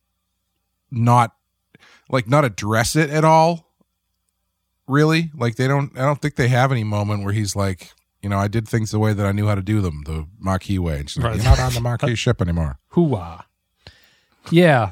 not 0.90 1.32
like 2.08 2.28
not 2.28 2.44
address 2.44 2.94
it 2.94 3.10
at 3.10 3.24
all 3.24 3.63
really 4.86 5.30
like 5.34 5.56
they 5.56 5.66
don't 5.68 5.96
i 5.98 6.02
don't 6.02 6.20
think 6.20 6.36
they 6.36 6.48
have 6.48 6.70
any 6.70 6.84
moment 6.84 7.24
where 7.24 7.32
he's 7.32 7.56
like 7.56 7.92
you 8.22 8.28
know 8.28 8.38
i 8.38 8.48
did 8.48 8.68
things 8.68 8.90
the 8.90 8.98
way 8.98 9.12
that 9.14 9.24
i 9.26 9.32
knew 9.32 9.46
how 9.46 9.54
to 9.54 9.62
do 9.62 9.80
them 9.80 10.02
the 10.04 10.26
maquis 10.38 10.78
way 10.78 10.98
and 11.00 11.08
she's 11.10 11.22
like 11.22 11.32
Right. 11.32 11.36
you're 11.42 11.44
not 11.56 11.58
on 11.60 11.72
the 11.72 11.80
maquis 11.88 12.18
ship 12.18 12.42
anymore 12.42 12.78
Hooah. 12.92 13.44
Yeah. 14.50 14.90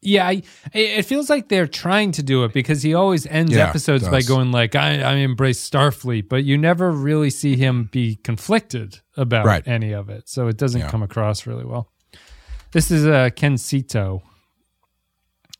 Yeah, 0.00 0.28
I, 0.28 0.42
it 0.72 1.02
feels 1.02 1.28
like 1.28 1.48
they're 1.48 1.66
trying 1.66 2.12
to 2.12 2.22
do 2.22 2.44
it 2.44 2.52
because 2.52 2.82
he 2.84 2.94
always 2.94 3.26
ends 3.26 3.52
Yeah, 3.52 3.68
episodes 3.68 4.08
by 4.08 4.22
going 4.22 4.52
like, 4.52 4.76
"I, 4.76 5.00
I 5.02 5.14
embrace 5.14 5.68
Starfleet," 5.68 6.28
but 6.28 6.44
you 6.44 6.56
never 6.56 6.92
really 6.92 7.30
see 7.30 7.56
him 7.56 7.88
be 7.90 8.14
conflicted 8.14 9.00
about 9.16 9.44
Right. 9.44 9.66
any 9.66 9.90
of 9.90 10.08
it, 10.08 10.28
so 10.28 10.46
it 10.46 10.56
doesn't 10.56 10.82
Yeah. 10.82 10.88
come 10.90 11.02
across 11.02 11.48
really 11.48 11.64
well. 11.64 11.90
This 12.70 12.92
is 12.92 13.06
uh, 13.08 13.30
Ken 13.34 13.56
Sito. 13.56 14.22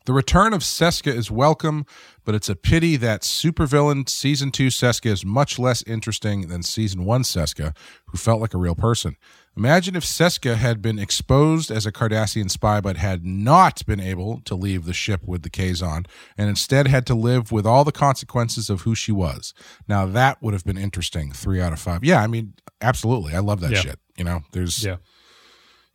The 0.05 0.13
return 0.13 0.53
of 0.53 0.61
seska 0.61 1.13
is 1.13 1.29
welcome 1.29 1.85
but 2.25 2.35
it's 2.35 2.49
a 2.49 2.55
pity 2.55 2.95
that 2.95 3.21
supervillain 3.21 4.07
season 4.09 4.51
2 4.51 4.67
seska 4.67 5.07
is 5.11 5.25
much 5.25 5.59
less 5.59 5.83
interesting 5.83 6.47
than 6.47 6.63
season 6.63 7.05
1 7.05 7.23
seska 7.23 7.75
who 8.07 8.17
felt 8.17 8.41
like 8.41 8.53
a 8.53 8.57
real 8.57 8.75
person 8.75 9.15
Imagine 9.57 9.97
if 9.97 10.05
Seska 10.05 10.55
had 10.55 10.81
been 10.81 10.97
exposed 10.97 11.69
as 11.69 11.85
a 11.85 11.91
Cardassian 11.91 12.49
spy, 12.49 12.79
but 12.79 12.95
had 12.95 13.25
not 13.25 13.85
been 13.85 13.99
able 13.99 14.39
to 14.45 14.55
leave 14.55 14.85
the 14.85 14.93
ship 14.93 15.27
with 15.27 15.41
the 15.41 15.49
Kazon, 15.49 16.05
and 16.37 16.47
instead 16.47 16.87
had 16.87 17.05
to 17.07 17.13
live 17.13 17.51
with 17.51 17.65
all 17.65 17.83
the 17.83 17.91
consequences 17.91 18.69
of 18.69 18.81
who 18.83 18.95
she 18.95 19.11
was. 19.11 19.53
Now 19.85 20.05
that 20.05 20.41
would 20.41 20.53
have 20.53 20.63
been 20.63 20.77
interesting. 20.77 21.33
Three 21.33 21.59
out 21.59 21.73
of 21.73 21.79
five. 21.79 22.05
Yeah, 22.05 22.23
I 22.23 22.27
mean, 22.27 22.53
absolutely. 22.79 23.35
I 23.35 23.39
love 23.39 23.59
that 23.59 23.71
Yeah. 23.71 23.81
shit. 23.81 23.99
You 24.15 24.23
know, 24.23 24.43
there's 24.53 24.81
Yeah. 24.81 24.97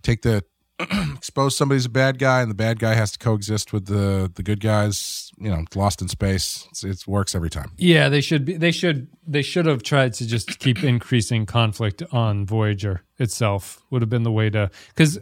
take 0.03 0.21
the 0.21 0.45
expose 1.15 1.57
somebody's 1.57 1.87
a 1.87 1.91
bad 1.91 2.19
guy, 2.19 2.41
and 2.43 2.51
the 2.51 2.55
bad 2.55 2.79
guy 2.79 2.95
has 2.95 3.13
to 3.13 3.19
coexist 3.19 3.73
with 3.73 3.87
the 3.87 4.31
the 4.35 4.43
good 4.43 4.61
guys. 4.61 5.31
You 5.39 5.51
know, 5.51 5.65
lost 5.75 6.03
in 6.03 6.09
space. 6.09 6.67
It's, 6.71 6.85
it 6.85 7.07
works 7.07 7.35
every 7.35 7.51
time. 7.51 7.73
Yeah, 7.77 8.09
they 8.09 8.21
should 8.21 8.45
be. 8.45 8.57
They 8.57 8.73
should. 8.73 9.09
They 9.27 9.43
should 9.43 9.67
have 9.67 9.83
tried 9.83 10.15
to 10.15 10.27
just 10.27 10.59
keep 10.59 10.83
increasing 10.83 11.47
conflict 11.47 12.03
on 12.13 12.45
Voyager 12.47 13.03
itself. 13.19 13.81
Would 13.91 14.03
have 14.03 14.11
been 14.11 14.25
the 14.25 14.33
way 14.33 14.51
to 14.51 14.71
because 14.89 15.19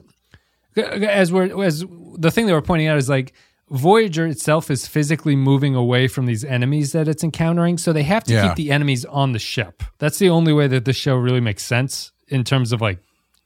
as 0.77 1.33
we're 1.33 1.63
as 1.63 1.85
the 2.17 2.31
thing 2.31 2.47
they 2.47 2.53
were 2.53 2.63
pointing 2.63 2.89
out 2.89 2.97
is 2.97 3.09
like 3.09 3.33
Voyager 3.71 4.27
itself 4.27 4.71
is 4.71 4.87
physically 4.87 5.35
moving 5.37 5.75
away 5.75 6.07
from 6.09 6.27
these 6.27 6.45
enemies 6.45 6.93
that 6.93 7.09
it's 7.09 7.25
encountering, 7.25 7.79
so 7.79 7.93
they 7.93 8.03
have 8.03 8.25
to 8.25 8.33
Yeah. 8.35 8.49
keep 8.49 8.57
the 8.57 8.71
enemies 8.71 9.05
on 9.07 9.33
the 9.33 9.39
ship. 9.39 9.83
That's 9.99 10.19
the 10.19 10.29
only 10.31 10.53
way 10.53 10.67
that 10.69 10.85
this 10.85 10.97
show 10.97 11.17
really 11.17 11.41
makes 11.41 11.65
sense 11.65 12.13
in 12.29 12.45
terms 12.45 12.73
of 12.73 12.81
like 12.81 12.99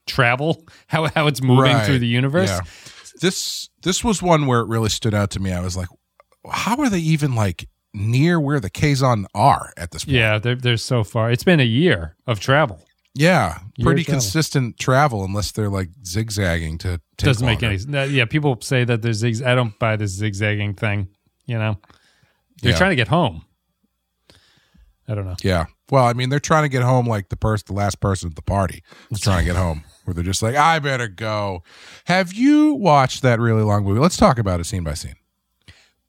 travel, 0.07 0.65
how 0.87 1.07
how 1.15 1.27
it's 1.27 1.43
moving 1.43 1.73
Right. 1.75 1.85
through 1.87 1.99
the 1.99 2.07
universe. 2.07 2.49
Yeah. 2.51 2.61
This 3.21 3.69
this 3.83 4.05
was 4.05 4.23
one 4.23 4.47
where 4.47 4.61
it 4.61 4.69
really 4.69 4.91
stood 4.91 5.15
out 5.15 5.31
to 5.33 5.41
me. 5.41 5.53
I 5.53 5.61
was 5.61 5.77
like, 5.77 5.89
how 6.51 6.77
are 6.77 6.91
they 6.91 6.99
even 6.99 7.35
like 7.35 7.69
near 7.95 8.39
where 8.39 8.61
the 8.61 8.69
Kazon 8.71 9.25
are 9.35 9.73
at 9.77 9.91
this 9.91 10.05
point? 10.05 10.17
Yeah, 10.17 10.39
they're 10.39 10.55
they're 10.57 10.77
so 10.77 11.03
far. 11.05 11.31
It's 11.31 11.45
been 11.45 11.61
a 11.61 11.65
year 11.65 12.17
of 12.27 12.41
travel. 12.41 12.83
Yeah, 13.15 13.61
Year 13.79 13.87
pretty 13.87 14.05
travel. 14.05 14.21
consistent 14.21 14.79
travel 14.79 15.25
unless 15.25 15.51
they're 15.53 15.71
like 15.71 15.89
zigzagging 16.05 16.77
to 16.79 17.01
take 17.17 17.27
doesn't 17.29 17.47
make 17.47 17.63
any 17.63 17.79
sense. 17.79 18.11
Yeah, 18.13 18.27
people 18.27 18.59
say 18.61 18.85
that 18.85 19.01
there's 19.01 19.17
zig. 19.17 19.43
I 19.43 19.55
don't 19.55 19.79
buy 19.79 19.97
this 19.97 20.11
zigzagging 20.11 20.75
thing. 20.75 21.09
You 21.47 21.57
know, 21.57 21.79
they're 22.61 22.73
Yeah. 22.73 22.77
trying 22.79 22.91
to 22.91 22.97
get 22.97 23.09
home. 23.09 23.47
I 25.09 25.15
don't 25.15 25.25
know. 25.25 25.37
Yeah. 25.43 25.67
Well, 25.91 26.05
I 26.05 26.13
mean, 26.15 26.29
they're 26.31 26.41
trying 26.41 26.65
to 26.65 26.69
get 26.69 26.83
home 26.83 27.07
like 27.07 27.29
the 27.29 27.37
person, 27.37 27.65
the 27.69 27.75
last 27.75 28.01
person 28.01 28.29
at 28.31 28.37
the 28.37 28.43
party 28.43 28.83
is 29.11 29.21
trying 29.21 29.39
to 29.39 29.45
get 29.45 29.57
home, 29.57 29.85
where 30.07 30.15
they're 30.15 30.25
just 30.25 30.43
like, 30.43 30.55
I 30.57 30.79
better 30.79 31.09
go. 31.09 31.63
Have 32.07 32.33
you 32.33 32.75
watched 32.75 33.23
that 33.23 33.41
really 33.41 33.63
long 33.63 33.85
movie? 33.85 34.01
Let's 34.01 34.17
talk 34.17 34.39
about 34.39 34.61
it 34.61 34.65
scene 34.65 34.85
by 34.85 34.95
scene. 34.95 35.17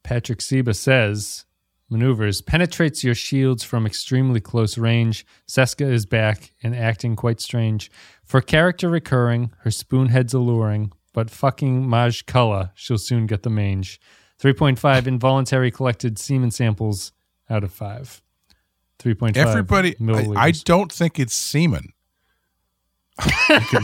Patrick 0.04 0.42
Seba 0.42 0.74
says 0.74 1.46
maneuvers 1.90 2.42
penetrates 2.42 3.04
your 3.04 3.16
shields 3.16 3.64
from 3.64 3.86
extremely 3.86 4.40
close 4.40 4.78
range. 4.78 5.26
Seska 5.48 5.92
is 5.92 6.06
back 6.06 6.54
and 6.64 6.76
acting 6.76 7.16
quite 7.16 7.42
strange. 7.42 7.92
For 8.24 8.42
character 8.42 8.90
recurring, 8.90 9.52
her 9.60 9.72
spoonhead's 9.72 10.34
alluring, 10.34 10.92
but 11.14 11.30
fucking 11.30 11.88
Maje 11.88 12.26
Culluh, 12.26 12.72
she'll 12.76 12.98
soon 12.98 13.26
get 13.26 13.44
the 13.44 13.50
mange. 13.50 14.00
3.5 14.42 15.08
involuntary 15.08 15.72
collected 15.72 16.20
semen 16.20 16.52
samples 16.52 17.12
out 17.50 17.64
of 17.64 17.72
5. 17.74 18.22
3.5 19.00 19.38
Everybody, 19.38 19.96
I. 20.00 20.48
I 20.48 20.52
don't 20.52 20.92
think 20.92 21.20
it's 21.20 21.34
semen. 21.34 21.94
You, 23.50 23.60
can, 23.60 23.84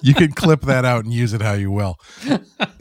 you 0.00 0.14
can 0.14 0.32
clip 0.32 0.62
that 0.62 0.84
out 0.84 1.04
and 1.04 1.12
use 1.12 1.32
it 1.32 1.40
how 1.40 1.52
you 1.52 1.70
will. 1.70 1.98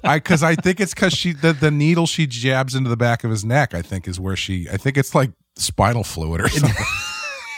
I 0.04 0.18
because 0.18 0.44
I 0.44 0.56
think 0.56 0.80
it's 0.80 0.94
because 0.94 1.14
she 1.14 1.34
the, 1.34 1.54
the 1.54 1.72
needle 1.72 2.06
she 2.06 2.28
jabs 2.28 2.76
into 2.76 2.90
the 2.90 2.98
back 2.98 3.24
of 3.24 3.32
his 3.32 3.44
neck. 3.46 3.74
I 3.74 3.82
think 3.82 4.08
is 4.08 4.20
where 4.20 4.36
she. 4.36 4.68
I 4.70 4.78
think 4.78 4.98
it's 4.98 5.16
like 5.16 5.32
spinal 5.56 6.04
fluid 6.04 6.42
or 6.42 6.50
something. 6.50 6.86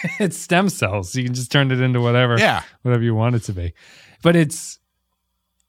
it's 0.19 0.37
stem 0.37 0.69
cells. 0.69 1.15
You 1.15 1.23
can 1.23 1.33
just 1.33 1.51
turn 1.51 1.71
it 1.71 1.81
into 1.81 2.01
whatever, 2.01 2.37
yeah, 2.37 2.63
whatever 2.83 3.03
you 3.03 3.15
want 3.15 3.35
it 3.35 3.43
to 3.43 3.53
be. 3.53 3.73
But 4.21 4.35
it's, 4.35 4.79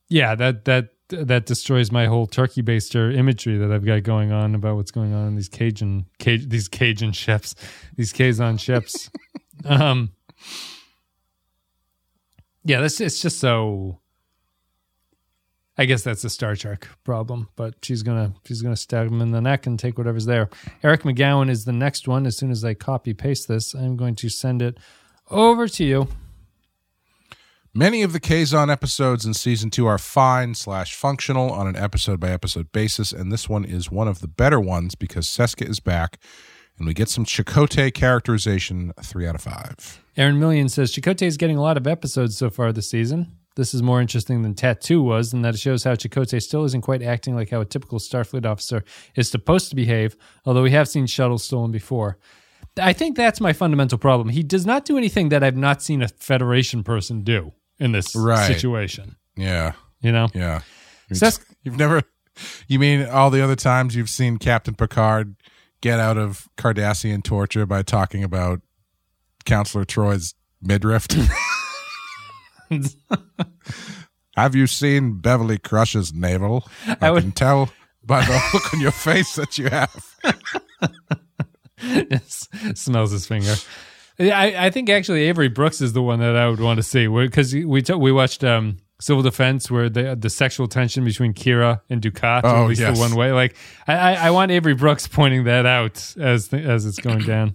yeah, 0.09 0.35
that 0.35 0.65
that 0.67 0.89
that 1.09 1.47
destroys 1.47 1.91
my 1.91 2.07
whole 2.07 2.27
turkey 2.27 2.63
baster 2.63 3.15
imagery 3.15 3.59
that 3.59 3.73
I've 3.73 3.85
got 3.85 4.03
going 4.03 4.33
on 4.33 4.55
about 4.55 4.77
what's 4.77 4.91
going 4.91 5.15
on 5.15 5.29
in 5.29 5.35
these 5.37 5.49
Cajun, 5.49 6.07
Caj, 6.19 6.49
these 6.49 6.69
Cajun 6.69 7.13
ships, 7.13 7.55
these 7.97 8.13
Kazon 8.13 8.59
ships. 8.59 9.11
um, 9.65 10.13
yeah, 12.69 12.83
this 12.83 13.01
it's 13.01 13.21
just 13.21 13.41
so. 13.41 13.99
I 15.79 15.87
guess 15.87 16.03
that's 16.03 16.23
a 16.25 16.29
Star 16.29 16.55
Trek 16.55 16.87
problem, 17.03 17.49
but 17.57 17.77
she's 17.83 18.03
gonna 18.03 18.35
she's 18.45 18.61
gonna 18.61 18.77
stab 18.77 19.07
him 19.07 19.23
in 19.23 19.31
the 19.31 19.41
neck 19.41 19.67
and 19.67 19.79
take 19.79 19.97
whatever's 19.97 20.27
there. 20.27 20.51
Eric 20.83 21.03
McGowan 21.03 21.49
is 21.49 21.65
the 21.65 21.73
next 21.73 22.07
one. 22.07 22.27
As 22.27 22.37
soon 22.37 22.51
as 22.51 22.63
I 22.65 22.75
copy 22.75 23.15
paste 23.15 23.49
this, 23.49 23.75
I'm 23.75 23.97
going 23.97 24.17
to 24.17 24.29
send 24.29 24.61
it 24.61 24.77
over 25.31 25.67
to 25.67 25.85
you. 25.85 26.09
Many 27.73 28.03
of 28.03 28.13
the 28.13 28.21
Kazon 28.21 28.71
episodes 28.71 29.25
in 29.25 29.33
season 29.33 29.71
two 29.71 29.87
are 29.87 29.99
fine 29.99 30.55
slash 30.55 30.95
functional 30.95 31.51
on 31.51 31.67
an 31.67 31.77
episode 31.77 32.21
by 32.21 32.29
episode 32.31 32.71
basis, 32.71 33.13
and 33.13 33.33
this 33.33 33.49
one 33.49 33.65
is 33.65 33.91
one 33.91 34.09
of 34.09 34.21
the 34.21 34.29
better 34.29 34.61
ones 34.61 34.95
because 34.95 35.27
Seska 35.27 35.67
is 35.67 35.81
back, 35.81 36.19
and 36.79 36.87
we 36.87 36.95
get 36.95 37.09
some 37.09 37.25
Chakotay 37.25 37.93
characterization. 37.95 38.93
Three 39.03 39.27
out 39.27 39.35
of 39.35 39.41
five. 39.43 40.03
Aaron 40.17 40.39
Million 40.39 40.69
says 40.69 40.93
Chakotay 40.93 41.27
is 41.27 41.37
getting 41.37 41.57
a 41.57 41.63
lot 41.63 41.77
of 41.77 41.87
episodes 41.87 42.37
so 42.37 42.51
far 42.51 42.73
this 42.73 42.91
season. 42.91 43.33
This 43.57 43.75
is 43.75 43.83
more 43.83 44.01
interesting 44.01 44.43
than 44.43 44.55
Tattoo 44.55 45.03
was, 45.03 45.33
and 45.33 45.45
that 45.45 45.55
it 45.55 45.59
shows 45.59 45.83
how 45.83 45.95
Chakotay 45.95 46.41
still 46.41 46.65
isn't 46.65 46.83
quite 46.83 47.03
acting 47.03 47.35
like 47.35 47.51
how 47.51 47.61
a 47.61 47.65
typical 47.65 47.99
Starfleet 47.99 48.47
officer 48.47 48.85
is 49.17 49.29
supposed 49.29 49.69
to 49.71 49.77
behave, 49.77 50.17
although 50.45 50.63
we 50.63 50.71
have 50.71 50.89
seen 50.89 51.07
shuttles 51.07 51.43
stolen 51.45 51.73
before. 51.73 52.19
I 52.81 52.93
think 52.93 53.17
that's 53.17 53.41
my 53.41 53.53
fundamental 53.53 53.99
problem. 53.99 54.29
He 54.29 54.45
does 54.45 54.65
not 54.65 54.85
do 54.85 54.97
anything 54.97 55.31
that 55.31 55.43
I've 55.43 55.57
not 55.57 55.83
seen 55.83 56.03
a 56.03 56.09
Federation 56.09 56.85
person 56.85 57.23
do 57.23 57.53
in 57.81 57.91
this 57.91 58.15
Right. 58.15 58.47
situation. 58.47 59.17
Yeah, 59.37 59.73
You 60.01 60.13
know? 60.13 60.29
yeah. 60.35 60.61
You've 61.65 61.77
never. 61.77 62.03
You 62.69 62.79
mean 62.79 63.05
all 63.07 63.31
the 63.31 63.41
other 63.43 63.57
times 63.57 63.97
you've 63.97 64.11
seen 64.11 64.37
Captain 64.39 64.75
Picard 64.77 65.35
get 65.81 66.01
out 66.01 66.17
of 66.19 66.49
Cardassian 66.57 67.23
torture 67.23 67.67
by 67.67 67.83
talking 67.83 68.23
about 68.25 68.61
Counselor 69.45 69.85
Troi's 69.85 70.35
midriff? 70.61 71.07
Have 74.37 74.55
you 74.55 74.67
seen 74.67 75.21
Beverly 75.21 75.59
Crusher's 75.59 76.13
navel? 76.13 76.69
I, 76.87 76.97
I 77.09 77.11
would- 77.11 77.23
can 77.23 77.33
tell 77.33 77.71
by 78.05 78.25
the 78.25 78.51
look 78.55 78.73
on 78.73 78.81
your 78.81 78.91
face 78.93 79.35
that 79.35 79.59
you 79.59 79.69
have. 79.69 80.05
smells 82.75 83.11
his 83.11 83.27
finger. 83.27 83.55
Yeah, 84.19 84.39
I, 84.39 84.67
I 84.67 84.71
think 84.71 84.89
actually 84.91 85.25
Avery 85.25 85.49
Brooks 85.49 85.81
is 85.81 85.93
the 85.93 86.03
one 86.03 86.19
that 86.21 86.37
I 86.37 86.49
would 86.49 86.59
want 86.61 86.79
to 86.79 86.83
see 86.83 87.07
because 87.07 87.55
we 87.55 87.83
t- 87.83 87.93
we 87.95 88.11
watched 88.11 88.43
um, 88.43 88.79
Civil 89.01 89.23
Defense 89.23 89.71
where 89.71 89.89
the 89.89 90.17
the 90.17 90.29
sexual 90.31 90.67
tension 90.69 91.05
between 91.05 91.33
Kira 91.35 91.81
and 91.89 92.03
Dukat, 92.03 92.41
Oh, 92.45 92.65
at 92.65 92.69
least 92.69 92.81
yes. 92.81 92.97
the 92.97 93.01
one 93.01 93.15
way. 93.15 93.33
Like 93.33 93.55
I, 93.87 93.95
I, 93.95 94.13
I 94.27 94.31
want 94.31 94.51
Avery 94.51 94.75
Brooks 94.75 95.07
pointing 95.07 95.45
that 95.45 95.67
out 95.67 96.15
as 96.19 96.49
the, 96.49 96.59
as 96.59 96.85
it's 96.87 96.99
going 96.99 97.21
down. 97.27 97.55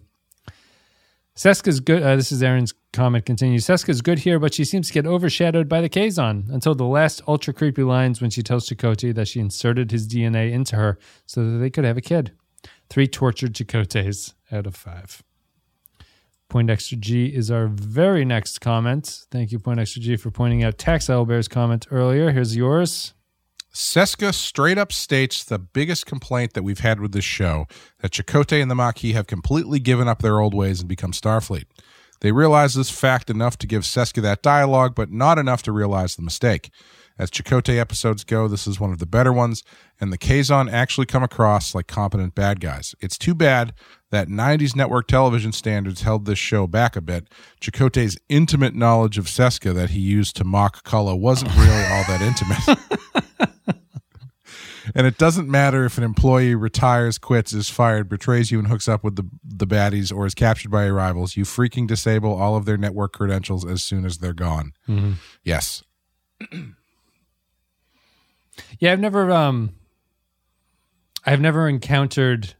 Seska's 1.36 1.80
good. 1.80 2.04
Uh, 2.04 2.16
this 2.16 2.32
is 2.32 2.44
Aaron's 2.44 2.74
comment. 2.92 3.26
Continues. 3.26 3.66
Seska's 3.66 4.02
good 4.02 4.20
here, 4.20 4.38
but 4.38 4.54
she 4.54 4.64
seems 4.64 4.88
to 4.88 4.94
get 4.94 5.08
overshadowed 5.08 5.68
by 5.68 5.82
the 5.82 5.90
Kazon 5.90 6.46
until 6.52 6.76
the 6.76 6.86
last 6.86 7.22
ultra 7.28 7.54
creepy 7.54 7.82
lines 7.84 8.22
when 8.22 8.30
she 8.30 8.44
tells 8.44 8.70
Chakotay 8.70 9.16
that 9.16 9.28
she 9.28 9.40
inserted 9.40 9.90
his 9.90 10.08
DNA 10.08 10.52
into 10.52 10.76
her 10.76 11.00
so 11.26 11.44
that 11.44 11.58
they 11.58 11.72
could 11.72 11.86
have 11.86 11.98
a 11.98 12.02
kid. 12.02 12.34
Three 12.90 13.08
tortured 13.08 13.54
Chakotays 13.54 14.34
out 14.52 14.68
of 14.68 14.76
five. 14.76 15.24
Point 16.54 16.70
Extra 16.70 16.98
G 16.98 17.26
is 17.26 17.50
our 17.50 17.66
very 17.66 18.24
next 18.24 18.62
comment. 18.62 19.26
Thank 19.32 19.52
you, 19.52 19.58
Point 19.58 19.80
Extra 19.80 20.04
G, 20.04 20.16
for 20.18 20.30
pointing 20.30 20.64
out 20.64 20.78
Tax 20.78 21.08
Bear's 21.08 21.48
comment 21.48 21.88
earlier. 21.90 22.30
Here's 22.30 22.56
yours. 22.56 23.16
Seska 23.74 24.32
straight 24.36 24.78
up 24.78 24.92
states 24.92 25.44
the 25.44 25.58
biggest 25.58 26.06
complaint 26.06 26.54
that 26.54 26.62
we've 26.62 26.82
had 26.82 27.00
with 27.00 27.12
this 27.12 27.26
show 27.26 27.66
that 28.02 28.12
Chakotay 28.12 28.62
and 28.62 28.70
the 28.70 28.76
Maquis 28.76 29.16
have 29.16 29.26
completely 29.26 29.80
given 29.80 30.08
up 30.08 30.22
their 30.22 30.40
old 30.40 30.54
ways 30.54 30.80
and 30.80 30.88
become 30.88 31.12
Starfleet. 31.12 31.66
They 32.22 32.32
realize 32.32 32.76
this 32.76 32.92
fact 32.92 33.32
enough 33.32 33.58
to 33.58 33.66
give 33.66 33.82
Seska 33.82 34.22
that 34.22 34.44
dialogue, 34.44 34.94
but 34.94 35.12
not 35.12 35.40
enough 35.40 35.64
to 35.64 35.72
realize 35.72 36.16
the 36.16 36.22
mistake. 36.22 36.70
As 37.18 37.30
Chakotay 37.30 37.78
episodes 37.78 38.24
go, 38.24 38.48
this 38.48 38.66
is 38.66 38.80
one 38.80 38.92
of 38.92 39.00
the 39.00 39.06
better 39.06 39.32
ones, 39.32 39.64
and 40.02 40.12
the 40.12 40.18
Kazon 40.18 40.72
actually 40.72 41.06
come 41.06 41.24
across 41.24 41.76
like 41.76 41.88
competent 41.88 42.34
bad 42.34 42.60
guys. 42.60 42.96
It's 43.02 43.18
too 43.18 43.36
bad 43.36 43.74
that 44.10 44.28
90s 44.28 44.76
network 44.76 45.08
television 45.08 45.52
standards 45.52 46.02
held 46.02 46.26
this 46.26 46.40
show 46.40 46.66
back 46.66 46.96
a 46.96 47.02
bit. 47.02 47.28
Chakotay's 47.62 48.18
intimate 48.30 48.76
knowledge 48.76 49.18
of 49.18 49.26
Seska 49.26 49.74
that 49.76 49.92
he 49.92 50.00
used 50.00 50.36
to 50.38 50.44
mock 50.44 50.84
Culluh 50.84 51.20
wasn't 51.20 51.52
really 51.56 51.86
all 51.86 52.04
that 52.08 52.22
intimate. 52.22 52.80
And 54.96 55.08
it 55.08 55.18
doesn't 55.18 55.50
matter 55.50 55.86
if 55.86 55.98
an 55.98 56.04
employee 56.04 56.56
retires, 56.56 57.18
quits, 57.18 57.54
is 57.54 57.70
fired, 57.70 58.10
betrays 58.10 58.52
you, 58.52 58.60
and 58.60 58.68
hooks 58.68 58.88
up 58.88 59.04
with 59.04 59.16
the, 59.16 59.28
the 59.44 59.66
baddies, 59.66 60.14
or 60.14 60.26
is 60.26 60.34
captured 60.34 60.72
by 60.72 60.86
your 60.86 60.96
rivals. 60.96 61.38
You 61.38 61.46
freaking 61.46 61.88
disable 61.88 62.34
all 62.34 62.56
of 62.56 62.66
their 62.66 62.78
network 62.78 63.14
credentials 63.14 63.66
as 63.66 63.84
soon 63.84 64.06
as 64.06 64.18
they're 64.18 64.34
gone. 64.34 64.74
Mm-hmm. 64.88 65.14
Yes. 65.44 65.84
Yeah, 68.80 68.92
I've 68.92 69.00
never 69.00 69.32
um 69.32 69.76
I've 71.26 71.42
never 71.42 71.68
encountered 71.68 72.56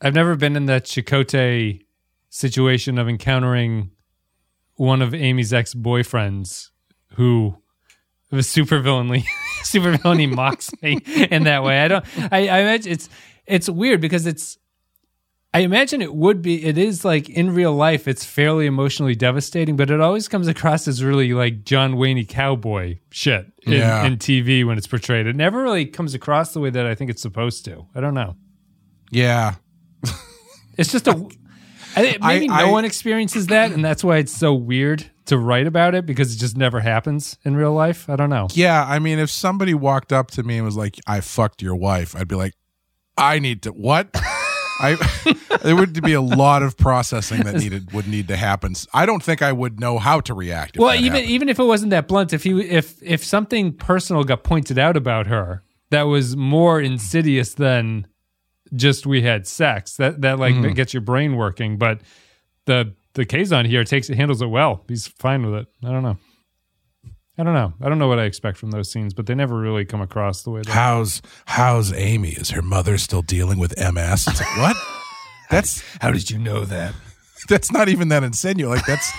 I've 0.00 0.14
never 0.14 0.34
been 0.36 0.56
in 0.56 0.66
that 0.66 0.84
Chakotay 0.84 1.82
situation 2.30 2.98
of 2.98 3.08
encountering 3.08 3.90
one 4.76 5.02
of 5.02 5.12
Amy's 5.14 5.52
ex 5.52 5.74
boyfriends 5.74 6.70
who 7.16 7.56
was 8.30 8.48
super 8.48 8.78
villainly, 8.78 9.26
super 9.62 9.96
villainy 9.98 10.26
mocks 10.34 10.70
me 10.80 10.98
in 11.30 11.44
that 11.44 11.62
way. 11.62 11.80
I 11.80 11.88
don't. 11.88 12.04
I, 12.32 12.48
I 12.48 12.58
imagine 12.60 12.92
it's 12.92 13.08
it's 13.46 13.68
weird 13.68 14.00
because 14.00 14.26
it's. 14.26 14.56
I 15.52 15.60
imagine 15.60 16.00
it 16.00 16.14
would 16.14 16.42
be. 16.42 16.64
It 16.64 16.78
is 16.78 17.04
like 17.04 17.28
in 17.28 17.52
real 17.52 17.74
life, 17.74 18.06
it's 18.06 18.24
fairly 18.24 18.66
emotionally 18.66 19.16
devastating, 19.16 19.76
but 19.76 19.90
it 19.90 20.00
always 20.00 20.28
comes 20.28 20.46
across 20.46 20.86
as 20.86 21.02
really 21.02 21.32
like 21.32 21.64
John 21.64 21.96
Wayne 21.96 22.24
cowboy 22.26 22.98
shit 23.10 23.46
in, 23.64 23.72
Yeah. 23.72 24.04
in 24.04 24.16
TV 24.16 24.64
when 24.64 24.78
it's 24.78 24.86
portrayed. 24.86 25.26
It 25.26 25.34
never 25.34 25.60
really 25.62 25.86
comes 25.86 26.14
across 26.14 26.52
the 26.52 26.60
way 26.60 26.70
that 26.70 26.86
I 26.86 26.94
think 26.94 27.10
it's 27.10 27.20
supposed 27.22 27.64
to. 27.64 27.86
I 27.96 28.00
don't 28.00 28.14
know. 28.14 28.36
Yeah. 29.10 29.56
It's 30.78 30.92
just 30.92 31.08
a. 31.08 31.10
I 31.96 32.02
think 32.02 32.22
maybe 32.22 32.48
I- 32.48 32.60
no 32.62 32.68
I- 32.68 32.70
one 32.70 32.84
experiences 32.84 33.48
that, 33.48 33.72
and 33.72 33.84
that's 33.84 34.04
why 34.04 34.18
it's 34.18 34.32
so 34.32 34.54
weird 34.54 35.10
to 35.26 35.36
write 35.36 35.66
about 35.66 35.94
it 35.96 36.06
because 36.06 36.32
it 36.32 36.38
just 36.38 36.56
never 36.56 36.78
happens 36.80 37.36
in 37.44 37.56
real 37.56 37.72
life. 37.74 38.08
I 38.08 38.14
don't 38.16 38.30
know. 38.30 38.46
Yeah. 38.52 38.84
I 38.88 39.00
mean, 39.00 39.18
if 39.18 39.30
somebody 39.30 39.74
walked 39.74 40.12
up 40.12 40.30
to 40.32 40.44
me 40.44 40.56
and 40.56 40.64
was 40.64 40.76
like, 40.76 40.96
I 41.08 41.20
fucked 41.20 41.60
your 41.60 41.74
wife, 41.74 42.14
I'd 42.16 42.28
be 42.28 42.36
like, 42.36 42.54
I 43.18 43.40
need 43.40 43.62
to, 43.64 43.70
what? 43.72 44.14
I, 44.80 44.94
there 45.62 45.76
would 45.76 46.02
be 46.02 46.14
a 46.14 46.20
lot 46.22 46.62
of 46.62 46.76
processing 46.76 47.42
that 47.42 47.56
needed 47.56 47.92
would 47.92 48.08
need 48.08 48.28
to 48.28 48.36
happen. 48.36 48.74
I 48.94 49.04
don't 49.06 49.22
think 49.22 49.42
I 49.42 49.52
would 49.52 49.78
know 49.78 49.98
how 49.98 50.20
to 50.20 50.34
react. 50.34 50.78
Well, 50.78 50.94
even 50.94 51.12
happened. 51.12 51.30
even 51.30 51.48
if 51.48 51.58
it 51.58 51.64
wasn't 51.64 51.90
that 51.90 52.08
blunt, 52.08 52.32
if 52.32 52.44
he 52.44 52.60
if 52.62 53.00
if 53.02 53.22
something 53.24 53.72
personal 53.74 54.24
got 54.24 54.42
pointed 54.44 54.78
out 54.78 54.96
about 54.96 55.26
her 55.26 55.62
that 55.90 56.02
was 56.04 56.36
more 56.36 56.80
insidious 56.80 57.54
than 57.54 58.06
just 58.74 59.04
we 59.06 59.22
had 59.22 59.46
sex, 59.46 59.96
that 59.96 60.20
that 60.22 60.38
like 60.38 60.54
Hmm. 60.54 60.68
gets 60.72 60.94
your 60.94 61.00
brain 61.02 61.36
working. 61.36 61.76
But 61.76 62.00
the 62.66 62.94
the 63.14 63.26
Kazon 63.26 63.66
here 63.66 63.82
takes 63.84 64.08
it 64.08 64.16
handles 64.16 64.40
it 64.40 64.46
well. 64.48 64.84
He's 64.88 65.06
fine 65.08 65.44
with 65.44 65.54
it. 65.62 65.66
I 65.84 65.90
don't 65.90 66.02
know. 66.02 66.16
I 67.40 67.42
don't 67.42 67.54
know. 67.54 67.72
I 67.80 67.88
don't 67.88 67.98
know 67.98 68.06
what 68.06 68.18
I 68.18 68.24
expect 68.24 68.58
from 68.58 68.70
those 68.70 68.90
scenes, 68.90 69.14
but 69.14 69.24
they 69.24 69.34
never 69.34 69.56
really 69.56 69.86
come 69.86 70.02
across 70.02 70.42
the 70.42 70.50
way 70.50 70.60
that. 70.60 70.70
how's 70.70 71.22
how's 71.46 71.90
Amy? 71.94 72.32
Is 72.32 72.50
her 72.50 72.60
mother 72.60 72.98
still 72.98 73.22
dealing 73.22 73.58
with 73.58 73.74
MS? 73.78 74.26
It's 74.28 74.40
like 74.40 74.56
what? 74.58 74.76
That's 75.50 75.82
How 76.02 76.12
did 76.12 76.30
you 76.30 76.38
know 76.38 76.64
that? 76.66 76.94
that's 77.48 77.72
not 77.72 77.88
even 77.88 78.08
that 78.08 78.22
insinuating. 78.22 78.76
Like 78.76 78.86
that's 78.86 79.10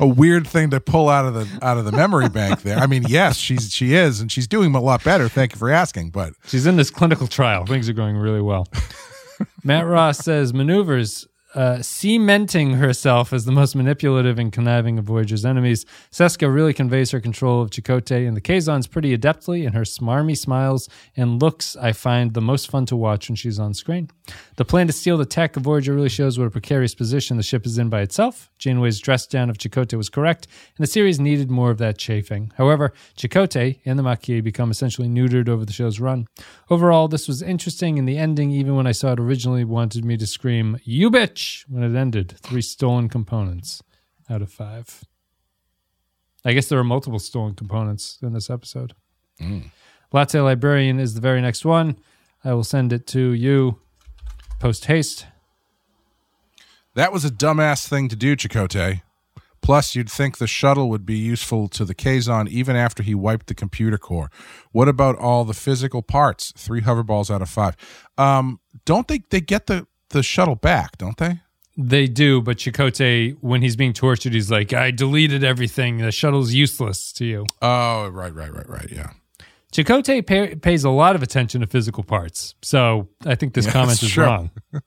a 0.00 0.06
weird 0.06 0.46
thing 0.46 0.70
to 0.70 0.80
pull 0.80 1.08
out 1.08 1.26
of 1.26 1.34
the 1.34 1.64
out 1.64 1.76
of 1.76 1.84
the 1.84 1.92
memory 1.92 2.28
bank 2.28 2.62
there. 2.62 2.78
I 2.78 2.86
mean, 2.86 3.04
yes, 3.08 3.36
she's 3.36 3.72
she 3.72 3.94
is, 3.94 4.20
and 4.20 4.32
she's 4.32 4.48
doing 4.48 4.74
a 4.74 4.80
lot 4.80 5.04
better. 5.04 5.28
Thank 5.28 5.52
you 5.52 5.58
for 5.58 5.70
asking. 5.70 6.10
But 6.10 6.32
She's 6.46 6.66
in 6.66 6.76
this 6.76 6.90
clinical 6.90 7.26
trial. 7.26 7.66
Things 7.66 7.88
are 7.88 7.92
going 7.92 8.16
really 8.16 8.40
well. 8.40 8.66
Matt 9.64 9.86
Ross 9.86 10.18
says 10.18 10.54
maneuvers 10.54 11.28
uh, 11.56 11.80
cementing 11.80 12.74
herself 12.74 13.32
as 13.32 13.46
the 13.46 13.52
most 13.52 13.74
manipulative 13.74 14.38
and 14.38 14.52
conniving 14.52 14.98
of 14.98 15.06
Voyager's 15.06 15.46
enemies. 15.46 15.86
Seska 16.12 16.52
really 16.52 16.74
conveys 16.74 17.12
her 17.12 17.20
control 17.20 17.62
of 17.62 17.70
Chakotay 17.70 18.28
and 18.28 18.36
the 18.36 18.42
Kazons 18.42 18.88
pretty 18.88 19.16
adeptly, 19.16 19.64
and 19.64 19.74
her 19.74 19.82
smarmy 19.82 20.36
smiles 20.36 20.86
and 21.16 21.40
looks 21.40 21.74
I 21.74 21.92
find 21.92 22.34
the 22.34 22.42
most 22.42 22.70
fun 22.70 22.84
to 22.86 22.96
watch 22.96 23.30
when 23.30 23.36
she's 23.36 23.58
on 23.58 23.72
screen. 23.72 24.10
The 24.56 24.66
plan 24.66 24.86
to 24.88 24.92
steal 24.92 25.16
the 25.16 25.24
tech 25.24 25.56
of 25.56 25.62
Voyager 25.62 25.94
really 25.94 26.10
shows 26.10 26.38
what 26.38 26.46
a 26.46 26.50
precarious 26.50 26.94
position 26.94 27.38
the 27.38 27.42
ship 27.42 27.64
is 27.64 27.78
in 27.78 27.88
by 27.88 28.02
itself. 28.02 28.50
Janeway's 28.58 29.00
dress 29.00 29.26
down 29.26 29.48
of 29.48 29.56
Chakotay 29.56 29.96
was 29.96 30.10
correct, 30.10 30.46
and 30.76 30.86
the 30.86 30.90
series 30.90 31.18
needed 31.18 31.50
more 31.50 31.70
of 31.70 31.78
that 31.78 31.96
chafing. 31.96 32.52
However, 32.58 32.92
Chakotay 33.16 33.80
and 33.86 33.98
the 33.98 34.02
Maquis 34.02 34.42
become 34.42 34.70
essentially 34.70 35.08
neutered 35.08 35.48
over 35.48 35.64
the 35.64 35.72
show's 35.72 36.00
run. 36.00 36.28
Overall, 36.68 37.08
this 37.08 37.26
was 37.26 37.40
interesting, 37.40 37.98
and 37.98 38.06
the 38.06 38.18
ending, 38.18 38.50
even 38.50 38.76
when 38.76 38.86
I 38.86 38.92
saw 38.92 39.12
it 39.12 39.20
originally, 39.20 39.64
wanted 39.64 40.04
me 40.04 40.18
to 40.18 40.26
scream, 40.26 40.78
You 40.84 41.10
bitch! 41.10 41.45
When 41.68 41.82
it 41.82 41.98
ended. 41.98 42.36
Three 42.42 42.62
stolen 42.62 43.08
components 43.08 43.82
out 44.28 44.42
of 44.42 44.50
five. 44.52 45.04
I 46.44 46.52
guess 46.52 46.68
there 46.68 46.78
are 46.78 46.84
multiple 46.84 47.18
stolen 47.18 47.54
components 47.54 48.18
in 48.22 48.32
this 48.32 48.48
episode. 48.50 48.94
Latte 50.12 50.40
Librarian 50.40 50.98
is 51.00 51.14
the 51.14 51.20
very 51.20 51.40
next 51.42 51.64
one. 51.64 51.96
I 52.44 52.54
will 52.54 52.64
send 52.64 52.92
it 52.92 53.06
to 53.08 53.32
you 53.32 53.80
post 54.60 54.84
haste. 54.86 55.26
that 56.94 57.12
was 57.12 57.24
a 57.24 57.30
dumbass 57.30 57.86
thing 57.88 58.08
to 58.08 58.16
do, 58.16 58.36
Chakotay. 58.36 59.02
Plus, 59.60 59.96
you'd 59.96 60.10
think 60.10 60.38
the 60.38 60.46
shuttle 60.46 60.88
would 60.88 61.04
be 61.04 61.18
useful 61.18 61.66
to 61.68 61.84
the 61.84 61.94
Kazon 61.94 62.46
even 62.48 62.76
after 62.76 63.02
he 63.02 63.14
wiped 63.16 63.48
the 63.48 63.54
computer 63.54 63.98
core. 63.98 64.30
What 64.70 64.86
about 64.88 65.18
all 65.18 65.44
the 65.44 65.54
physical 65.54 66.02
parts? 66.02 66.52
Three 66.56 66.82
hoverballs 66.82 67.30
out 67.34 67.42
of 67.42 67.50
five. 67.50 67.76
Um, 68.16 68.60
don't 68.84 69.08
they 69.08 69.22
they 69.30 69.40
get 69.40 69.66
the 69.66 69.86
the 70.10 70.22
shuttle 70.22 70.54
back? 70.56 70.98
Don't 70.98 71.16
they? 71.16 71.40
They 71.78 72.06
do, 72.06 72.40
but 72.40 72.56
Chakotay, 72.56 73.36
when 73.42 73.60
he's 73.60 73.76
being 73.76 73.92
tortured, 73.92 74.32
he's 74.32 74.50
like, 74.50 74.72
I 74.72 74.90
deleted 74.90 75.44
everything. 75.44 75.98
The 75.98 76.10
shuttle's 76.10 76.54
useless 76.54 77.12
to 77.14 77.24
you. 77.26 77.44
Oh, 77.60 78.08
right, 78.08 78.34
right, 78.34 78.50
right, 78.52 78.68
right. 78.68 78.90
Yeah. 78.90 79.10
Chakotay 79.72 80.26
pay, 80.26 80.54
pays 80.54 80.84
a 80.84 80.90
lot 80.90 81.16
of 81.16 81.22
attention 81.22 81.60
to 81.60 81.66
physical 81.66 82.02
parts. 82.02 82.54
So 82.62 83.08
I 83.26 83.34
think 83.34 83.52
this 83.52 83.66
Yeah, 83.66 83.72
comment 83.72 84.02
is 84.02 84.10
true. 84.10 84.24
wrong. 84.24 84.50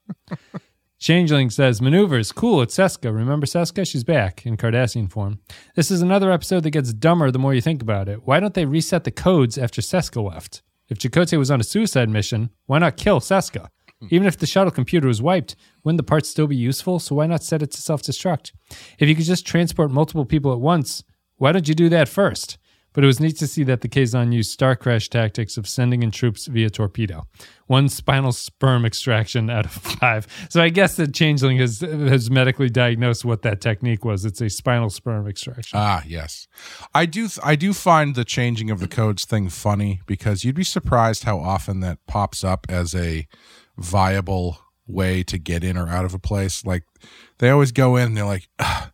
Changeling 0.98 1.48
says, 1.48 1.80
Maneuvers, 1.80 2.30
cool, 2.30 2.60
it's 2.60 2.76
Seska. 2.76 3.14
Remember 3.14 3.46
Seska? 3.46 3.88
She's 3.88 4.04
back 4.04 4.44
in 4.44 4.58
Cardassian 4.58 5.10
form. 5.10 5.38
This 5.74 5.90
is 5.90 6.02
another 6.02 6.30
episode 6.30 6.62
that 6.64 6.70
gets 6.72 6.92
dumber 6.92 7.30
the 7.30 7.38
more 7.38 7.54
you 7.54 7.62
think 7.62 7.80
about 7.80 8.06
it. 8.08 8.26
Why 8.26 8.38
don't 8.38 8.52
they 8.52 8.66
reset 8.66 9.04
the 9.04 9.10
codes 9.10 9.56
after 9.56 9.80
Seska 9.80 10.22
left? 10.22 10.60
If 10.90 10.98
Chakotay 10.98 11.38
was 11.38 11.50
on 11.50 11.60
a 11.60 11.64
suicide 11.64 12.10
mission, 12.10 12.50
why 12.66 12.80
not 12.80 12.98
kill 12.98 13.20
Seska? 13.20 13.68
Even 14.08 14.26
if 14.26 14.38
the 14.38 14.46
shuttle 14.46 14.70
computer 14.70 15.08
was 15.08 15.20
wiped, 15.20 15.56
wouldn't 15.84 15.98
the 15.98 16.02
parts 16.02 16.28
still 16.28 16.46
be 16.46 16.56
useful? 16.56 16.98
So 16.98 17.16
why 17.16 17.26
not 17.26 17.42
set 17.42 17.62
it 17.62 17.70
to 17.72 17.82
self 17.82 18.02
destruct? 18.02 18.52
If 18.98 19.08
you 19.08 19.14
could 19.14 19.26
just 19.26 19.46
transport 19.46 19.90
multiple 19.90 20.24
people 20.24 20.52
at 20.52 20.60
once, 20.60 21.04
why 21.36 21.52
don't 21.52 21.68
you 21.68 21.74
do 21.74 21.88
that 21.90 22.08
first? 22.08 22.58
But 22.92 23.04
it 23.04 23.06
was 23.06 23.20
neat 23.20 23.38
to 23.38 23.46
see 23.46 23.62
that 23.64 23.82
the 23.82 23.88
Kazon 23.88 24.32
used 24.32 24.50
star 24.50 24.74
crash 24.74 25.08
tactics 25.08 25.56
of 25.56 25.68
sending 25.68 26.02
in 26.02 26.10
troops 26.10 26.46
via 26.46 26.70
torpedo. 26.70 27.22
One 27.66 27.88
spinal 27.88 28.32
sperm 28.32 28.84
extraction 28.84 29.48
out 29.48 29.64
of 29.64 29.70
five. 30.00 30.26
So 30.50 30.60
I 30.60 30.70
guess 30.70 30.96
the 30.96 31.06
changeling 31.06 31.58
has 31.58 31.80
has 31.80 32.30
medically 32.30 32.68
diagnosed 32.68 33.24
what 33.24 33.42
that 33.42 33.60
technique 33.60 34.04
was. 34.04 34.24
It's 34.24 34.40
a 34.40 34.50
spinal 34.50 34.90
sperm 34.90 35.28
extraction. 35.28 35.78
Ah, 35.78 36.02
yes. 36.04 36.48
I 36.92 37.06
do 37.06 37.28
I 37.44 37.54
do 37.54 37.72
find 37.72 38.16
the 38.16 38.24
changing 38.24 38.70
of 38.70 38.80
the 38.80 38.88
codes 38.88 39.24
thing 39.24 39.50
funny 39.50 40.00
because 40.06 40.44
you'd 40.44 40.56
be 40.56 40.64
surprised 40.64 41.22
how 41.22 41.38
often 41.38 41.78
that 41.80 41.98
pops 42.08 42.42
up 42.42 42.66
as 42.68 42.92
a 42.94 43.28
viable 43.76 44.58
way 44.86 45.22
to 45.22 45.38
get 45.38 45.62
in 45.64 45.76
or 45.76 45.88
out 45.88 46.04
of 46.04 46.14
a 46.14 46.18
place. 46.18 46.64
Like 46.64 46.84
they 47.38 47.50
always 47.50 47.72
go 47.72 47.96
in 47.96 48.06
and 48.08 48.16
they're 48.16 48.24
like 48.24 48.48
"Ah, 48.58 48.90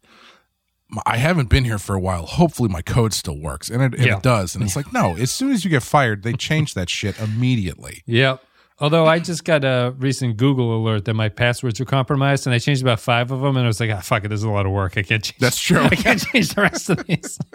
I 1.05 1.17
haven't 1.17 1.49
been 1.49 1.65
here 1.65 1.79
for 1.79 1.95
a 1.95 2.01
while. 2.01 2.27
Hopefully 2.27 2.69
my 2.69 2.83
code 2.83 3.13
still 3.13 3.39
works. 3.41 3.69
And 3.69 3.83
it, 3.83 3.95
and 3.99 4.07
Yeah. 4.07 4.17
it 4.19 4.23
does. 4.23 4.55
And 4.55 4.63
it's 4.63 4.77
like, 4.77 4.93
no, 4.93 5.17
as 5.17 5.33
soon 5.33 5.51
as 5.53 5.65
you 5.65 5.71
get 5.71 5.83
fired, 5.83 6.23
they 6.23 6.33
change 6.35 6.75
that 6.75 6.89
shit 6.89 7.19
immediately. 7.19 8.03
Yep. 8.07 8.43
Although 8.79 9.07
I 9.07 9.19
just 9.19 9.45
got 9.45 9.65
a 9.65 9.95
recent 9.99 10.37
Google 10.37 10.77
alert 10.77 11.07
that 11.07 11.15
my 11.15 11.31
passwords 11.31 11.81
were 11.81 11.87
compromised, 11.87 12.47
and 12.47 12.53
I 12.55 12.59
changed 12.59 12.83
about 12.83 13.01
five 13.01 13.31
of 13.31 13.41
them, 13.41 13.57
and 13.57 13.65
I 13.65 13.69
was 13.69 13.81
like, 13.81 13.89
"Ah, 13.91 14.01
fuck 14.01 14.23
it, 14.25 14.29
this 14.29 14.41
is 14.41 14.45
a 14.45 14.51
lot 14.51 14.67
of 14.67 14.73
work. 14.73 14.99
I 14.99 15.03
can't 15.03 15.25
change. 15.25 15.39
That's 15.39 15.59
true. 15.59 15.81
I 15.91 15.97
can't 15.97 16.21
change 16.21 16.55
the 16.55 16.61
rest 16.63 16.91
of 16.91 17.05
these." 17.07 17.39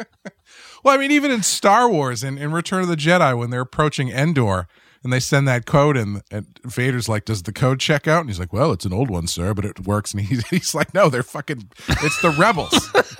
Well, 0.84 0.95
I 0.95 0.97
mean, 0.97 1.11
even 1.11 1.30
in 1.30 1.43
Star 1.43 1.88
Wars 1.88 2.24
and 2.24 2.39
in 2.39 2.51
Return 2.51 2.82
of 2.82 2.88
the 2.88 2.95
Jedi, 2.95 3.38
when 3.38 3.51
they're 3.51 3.61
approaching 3.61 4.09
Endor 4.09 4.67
and 5.03 5.11
they 5.11 5.19
send 5.19 5.47
that 5.47 5.65
code 5.65 5.97
in, 5.97 6.21
and 6.31 6.59
Vader's 6.63 7.09
like, 7.09 7.25
"Does 7.25 7.43
the 7.43 7.53
code 7.53 7.79
check 7.79 8.07
out?" 8.07 8.21
And 8.21 8.29
he's 8.29 8.39
like, 8.39 8.53
"Well, 8.53 8.71
it's 8.71 8.85
an 8.85 8.93
old 8.93 9.09
one, 9.09 9.27
sir, 9.27 9.53
but 9.53 9.65
it 9.65 9.87
works." 9.87 10.13
And 10.13 10.21
he's, 10.21 10.47
he's 10.49 10.75
like, 10.75 10.93
"No, 10.93 11.09
they're 11.09 11.23
fucking. 11.23 11.69
It's 11.87 12.21
the 12.21 12.31
rebels. 12.31 12.77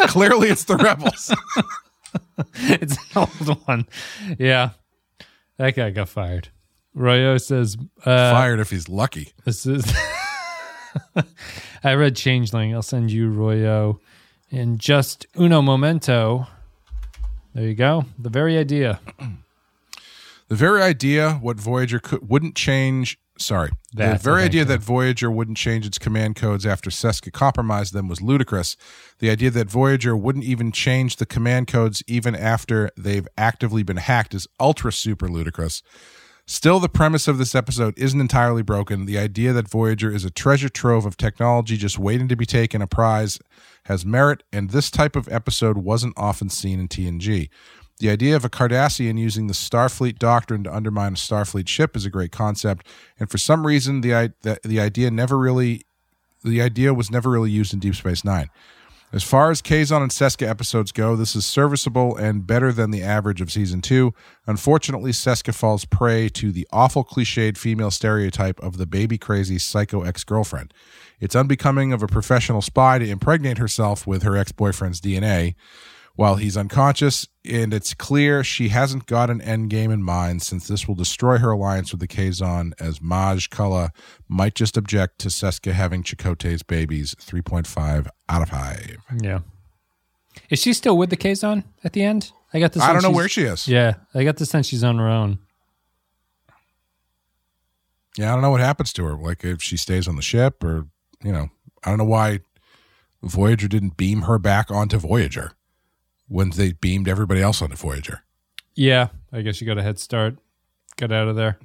Clearly, 0.10 0.50
it's 0.50 0.66
the 0.66 0.78
rebels." 0.78 1.34
it's 2.56 2.98
an 3.16 3.28
old 3.48 3.68
one. 3.68 3.88
Yeah, 4.38 4.72
that 5.58 5.76
guy 5.76 5.90
got 5.92 6.10
fired. 6.10 6.50
Royo 6.96 7.40
says, 7.42 7.78
uh, 8.06 8.32
Fired 8.32 8.60
if 8.60 8.70
he's 8.70 8.90
lucky. 8.90 9.34
"This 9.46 9.66
is." 9.66 9.92
I 11.84 11.94
read 11.94 12.16
Changeling. 12.16 12.74
I'll 12.76 12.82
send 12.82 13.12
you 13.12 13.32
Royo, 13.32 14.00
and 14.52 14.78
just 14.78 15.26
uno 15.40 15.62
momento. 15.62 16.48
There 17.54 17.66
you 17.66 17.74
go. 17.74 18.06
The 18.20 18.30
very 18.30 18.58
idea. 18.58 19.00
The 20.52 20.58
very 20.58 20.82
idea 20.82 21.40
what 21.42 21.62
Voyager 21.62 22.00
could, 22.00 22.28
wouldn't 22.30 22.58
change. 22.58 23.18
Sorry, 23.40 23.72
That's 23.94 24.22
the 24.22 24.30
very 24.30 24.44
idea 24.44 24.66
that 24.66 24.82
Voyager 24.82 25.32
wouldn't 25.32 25.56
change 25.56 25.86
its 25.88 25.98
command 25.98 26.36
codes 26.36 26.66
after 26.66 26.90
Seska 26.90 27.32
compromised 27.32 27.94
them 27.94 28.10
was 28.10 28.22
ludicrous. 28.22 28.76
The 29.20 29.30
idea 29.30 29.50
that 29.52 29.70
Voyager 29.70 30.14
wouldn't 30.14 30.44
even 30.44 30.74
change 30.74 31.16
the 31.16 31.26
command 31.26 31.68
codes 31.68 32.04
even 32.06 32.36
after 32.36 32.90
they've 32.98 33.30
actively 33.38 33.82
been 33.82 33.96
hacked 33.96 34.34
is 34.34 34.46
ultra 34.60 34.92
super 34.92 35.30
ludicrous. 35.30 35.84
Still, 36.48 36.82
the 36.82 36.90
premise 36.90 37.30
of 37.30 37.38
this 37.38 37.56
episode 37.56 37.98
isn't 37.98 38.20
entirely 38.20 38.62
broken. 38.62 39.06
The 39.06 39.18
idea 39.18 39.54
that 39.54 39.70
Voyager 39.70 40.14
is 40.14 40.26
a 40.26 40.30
treasure 40.30 40.68
trove 40.68 41.06
of 41.06 41.16
technology 41.16 41.78
just 41.78 41.98
waiting 41.98 42.28
to 42.28 42.36
be 42.36 42.46
taken 42.46 42.82
a 42.82 42.88
prize 42.88 43.40
has 43.86 44.06
merit, 44.06 44.44
and 44.52 44.72
this 44.72 44.92
type 44.92 45.16
of 45.16 45.30
episode 45.30 45.78
wasn't 45.78 46.14
often 46.18 46.50
seen 46.50 46.82
in 46.82 46.90
TNG. 46.90 47.48
The 48.02 48.10
idea 48.10 48.36
of 48.36 48.44
a 48.44 48.50
Cardassian 48.50 49.20
using 49.20 49.46
the 49.46 49.54
Starfleet 49.54 50.18
doctrine 50.18 50.64
to 50.64 50.76
undermine 50.76 51.14
a 51.14 51.18
Starfleet 51.18 51.68
ship 51.68 51.96
is 51.96 52.04
a 52.04 52.10
great 52.10 52.32
concept, 52.32 52.88
and 53.20 53.30
for 53.30 53.38
some 53.38 53.68
reason, 53.68 54.02
the 54.02 54.34
the, 54.42 54.60
the 54.64 54.80
idea 54.80 55.12
never 55.12 55.38
really 55.38 55.86
the 56.44 56.64
idea 56.64 56.96
was 56.96 57.12
never 57.12 57.30
really 57.30 57.52
used 57.52 57.76
in 57.76 57.80
Deep 57.80 57.94
Space 57.94 58.26
Nine. 58.26 58.50
As 59.14 59.24
far 59.24 59.52
as 59.52 59.62
Kazon 59.62 60.02
and 60.02 60.10
Seska 60.10 60.48
episodes 60.48 60.92
go, 60.92 61.16
this 61.16 61.36
is 61.36 61.46
serviceable 61.46 62.16
and 62.16 62.48
better 62.48 62.72
than 62.72 62.90
the 62.90 63.04
average 63.04 63.40
of 63.40 63.52
season 63.52 63.82
two. 63.82 64.16
Unfortunately, 64.48 65.12
Seska 65.12 65.54
falls 65.54 65.86
prey 65.86 66.28
to 66.30 66.52
the 66.52 66.68
awful 66.72 67.04
cliched 67.04 67.56
female 67.56 67.92
stereotype 67.92 68.60
of 68.62 68.78
the 68.78 68.88
baby 68.88 69.20
crazy 69.20 69.60
psycho 69.60 70.02
ex 70.02 70.24
girlfriend. 70.24 70.74
It's 71.20 71.36
unbecoming 71.36 71.94
of 71.94 72.02
a 72.02 72.08
professional 72.08 72.64
spy 72.64 72.98
to 72.98 73.08
impregnate 73.08 73.60
herself 73.60 74.08
with 74.08 74.24
her 74.24 74.36
ex 74.36 74.52
boyfriend's 74.52 75.00
DNA 75.00 75.54
while 76.16 76.36
he's 76.36 76.58
unconscious, 76.58 77.28
and 77.46 77.74
it's 77.74 77.94
clear 77.94 78.44
she 78.44 78.70
hasn't 78.70 79.06
got 79.06 79.30
an 79.30 79.42
end 79.42 79.70
game 79.70 79.92
in 79.92 80.04
mind 80.04 80.42
since 80.42 80.68
this 80.68 80.88
will 80.88 80.96
destroy 80.96 81.38
her 81.38 81.52
alliance 81.52 81.92
with 81.92 82.02
the 82.02 82.08
Kazon, 82.08 82.74
as 82.80 83.02
Maje 83.02 83.50
Culluh 83.50 83.90
might 84.28 84.56
just 84.56 84.78
object 84.78 85.20
to 85.20 85.30
Seska 85.30 85.72
having 85.72 86.04
Chakotay's 86.04 86.64
babies. 86.64 87.16
3.5 87.16 88.08
out 88.30 88.42
of 88.42 88.50
5. 88.50 88.98
Yeah. 89.22 89.40
Is 90.50 90.60
she 90.60 90.74
still 90.74 90.98
with 90.98 91.10
the 91.10 91.18
Kazon 91.18 91.64
at 91.84 91.94
the 91.94 92.04
end? 92.04 92.32
I 92.54 92.60
got 92.60 92.74
this. 92.74 92.84
I 92.84 92.94
don't 92.94 93.04
know 93.04 93.12
where 93.12 93.30
she 93.30 93.44
is. 93.44 93.68
Yeah, 93.68 93.96
I 94.14 94.24
got 94.24 94.38
the 94.38 94.46
sense 94.46 94.68
she's 94.68 94.84
on 94.84 94.98
her 94.98 95.08
own. 95.08 95.40
Yeah, 98.18 98.32
I 98.32 98.34
don't 98.34 98.42
know 98.42 98.52
what 98.52 98.60
happens 98.60 98.92
to 98.94 99.06
her. 99.06 99.16
Like 99.16 99.44
if 99.44 99.62
she 99.62 99.78
stays 99.78 100.08
on 100.08 100.18
the 100.18 100.22
ship, 100.22 100.64
or 100.64 100.88
you 101.24 101.32
know, 101.32 101.50
I 101.84 101.90
don't 101.90 101.98
know 101.98 102.06
why 102.06 102.42
Voyager 103.24 103.68
didn't 103.68 103.96
beam 103.98 104.24
her 104.24 104.38
back 104.38 104.70
onto 104.70 104.98
Voyager 104.98 105.54
when 106.32 106.50
they 106.52 106.72
beamed 106.72 107.08
everybody 107.10 107.42
else 107.42 107.62
onto 107.62 107.76
Voyager. 107.76 108.24
Yeah, 108.74 109.10
I 109.34 109.42
guess 109.42 109.60
you 109.60 109.68
got 109.68 109.78
a 109.78 109.84
head 109.84 110.00
start. 110.00 110.38
Got 110.96 111.12
out 111.12 111.28
of 111.28 111.36
there. 111.36 111.60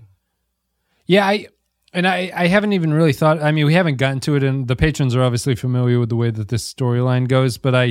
Yeah, 1.07 1.25
I 1.25 1.47
and 1.93 2.07
I 2.07 2.33
I 2.35 2.47
haven't 2.49 2.73
even 2.73 2.93
really 2.93 3.13
thought. 3.13 3.41
I 3.43 3.53
mean, 3.53 3.67
we 3.67 3.75
haven't 3.75 3.97
gotten 3.97 4.19
to 4.21 4.35
it, 4.35 4.43
and 4.43 4.67
the 4.67 4.75
patrons 4.77 5.15
are 5.15 5.23
obviously 5.23 5.55
familiar 5.55 6.01
with 6.01 6.09
the 6.09 6.17
way 6.17 6.31
that 6.31 6.49
this 6.49 6.73
storyline 6.73 7.29
goes. 7.29 7.59
But 7.59 7.75
I, 7.77 7.85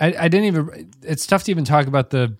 I, 0.00 0.14
I 0.18 0.28
didn't 0.28 0.44
even. 0.46 0.90
It's 1.02 1.26
tough 1.26 1.44
to 1.44 1.50
even 1.52 1.64
talk 1.64 1.86
about 1.86 2.10
the 2.10 2.36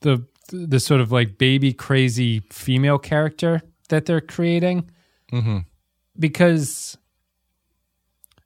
the 0.00 0.24
the 0.50 0.80
sort 0.80 1.00
of 1.00 1.12
like 1.12 1.38
baby 1.38 1.72
crazy 1.72 2.40
female 2.50 2.98
character 2.98 3.62
that 3.88 4.06
they're 4.06 4.20
creating 4.20 4.90
Mm-hmm. 5.32 5.58
because 6.18 6.98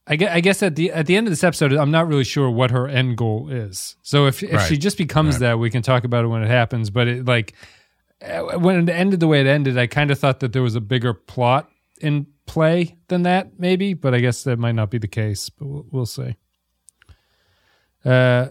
I 0.06 0.16
guess, 0.16 0.30
I 0.34 0.40
guess 0.40 0.62
at 0.62 0.76
the 0.76 0.90
at 0.92 1.06
the 1.06 1.16
end 1.16 1.26
of 1.26 1.30
this 1.32 1.42
episode, 1.42 1.72
I'm 1.72 1.90
not 1.90 2.06
really 2.06 2.24
sure 2.24 2.50
what 2.50 2.70
her 2.70 2.86
end 2.86 3.16
goal 3.16 3.48
is. 3.50 3.96
So 4.02 4.26
if 4.26 4.42
if 4.42 4.52
Right. 4.52 4.68
she 4.68 4.76
just 4.76 4.98
becomes 4.98 5.36
Right. 5.36 5.40
that, 5.40 5.58
we 5.58 5.70
can 5.70 5.80
talk 5.82 6.04
about 6.04 6.24
it 6.24 6.28
when 6.28 6.42
it 6.42 6.48
happens. 6.48 6.90
But 6.90 7.08
it 7.08 7.24
like 7.24 7.54
uh, 8.22 8.58
when 8.58 8.86
it 8.88 8.92
ended 8.92 9.20
the 9.20 9.26
way 9.28 9.40
it 9.40 9.46
ended, 9.46 9.78
I 9.78 9.86
kind 9.86 10.10
of 10.10 10.18
thought 10.18 10.40
that 10.40 10.52
there 10.52 10.62
was 10.62 10.74
a 10.74 10.80
bigger 10.80 11.14
plot 11.14 11.70
in 12.02 12.26
play 12.46 12.96
than 13.08 13.22
that, 13.22 13.58
maybe. 13.58 13.94
But 13.94 14.14
I 14.14 14.20
guess 14.20 14.42
that 14.44 14.58
might 14.58 14.74
not 14.74 14.90
be 14.90 14.98
the 14.98 15.08
case. 15.08 15.48
But 15.48 15.66
we'll, 15.68 15.86
we'll 15.90 16.06
see. 16.06 16.36
Uh, 18.04 18.48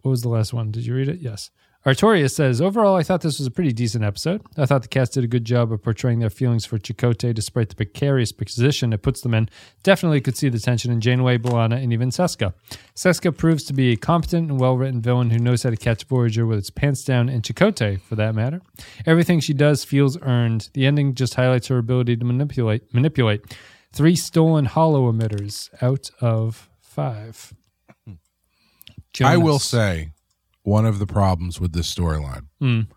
what 0.00 0.10
was 0.10 0.22
the 0.22 0.28
last 0.30 0.52
one? 0.54 0.70
Did 0.70 0.86
you 0.86 0.94
read 0.94 1.08
it? 1.08 1.20
Yes. 1.20 1.50
Artorias 1.86 2.32
says, 2.32 2.60
overall, 2.60 2.96
I 2.96 3.04
thought 3.04 3.20
this 3.20 3.38
was 3.38 3.46
a 3.46 3.50
pretty 3.50 3.72
decent 3.72 4.02
episode. 4.02 4.42
I 4.56 4.66
thought 4.66 4.82
the 4.82 4.88
cast 4.88 5.12
did 5.12 5.22
a 5.22 5.28
good 5.28 5.44
job 5.44 5.70
of 5.70 5.84
portraying 5.84 6.18
their 6.18 6.30
feelings 6.30 6.66
for 6.66 6.78
Chakotay 6.78 7.32
despite 7.32 7.68
the 7.68 7.76
precarious 7.76 8.32
position 8.32 8.92
it 8.92 9.02
puts 9.02 9.20
them 9.20 9.34
in. 9.34 9.48
Definitely 9.84 10.20
could 10.20 10.36
see 10.36 10.48
the 10.48 10.58
tension 10.58 10.90
in 10.90 11.00
Janeway, 11.00 11.38
B'Elanna, 11.38 11.80
and 11.80 11.92
even 11.92 12.10
Seska. 12.10 12.54
Seska 12.96 13.36
proves 13.36 13.62
to 13.66 13.72
be 13.72 13.92
a 13.92 13.96
competent 13.96 14.50
and 14.50 14.58
well 14.58 14.76
written 14.76 15.00
villain 15.00 15.30
who 15.30 15.38
knows 15.38 15.62
how 15.62 15.70
to 15.70 15.76
catch 15.76 16.02
Voyager 16.02 16.44
with 16.44 16.58
its 16.58 16.70
pants 16.70 17.04
down, 17.04 17.28
and 17.28 17.44
Chakotay, 17.44 18.00
for 18.00 18.16
that 18.16 18.34
matter. 18.34 18.62
Everything 19.06 19.38
she 19.38 19.54
does 19.54 19.84
feels 19.84 20.20
earned. 20.22 20.70
The 20.72 20.86
ending 20.86 21.14
just 21.14 21.34
highlights 21.34 21.68
her 21.68 21.78
ability 21.78 22.16
to 22.16 22.24
manipulate. 22.24 22.92
manipulate. 22.92 23.56
Three 23.92 24.16
stolen 24.16 24.64
holo-emitters 24.64 25.70
out 25.80 26.10
of 26.20 26.68
five. 26.80 27.54
I 29.22 29.36
will 29.36 29.60
say 29.60 30.10
one 30.66 30.84
of 30.84 30.98
the 30.98 31.06
problems 31.06 31.60
with 31.60 31.72
this 31.72 31.92
storyline, 31.94 32.46
Mm. 32.60 32.88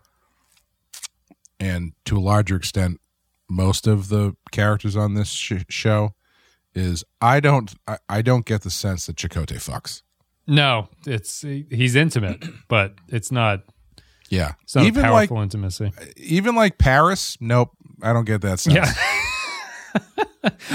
and 1.58 1.92
to 2.04 2.18
a 2.18 2.20
larger 2.20 2.56
extent, 2.56 3.00
most 3.48 3.86
of 3.86 4.08
the 4.08 4.34
characters 4.50 4.96
on 4.96 5.14
this 5.14 5.30
sh- 5.30 5.64
show, 5.68 6.14
is 6.74 7.04
I 7.20 7.40
don't 7.40 7.72
I, 7.86 7.98
I 8.08 8.22
don't 8.22 8.44
get 8.44 8.62
the 8.62 8.70
sense 8.70 9.06
that 9.06 9.16
Chakotay 9.16 9.56
fucks. 9.58 10.02
No, 10.46 10.88
it's 11.06 11.42
he's 11.42 11.94
intimate, 11.94 12.44
but 12.68 12.94
it's 13.08 13.30
not. 13.32 13.62
Yeah, 14.30 14.52
It's 14.62 14.76
not 14.76 14.84
even 14.86 15.04
a 15.04 15.12
like 15.12 15.30
intimacy. 15.32 15.92
even 16.16 16.54
like 16.54 16.78
Paris. 16.78 17.36
Nope, 17.40 17.70
I 18.02 18.12
don't 18.12 18.24
get 18.24 18.42
that 18.42 18.60
sense. 18.60 18.76
Yeah, 18.76 20.00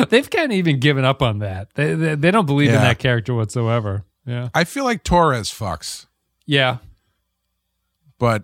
they've 0.09 0.29
kind 0.29 0.51
of 0.51 0.57
even 0.57 0.79
given 0.81 1.05
up 1.05 1.21
on 1.21 1.39
that. 1.39 1.69
They 1.75 1.93
they, 1.93 2.15
they 2.15 2.31
don't 2.31 2.45
believe 2.45 2.69
in 2.69 2.75
that 2.75 2.99
character 2.99 3.33
whatsoever. 3.33 4.03
Yeah, 4.25 4.49
I 4.53 4.65
feel 4.65 4.83
like 4.83 5.03
Torres 5.05 5.49
fucks, 5.49 6.07
yeah, 6.45 6.77
but 8.19 8.43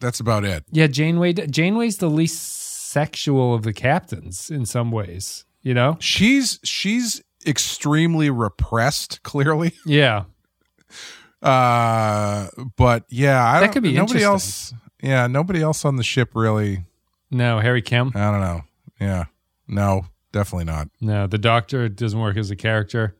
that's 0.00 0.20
about 0.20 0.44
it. 0.44 0.64
yeah. 0.70 0.86
Janeway 0.86 1.32
Janeway's 1.32 1.98
the 1.98 2.10
least 2.10 2.90
sexual 2.90 3.54
of 3.54 3.62
the 3.62 3.72
captains 3.72 4.50
in 4.50 4.66
some 4.66 4.90
ways. 4.90 5.44
You 5.62 5.74
know? 5.74 5.96
She's 6.00 6.60
she's 6.62 7.22
extremely 7.46 8.30
repressed, 8.30 9.22
clearly. 9.24 9.72
Yeah, 9.86 10.24
Uh, 11.42 12.48
but 12.76 13.04
yeah, 13.08 13.44
I 13.44 13.60
That 13.60 13.72
could 13.72 13.82
be 13.82 13.92
nobody 13.92 14.22
else. 14.22 14.72
Yeah, 15.02 15.26
nobody 15.26 15.60
else 15.60 15.84
on 15.84 15.96
the 15.96 16.02
ship 16.02 16.30
really. 16.34 16.84
no, 17.30 17.58
Harry 17.60 17.82
Kim. 17.82 18.12
I 18.14 18.30
don't 18.30 18.40
know. 18.40 18.62
Yeah, 19.00 19.24
no, 19.68 20.06
definitely 20.32 20.64
not. 20.64 20.88
No, 21.00 21.26
the 21.26 21.36
Doctor 21.38 21.88
doesn't 21.88 22.18
work 22.18 22.36
as 22.36 22.50
a 22.50 22.56
character. 22.56 23.16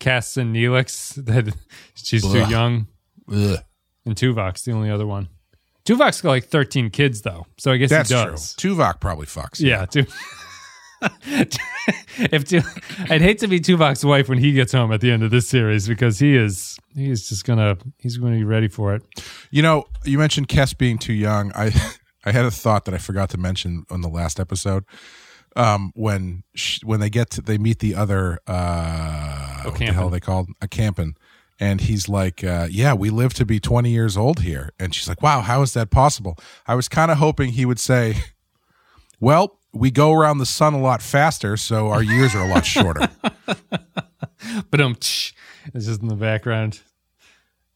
Kes 0.00 0.36
and 0.36 0.54
Neelix, 0.54 1.14
that 1.24 1.54
she's 1.94 2.24
Ugh. 2.24 2.32
too 2.32 2.50
young, 2.50 2.88
Ugh. 3.32 3.58
and 4.04 4.14
Tuvok's 4.16 4.62
the 4.62 4.72
only 4.72 4.90
other 4.90 5.06
one. 5.06 5.28
Tuvok's 5.84 6.20
got 6.20 6.30
like 6.30 6.44
thirteen 6.46 6.90
kids 6.90 7.22
though, 7.22 7.46
so 7.58 7.70
I 7.72 7.76
guess 7.76 7.90
That's 7.90 8.10
he 8.10 8.14
true. 8.20 8.30
does. 8.32 8.54
Tuvok 8.56 9.00
probably 9.00 9.26
fucks. 9.26 9.60
Yeah, 9.60 9.84
Tu- 9.86 10.04
if 12.18 12.44
Tu- 12.44 12.60
I'd 13.10 13.20
hate 13.22 13.38
to 13.40 13.46
be 13.48 13.60
Tuvok's 13.60 14.04
wife 14.04 14.28
when 14.28 14.38
he 14.38 14.52
gets 14.52 14.72
home 14.72 14.92
at 14.92 15.00
the 15.00 15.10
end 15.10 15.22
of 15.22 15.30
this 15.30 15.48
series 15.48 15.86
because 15.86 16.18
he 16.18 16.34
is 16.36 16.78
he 16.94 17.10
is 17.10 17.28
just 17.28 17.44
gonna 17.44 17.76
he's 17.98 18.16
gonna 18.16 18.36
be 18.36 18.44
ready 18.44 18.68
for 18.68 18.94
it. 18.94 19.02
You 19.50 19.62
know, 19.62 19.84
you 20.04 20.18
mentioned 20.18 20.48
Kes 20.48 20.76
being 20.76 20.98
too 20.98 21.12
young. 21.12 21.52
I 21.54 21.70
I 22.24 22.32
had 22.32 22.44
a 22.44 22.50
thought 22.50 22.84
that 22.86 22.94
I 22.94 22.98
forgot 22.98 23.30
to 23.30 23.38
mention 23.38 23.84
on 23.90 24.00
the 24.00 24.08
last 24.08 24.40
episode. 24.40 24.84
Um, 25.54 25.92
when 25.94 26.42
sh- 26.54 26.80
when 26.84 27.00
they 27.00 27.08
get 27.10 27.30
to 27.30 27.40
they 27.42 27.56
meet 27.58 27.78
the 27.78 27.94
other 27.94 28.40
uh, 28.46 29.62
what 29.62 29.78
the 29.78 29.86
hell 29.92 30.08
are 30.08 30.10
they 30.10 30.20
called 30.20 30.48
a 30.60 30.68
campin, 30.68 31.14
and 31.58 31.80
he's 31.80 32.08
like, 32.08 32.42
uh, 32.44 32.68
"Yeah, 32.70 32.94
we 32.94 33.10
live 33.10 33.34
to 33.34 33.46
be 33.46 33.58
twenty 33.60 33.90
years 33.90 34.16
old 34.16 34.40
here," 34.40 34.72
and 34.78 34.94
she's 34.94 35.08
like, 35.08 35.22
"Wow, 35.22 35.40
how 35.40 35.62
is 35.62 35.72
that 35.74 35.90
possible?" 35.90 36.36
I 36.66 36.74
was 36.74 36.88
kind 36.88 37.10
of 37.10 37.18
hoping 37.18 37.52
he 37.52 37.64
would 37.64 37.78
say, 37.80 38.16
"Well, 39.20 39.58
we 39.72 39.90
go 39.90 40.12
around 40.12 40.38
the 40.38 40.46
sun 40.46 40.74
a 40.74 40.80
lot 40.80 41.02
faster, 41.02 41.56
so 41.56 41.88
our 41.88 42.02
years 42.02 42.34
are 42.34 42.42
a 42.44 42.48
lot 42.48 42.64
shorter." 42.66 43.08
But 44.70 44.80
um, 44.80 44.92
it's 44.92 45.32
just 45.74 46.02
in 46.02 46.08
the 46.08 46.14
background. 46.14 46.80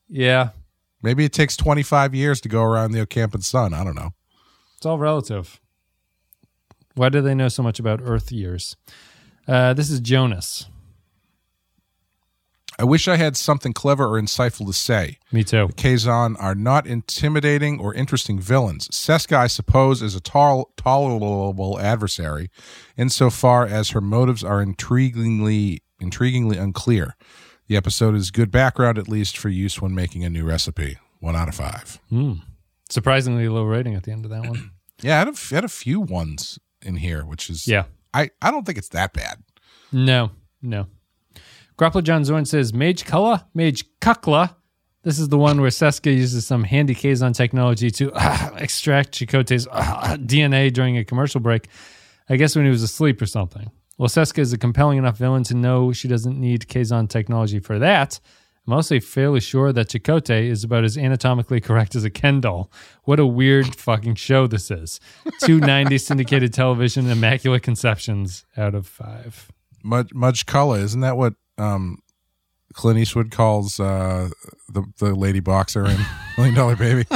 Yeah, 0.08 0.50
Maybe 1.02 1.24
it 1.24 1.32
takes 1.32 1.56
twenty 1.56 1.82
five 1.82 2.14
years 2.14 2.40
to 2.42 2.48
go 2.48 2.62
around 2.62 2.92
the 2.92 3.04
Ocampin 3.04 3.42
sun. 3.42 3.72
I 3.74 3.82
don't 3.84 3.94
know. 3.96 4.10
it's 4.76 4.86
all 4.86 4.98
relative. 4.98 5.60
Why 6.94 7.08
do 7.08 7.20
they 7.22 7.34
know 7.34 7.48
so 7.48 7.62
much 7.62 7.78
about 7.80 8.00
Earth 8.02 8.30
years? 8.30 8.76
Uh, 9.48 9.72
this 9.74 9.90
is 9.90 10.00
Jonas. 10.00 10.66
I 12.80 12.84
wish 12.84 13.06
I 13.08 13.16
had 13.16 13.36
something 13.36 13.74
clever 13.74 14.06
or 14.06 14.18
insightful 14.20 14.66
to 14.66 14.72
say. 14.72 15.18
Me 15.32 15.44
too. 15.44 15.66
The 15.66 15.72
Kazon 15.74 16.34
are 16.40 16.54
not 16.54 16.86
intimidating 16.86 17.78
or 17.78 17.92
interesting 17.92 18.40
villains. 18.40 18.88
Seska, 18.88 19.36
I 19.36 19.48
suppose, 19.48 20.00
is 20.00 20.14
a 20.14 20.20
tol- 20.20 20.72
tolerable 20.78 21.78
adversary 21.78 22.48
insofar 22.96 23.66
as 23.66 23.90
her 23.90 24.00
motives 24.00 24.42
are 24.42 24.64
intriguingly 24.64 25.80
intriguingly 26.00 26.58
unclear. 26.58 27.16
The 27.66 27.76
episode 27.76 28.14
is 28.14 28.30
good 28.30 28.50
background, 28.50 28.96
at 28.96 29.08
least 29.08 29.36
for 29.36 29.50
use 29.50 29.82
when 29.82 29.94
making 29.94 30.24
a 30.24 30.30
new 30.30 30.44
recipe. 30.46 30.96
One 31.18 31.36
out 31.36 31.48
of 31.48 31.54
five. 31.54 32.00
Hmm. 32.08 32.32
Surprisingly 32.88 33.46
low 33.48 33.64
rating 33.64 33.94
at 33.94 34.04
the 34.04 34.10
end 34.12 34.24
of 34.24 34.30
that 34.30 34.46
one. 34.48 34.70
Yeah, 35.02 35.16
I 35.16 35.18
had 35.20 35.28
a, 35.28 35.30
I 35.30 35.54
had 35.54 35.64
a 35.64 35.68
few 35.68 35.98
ones 35.98 36.58
in 36.82 36.96
here, 36.96 37.24
which 37.24 37.48
is 37.48 37.66
Yeah. 37.66 37.84
I, 38.12 38.28
I 38.42 38.50
don't 38.50 38.66
think 38.66 38.76
it's 38.76 38.90
that 38.90 39.14
bad. 39.14 39.42
No, 39.92 40.30
no. 40.60 40.88
Grappler 41.80 42.04
John 42.04 42.26
Zorn 42.26 42.44
says 42.44 42.74
Maje 42.74 43.04
Culluh, 43.04 43.42
Mage 43.54 43.86
Kukla. 44.00 44.54
This 45.02 45.18
is 45.18 45.30
the 45.30 45.38
one 45.38 45.62
where 45.62 45.70
Seska 45.70 46.14
uses 46.14 46.46
some 46.46 46.62
handy 46.62 46.94
Kazon 46.94 47.32
technology 47.32 47.90
to 47.92 48.12
ah, 48.14 48.52
extract 48.56 49.12
Chakotay's 49.12 49.66
ah, 49.72 50.16
DNA 50.20 50.70
during 50.70 50.98
a 50.98 51.06
commercial 51.06 51.40
break. 51.40 51.68
I 52.28 52.36
guess 52.36 52.54
when 52.54 52.66
he 52.66 52.70
was 52.70 52.82
asleep 52.82 53.22
or 53.22 53.24
something. 53.24 53.70
Well, 53.96 54.10
Seska 54.10 54.40
is 54.40 54.52
a 54.52 54.58
compelling 54.58 54.98
enough 54.98 55.16
villain 55.16 55.42
to 55.44 55.54
know 55.54 55.90
she 55.90 56.06
doesn't 56.06 56.38
need 56.38 56.68
Kazon 56.68 57.08
technology 57.08 57.60
for 57.60 57.78
that. 57.78 58.20
I'm 58.66 58.74
also 58.74 59.00
fairly 59.00 59.40
sure 59.40 59.72
that 59.72 59.88
Chakotay 59.88 60.50
is 60.50 60.64
about 60.64 60.84
as 60.84 60.98
anatomically 60.98 61.60
correct 61.62 61.96
as 61.96 62.04
a 62.04 62.10
Ken 62.10 62.42
doll. 62.42 62.70
What 63.04 63.18
a 63.18 63.24
weird 63.24 63.74
fucking 63.74 64.16
show 64.16 64.46
this 64.46 64.70
is. 64.70 65.00
Two 65.38 65.58
ninety 65.60 65.96
syndicated 65.96 66.52
television 66.52 67.08
immaculate 67.08 67.62
conceptions 67.62 68.44
out 68.54 68.74
of 68.74 68.86
five. 68.86 69.50
Much 69.82 70.12
much 70.12 70.44
Cullah, 70.44 70.82
isn't 70.82 71.00
that 71.00 71.16
what 71.16 71.32
um, 71.60 71.98
Clint 72.72 72.98
Eastwood 72.98 73.30
calls 73.30 73.78
uh, 73.80 74.30
the 74.68 74.84
the 74.98 75.14
lady 75.14 75.40
boxer 75.40 75.86
in 75.86 75.98
Million 76.36 76.54
Dollar 76.54 76.76
Baby, 76.76 77.06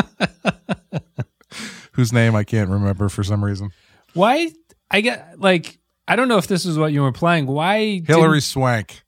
whose 1.92 2.12
name 2.12 2.34
I 2.34 2.44
can't 2.44 2.70
remember 2.70 3.08
for 3.08 3.22
some 3.22 3.44
reason. 3.44 3.70
Why? 4.12 4.50
I 4.90 5.00
get 5.00 5.40
like 5.40 5.78
I 6.06 6.16
don't 6.16 6.28
know 6.28 6.38
if 6.38 6.46
this 6.46 6.64
is 6.64 6.78
what 6.78 6.92
you 6.92 7.02
were 7.02 7.12
playing. 7.12 7.46
Why 7.46 8.02
Hilary 8.06 8.40
Swank. 8.40 9.02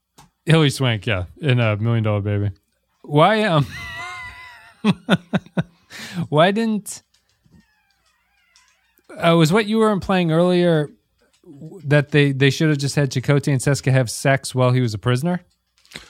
Hilary 0.45 0.70
Swank, 0.70 1.07
yeah, 1.07 1.24
in 1.41 1.59
a 1.61 1.76
Million 1.76 2.05
Dollar 2.05 2.20
Baby. 2.20 2.51
Why 3.03 3.43
um? 3.45 3.66
why 6.28 6.51
didn't? 6.53 7.03
Uh, 9.11 9.34
was 9.37 9.53
what 9.53 9.66
you 9.66 9.78
were 9.78 9.99
playing 9.99 10.30
earlier 10.30 10.91
that 11.84 12.11
they 12.11 12.32
they 12.32 12.51
should 12.51 12.68
have 12.68 12.78
just 12.78 12.97
had 12.97 13.11
Chakotay 13.11 13.53
and 13.53 13.61
Seska 13.61 13.92
have 13.92 14.11
sex 14.11 14.55
while 14.55 14.72
he 14.72 14.80
was 14.80 14.94
a 14.94 14.99
prisoner? 14.99 15.40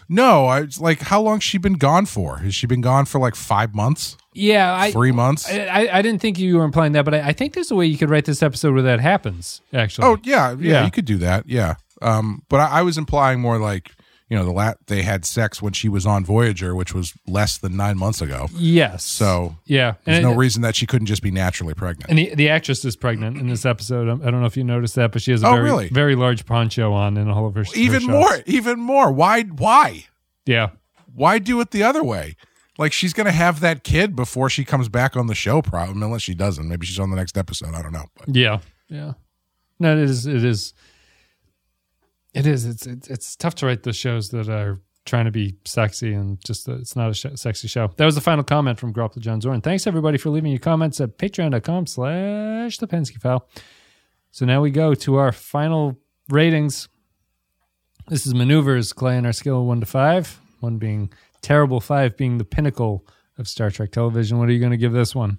No, 0.08 0.46
I 0.46 0.66
like, 0.80 1.00
how 1.00 1.20
long 1.20 1.38
she 1.38 1.58
been 1.58 1.74
gone 1.74 2.06
for? 2.06 2.38
Has 2.38 2.54
she 2.54 2.66
been 2.66 2.80
gone 2.80 3.04
for 3.04 3.20
like 3.20 3.36
five 3.36 3.72
months, 3.74 4.16
Yeah, 4.34 4.74
I 4.76 4.90
three 4.90 5.12
months? 5.12 5.48
I, 5.48 5.58
I, 5.66 5.98
I 5.98 6.02
didn't 6.02 6.20
think 6.20 6.38
you 6.40 6.56
were 6.58 6.64
implying 6.64 6.92
that, 6.92 7.04
but 7.04 7.14
I, 7.14 7.28
I 7.28 7.32
think 7.32 7.52
there's 7.52 7.70
a 7.70 7.76
way 7.76 7.86
you 7.86 7.96
could 7.96 8.10
write 8.10 8.24
this 8.24 8.42
episode 8.42 8.72
where 8.74 8.82
that 8.82 8.98
happens. 9.00 9.60
Actually, 9.72 10.08
oh 10.08 10.18
yeah, 10.24 10.50
yeah, 10.52 10.56
Yeah. 10.72 10.84
you 10.84 10.90
could 10.90 11.04
do 11.04 11.18
that. 11.18 11.48
Yeah, 11.48 11.74
um, 12.02 12.42
but 12.48 12.58
I, 12.60 12.80
I 12.80 12.82
was 12.82 12.98
implying 12.98 13.40
more 13.40 13.58
like 13.58 13.92
you 14.28 14.36
know 14.36 14.44
the 14.44 14.50
lat 14.52 14.78
they 14.86 15.02
had 15.02 15.24
sex 15.24 15.62
when 15.62 15.72
she 15.72 15.88
was 15.88 16.04
on 16.06 16.24
Voyager, 16.24 16.74
which 16.74 16.92
was 16.92 17.14
less 17.28 17.58
than 17.58 17.76
nine 17.76 17.96
months 17.96 18.20
ago. 18.20 18.48
yes. 18.54 19.04
So 19.04 19.56
yeah, 19.66 19.94
there's 20.04 20.18
and, 20.18 20.26
no 20.26 20.34
reason 20.34 20.62
that 20.62 20.74
she 20.74 20.86
couldn't 20.86 21.06
just 21.06 21.22
be 21.22 21.30
naturally 21.30 21.74
pregnant. 21.74 22.10
and 22.10 22.18
the 22.18 22.34
the 22.34 22.48
actress 22.48 22.84
is 22.84 22.96
pregnant 22.96 23.36
in 23.38 23.48
this 23.48 23.64
episode. 23.64 24.08
Um, 24.08 24.22
I 24.24 24.30
don't 24.30 24.40
know 24.40 24.46
if 24.46 24.56
you 24.56 24.64
noticed 24.64 24.94
that, 24.96 25.12
but 25.12 25.22
she 25.22 25.30
has 25.30 25.42
a 25.42 25.46
Oh, 25.46 25.52
very 25.52 25.62
really? 25.64 25.88
very 25.88 26.16
large 26.16 26.44
poncho 26.46 26.92
on 26.92 27.16
in 27.16 27.28
all 27.30 27.46
of 27.46 27.54
her. 27.54 27.64
her 27.64 27.70
even 27.74 28.00
shots. 28.00 28.10
more, 28.10 28.42
even 28.46 28.80
more. 28.80 29.12
Why? 29.12 29.42
Why? 29.42 30.06
Yeah, 30.44 30.70
Why 31.14 31.38
do 31.38 31.60
it 31.60 31.70
the 31.70 31.82
other 31.82 32.02
way? 32.04 32.36
Like 32.78 32.92
she's 32.92 33.12
gonna 33.12 33.32
have 33.32 33.60
that 33.60 33.84
kid 33.84 34.14
before 34.14 34.50
she 34.50 34.64
comes 34.64 34.88
back 34.88 35.16
on 35.16 35.28
the 35.28 35.34
show, 35.34 35.62
probably 35.62 36.02
unless 36.02 36.22
she 36.22 36.34
doesn't. 36.34 36.68
Maybe 36.68 36.84
she's 36.84 36.98
on 37.00 37.10
the 37.10 37.16
next 37.16 37.38
episode. 37.38 37.74
I 37.74 37.80
don't 37.82 37.92
know. 37.92 38.04
But 38.16 38.34
yeah, 38.36 38.58
yeah. 38.88 39.12
No, 39.78 39.92
it 39.96 40.02
is. 40.02 40.26
It 40.26 40.44
is. 40.44 40.74
It 42.36 42.46
is. 42.46 42.64
It's 42.66 42.86
it's, 42.86 43.08
it's 43.08 43.36
tough 43.36 43.54
to 43.56 43.66
write 43.66 43.82
the 43.82 43.92
shows 43.92 44.28
that 44.30 44.48
are 44.48 44.80
trying 45.04 45.24
to 45.24 45.30
be 45.30 45.56
sexy 45.64 46.12
and 46.12 46.38
just 46.44 46.68
uh, 46.68 46.74
it's 46.74 46.96
not 46.96 47.10
a 47.10 47.14
sh- 47.14 47.26
sexy 47.36 47.68
show. 47.68 47.88
That 47.96 48.04
was 48.04 48.14
the 48.16 48.20
final 48.20 48.44
comment 48.44 48.78
from 48.78 48.92
Grapple 48.92 49.22
John 49.22 49.40
Zorn. 49.40 49.60
Thanks 49.60 49.86
everybody 49.86 50.18
for 50.18 50.30
leaving 50.30 50.50
your 50.50 50.58
comments 50.58 51.00
at 51.00 51.16
patreon.com 51.16 51.86
slash 51.86 52.78
the 52.78 52.86
Pensky 52.88 53.20
file. 53.20 53.48
So 54.32 54.44
now 54.44 54.60
we 54.60 54.70
go 54.70 54.94
to 54.94 55.14
our 55.16 55.32
final 55.32 55.96
ratings. 56.28 56.88
This 58.08 58.26
is 58.26 58.34
maneuvers, 58.34 58.92
Clay, 58.92 59.16
on 59.16 59.26
our 59.26 59.32
scale 59.32 59.60
of 59.60 59.66
one 59.66 59.80
to 59.80 59.86
five. 59.86 60.40
One 60.60 60.78
being 60.78 61.12
terrible, 61.40 61.80
five 61.80 62.16
being 62.16 62.38
the 62.38 62.44
pinnacle 62.44 63.06
of 63.38 63.48
Star 63.48 63.70
Trek 63.70 63.92
television. 63.92 64.38
What 64.38 64.48
are 64.48 64.52
you 64.52 64.60
going 64.60 64.72
to 64.72 64.76
give 64.76 64.92
this 64.92 65.14
one? 65.14 65.38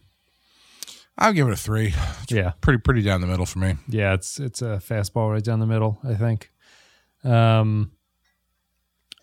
I'll 1.17 1.33
give 1.33 1.47
it 1.47 1.53
a 1.53 1.57
three. 1.57 1.93
Yeah, 2.29 2.51
Pretty, 2.61 2.79
pretty 2.79 3.01
down 3.01 3.21
the 3.21 3.27
middle 3.27 3.45
for 3.45 3.59
me. 3.59 3.75
yeah, 3.87 4.13
it's 4.13 4.39
it's 4.39 4.61
a 4.61 4.79
fastball 4.83 5.31
right 5.31 5.43
down 5.43 5.59
the 5.59 5.65
middle. 5.65 5.99
I 6.03 6.13
think. 6.13 6.51
Um, 7.23 7.91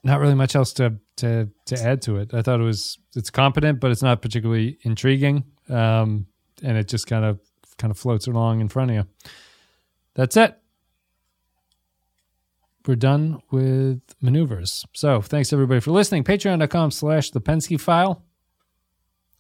not 0.02 0.20
really 0.20 0.34
much 0.34 0.54
else 0.54 0.72
to 0.74 0.98
to 1.16 1.48
to 1.66 1.82
add 1.82 2.02
to 2.02 2.16
it. 2.16 2.34
I 2.34 2.42
thought 2.42 2.60
it 2.60 2.64
was 2.64 2.98
it's 3.16 3.30
competent, 3.30 3.80
but 3.80 3.90
it's 3.90 4.02
not 4.02 4.22
particularly 4.22 4.78
intriguing. 4.82 5.44
Um, 5.68 6.26
and 6.62 6.76
it 6.76 6.88
just 6.88 7.06
kind 7.06 7.24
of 7.24 7.40
kind 7.78 7.90
of 7.90 7.98
floats 7.98 8.26
along 8.26 8.60
in 8.60 8.68
front 8.68 8.90
of 8.90 8.96
you. 8.96 9.04
That's 10.14 10.36
it. 10.36 10.56
We're 12.86 12.96
done 12.96 13.40
with 13.50 14.00
maneuvers. 14.20 14.84
So 14.92 15.22
thanks 15.22 15.52
everybody 15.52 15.80
for 15.80 15.90
listening. 15.90 16.22
Patreon.com 16.22 16.90
slash 16.90 17.30
the 17.30 17.40
Pensky 17.40 17.80
file. 17.80 18.22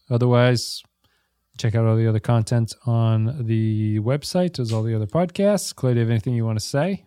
Otherwise, 0.08 0.82
check 1.58 1.74
out 1.74 1.84
all 1.84 1.96
the 1.96 2.08
other 2.08 2.20
content 2.20 2.74
on 2.86 3.46
the 3.46 4.00
website 4.00 4.58
as 4.58 4.72
all 4.72 4.82
the 4.82 4.94
other 4.94 5.06
podcasts. 5.06 5.74
Clay, 5.74 5.92
do 5.92 6.00
you 6.00 6.06
have 6.06 6.10
anything 6.10 6.34
you 6.34 6.46
want 6.46 6.58
to 6.58 6.64
say? 6.64 7.04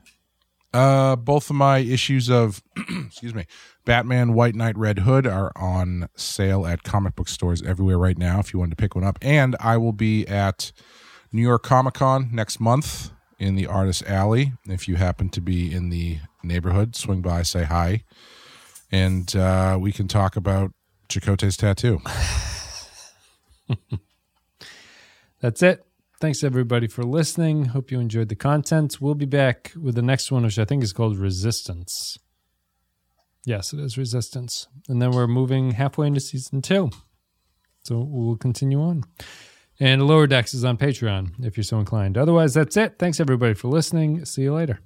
Uh, 0.78 1.16
both 1.16 1.50
of 1.50 1.56
my 1.56 1.80
issues 1.80 2.30
of, 2.30 2.62
excuse 3.08 3.34
me, 3.34 3.48
Batman 3.84 4.36
White 4.36 4.54
Knight 4.54 4.78
Red 4.78 5.00
Hood 5.00 5.26
are 5.26 5.52
on 5.56 6.08
sale 6.16 6.68
at 6.68 6.84
comic 6.84 7.16
book 7.16 7.28
stores 7.28 7.64
everywhere 7.64 7.98
right 7.98 8.16
now. 8.18 8.38
If 8.38 8.54
you 8.54 8.60
wanted 8.60 8.78
to 8.78 8.82
pick 8.84 8.94
one 8.94 9.04
up, 9.04 9.18
and 9.20 9.56
I 9.60 9.78
will 9.78 9.92
be 9.92 10.28
at 10.28 10.72
New 11.32 11.42
York 11.42 11.64
Comic 11.64 11.96
Con 11.96 12.30
next 12.32 12.60
month 12.60 13.10
in 13.40 13.56
the 13.56 13.66
Artist 13.66 14.04
Alley. 14.06 14.54
If 14.66 14.88
you 14.88 14.98
happen 14.98 15.30
to 15.30 15.42
be 15.42 15.74
in 15.74 15.90
the 15.90 16.20
neighborhood, 16.44 16.96
swing 16.96 17.24
by, 17.24 17.42
say 17.42 17.64
hi, 17.64 18.04
and 18.92 19.36
uh, 19.36 19.80
we 19.82 19.92
can 19.92 20.08
talk 20.08 20.36
about 20.36 20.74
Chakotay's 21.10 21.58
tattoo. 21.58 22.02
That's 25.42 25.64
it. 25.64 25.87
Thanks 26.20 26.44
everybody 26.44 26.88
for 26.88 27.04
listening. 27.04 27.66
Hope 27.66 27.92
you 27.92 28.00
enjoyed 28.00 28.30
the 28.30 28.36
content. 28.36 29.00
We'll 29.00 29.14
be 29.14 29.28
back 29.28 29.72
with 29.80 29.94
the 29.94 30.02
next 30.02 30.32
one, 30.32 30.44
which 30.44 30.58
I 30.58 30.66
think 30.66 30.82
is 30.82 30.92
called 30.92 31.16
Resistance. 31.16 32.18
Yes, 33.46 33.72
it 33.72 33.80
is 33.80 34.00
Resistance. 34.00 34.68
And 34.90 35.00
then 35.00 35.12
we're 35.12 35.28
moving 35.28 35.72
halfway 35.72 36.08
into 36.08 36.20
season 36.20 36.64
two. 36.64 36.90
So 37.84 38.00
we'll 38.00 38.36
continue 38.36 38.82
on. 38.82 39.04
And 39.80 40.08
Lower 40.08 40.26
Decks 40.26 40.56
is 40.56 40.66
on 40.66 40.78
Patreon 40.78 41.46
if 41.46 41.56
you're 41.56 41.64
so 41.64 41.80
inclined. 41.80 42.18
Otherwise, 42.18 42.56
that's 42.56 42.76
it. 42.78 42.98
Thanks 42.98 43.20
everybody 43.20 43.54
for 43.54 43.68
listening. 43.68 44.26
See 44.26 44.42
you 44.42 44.56
later. 44.56 44.80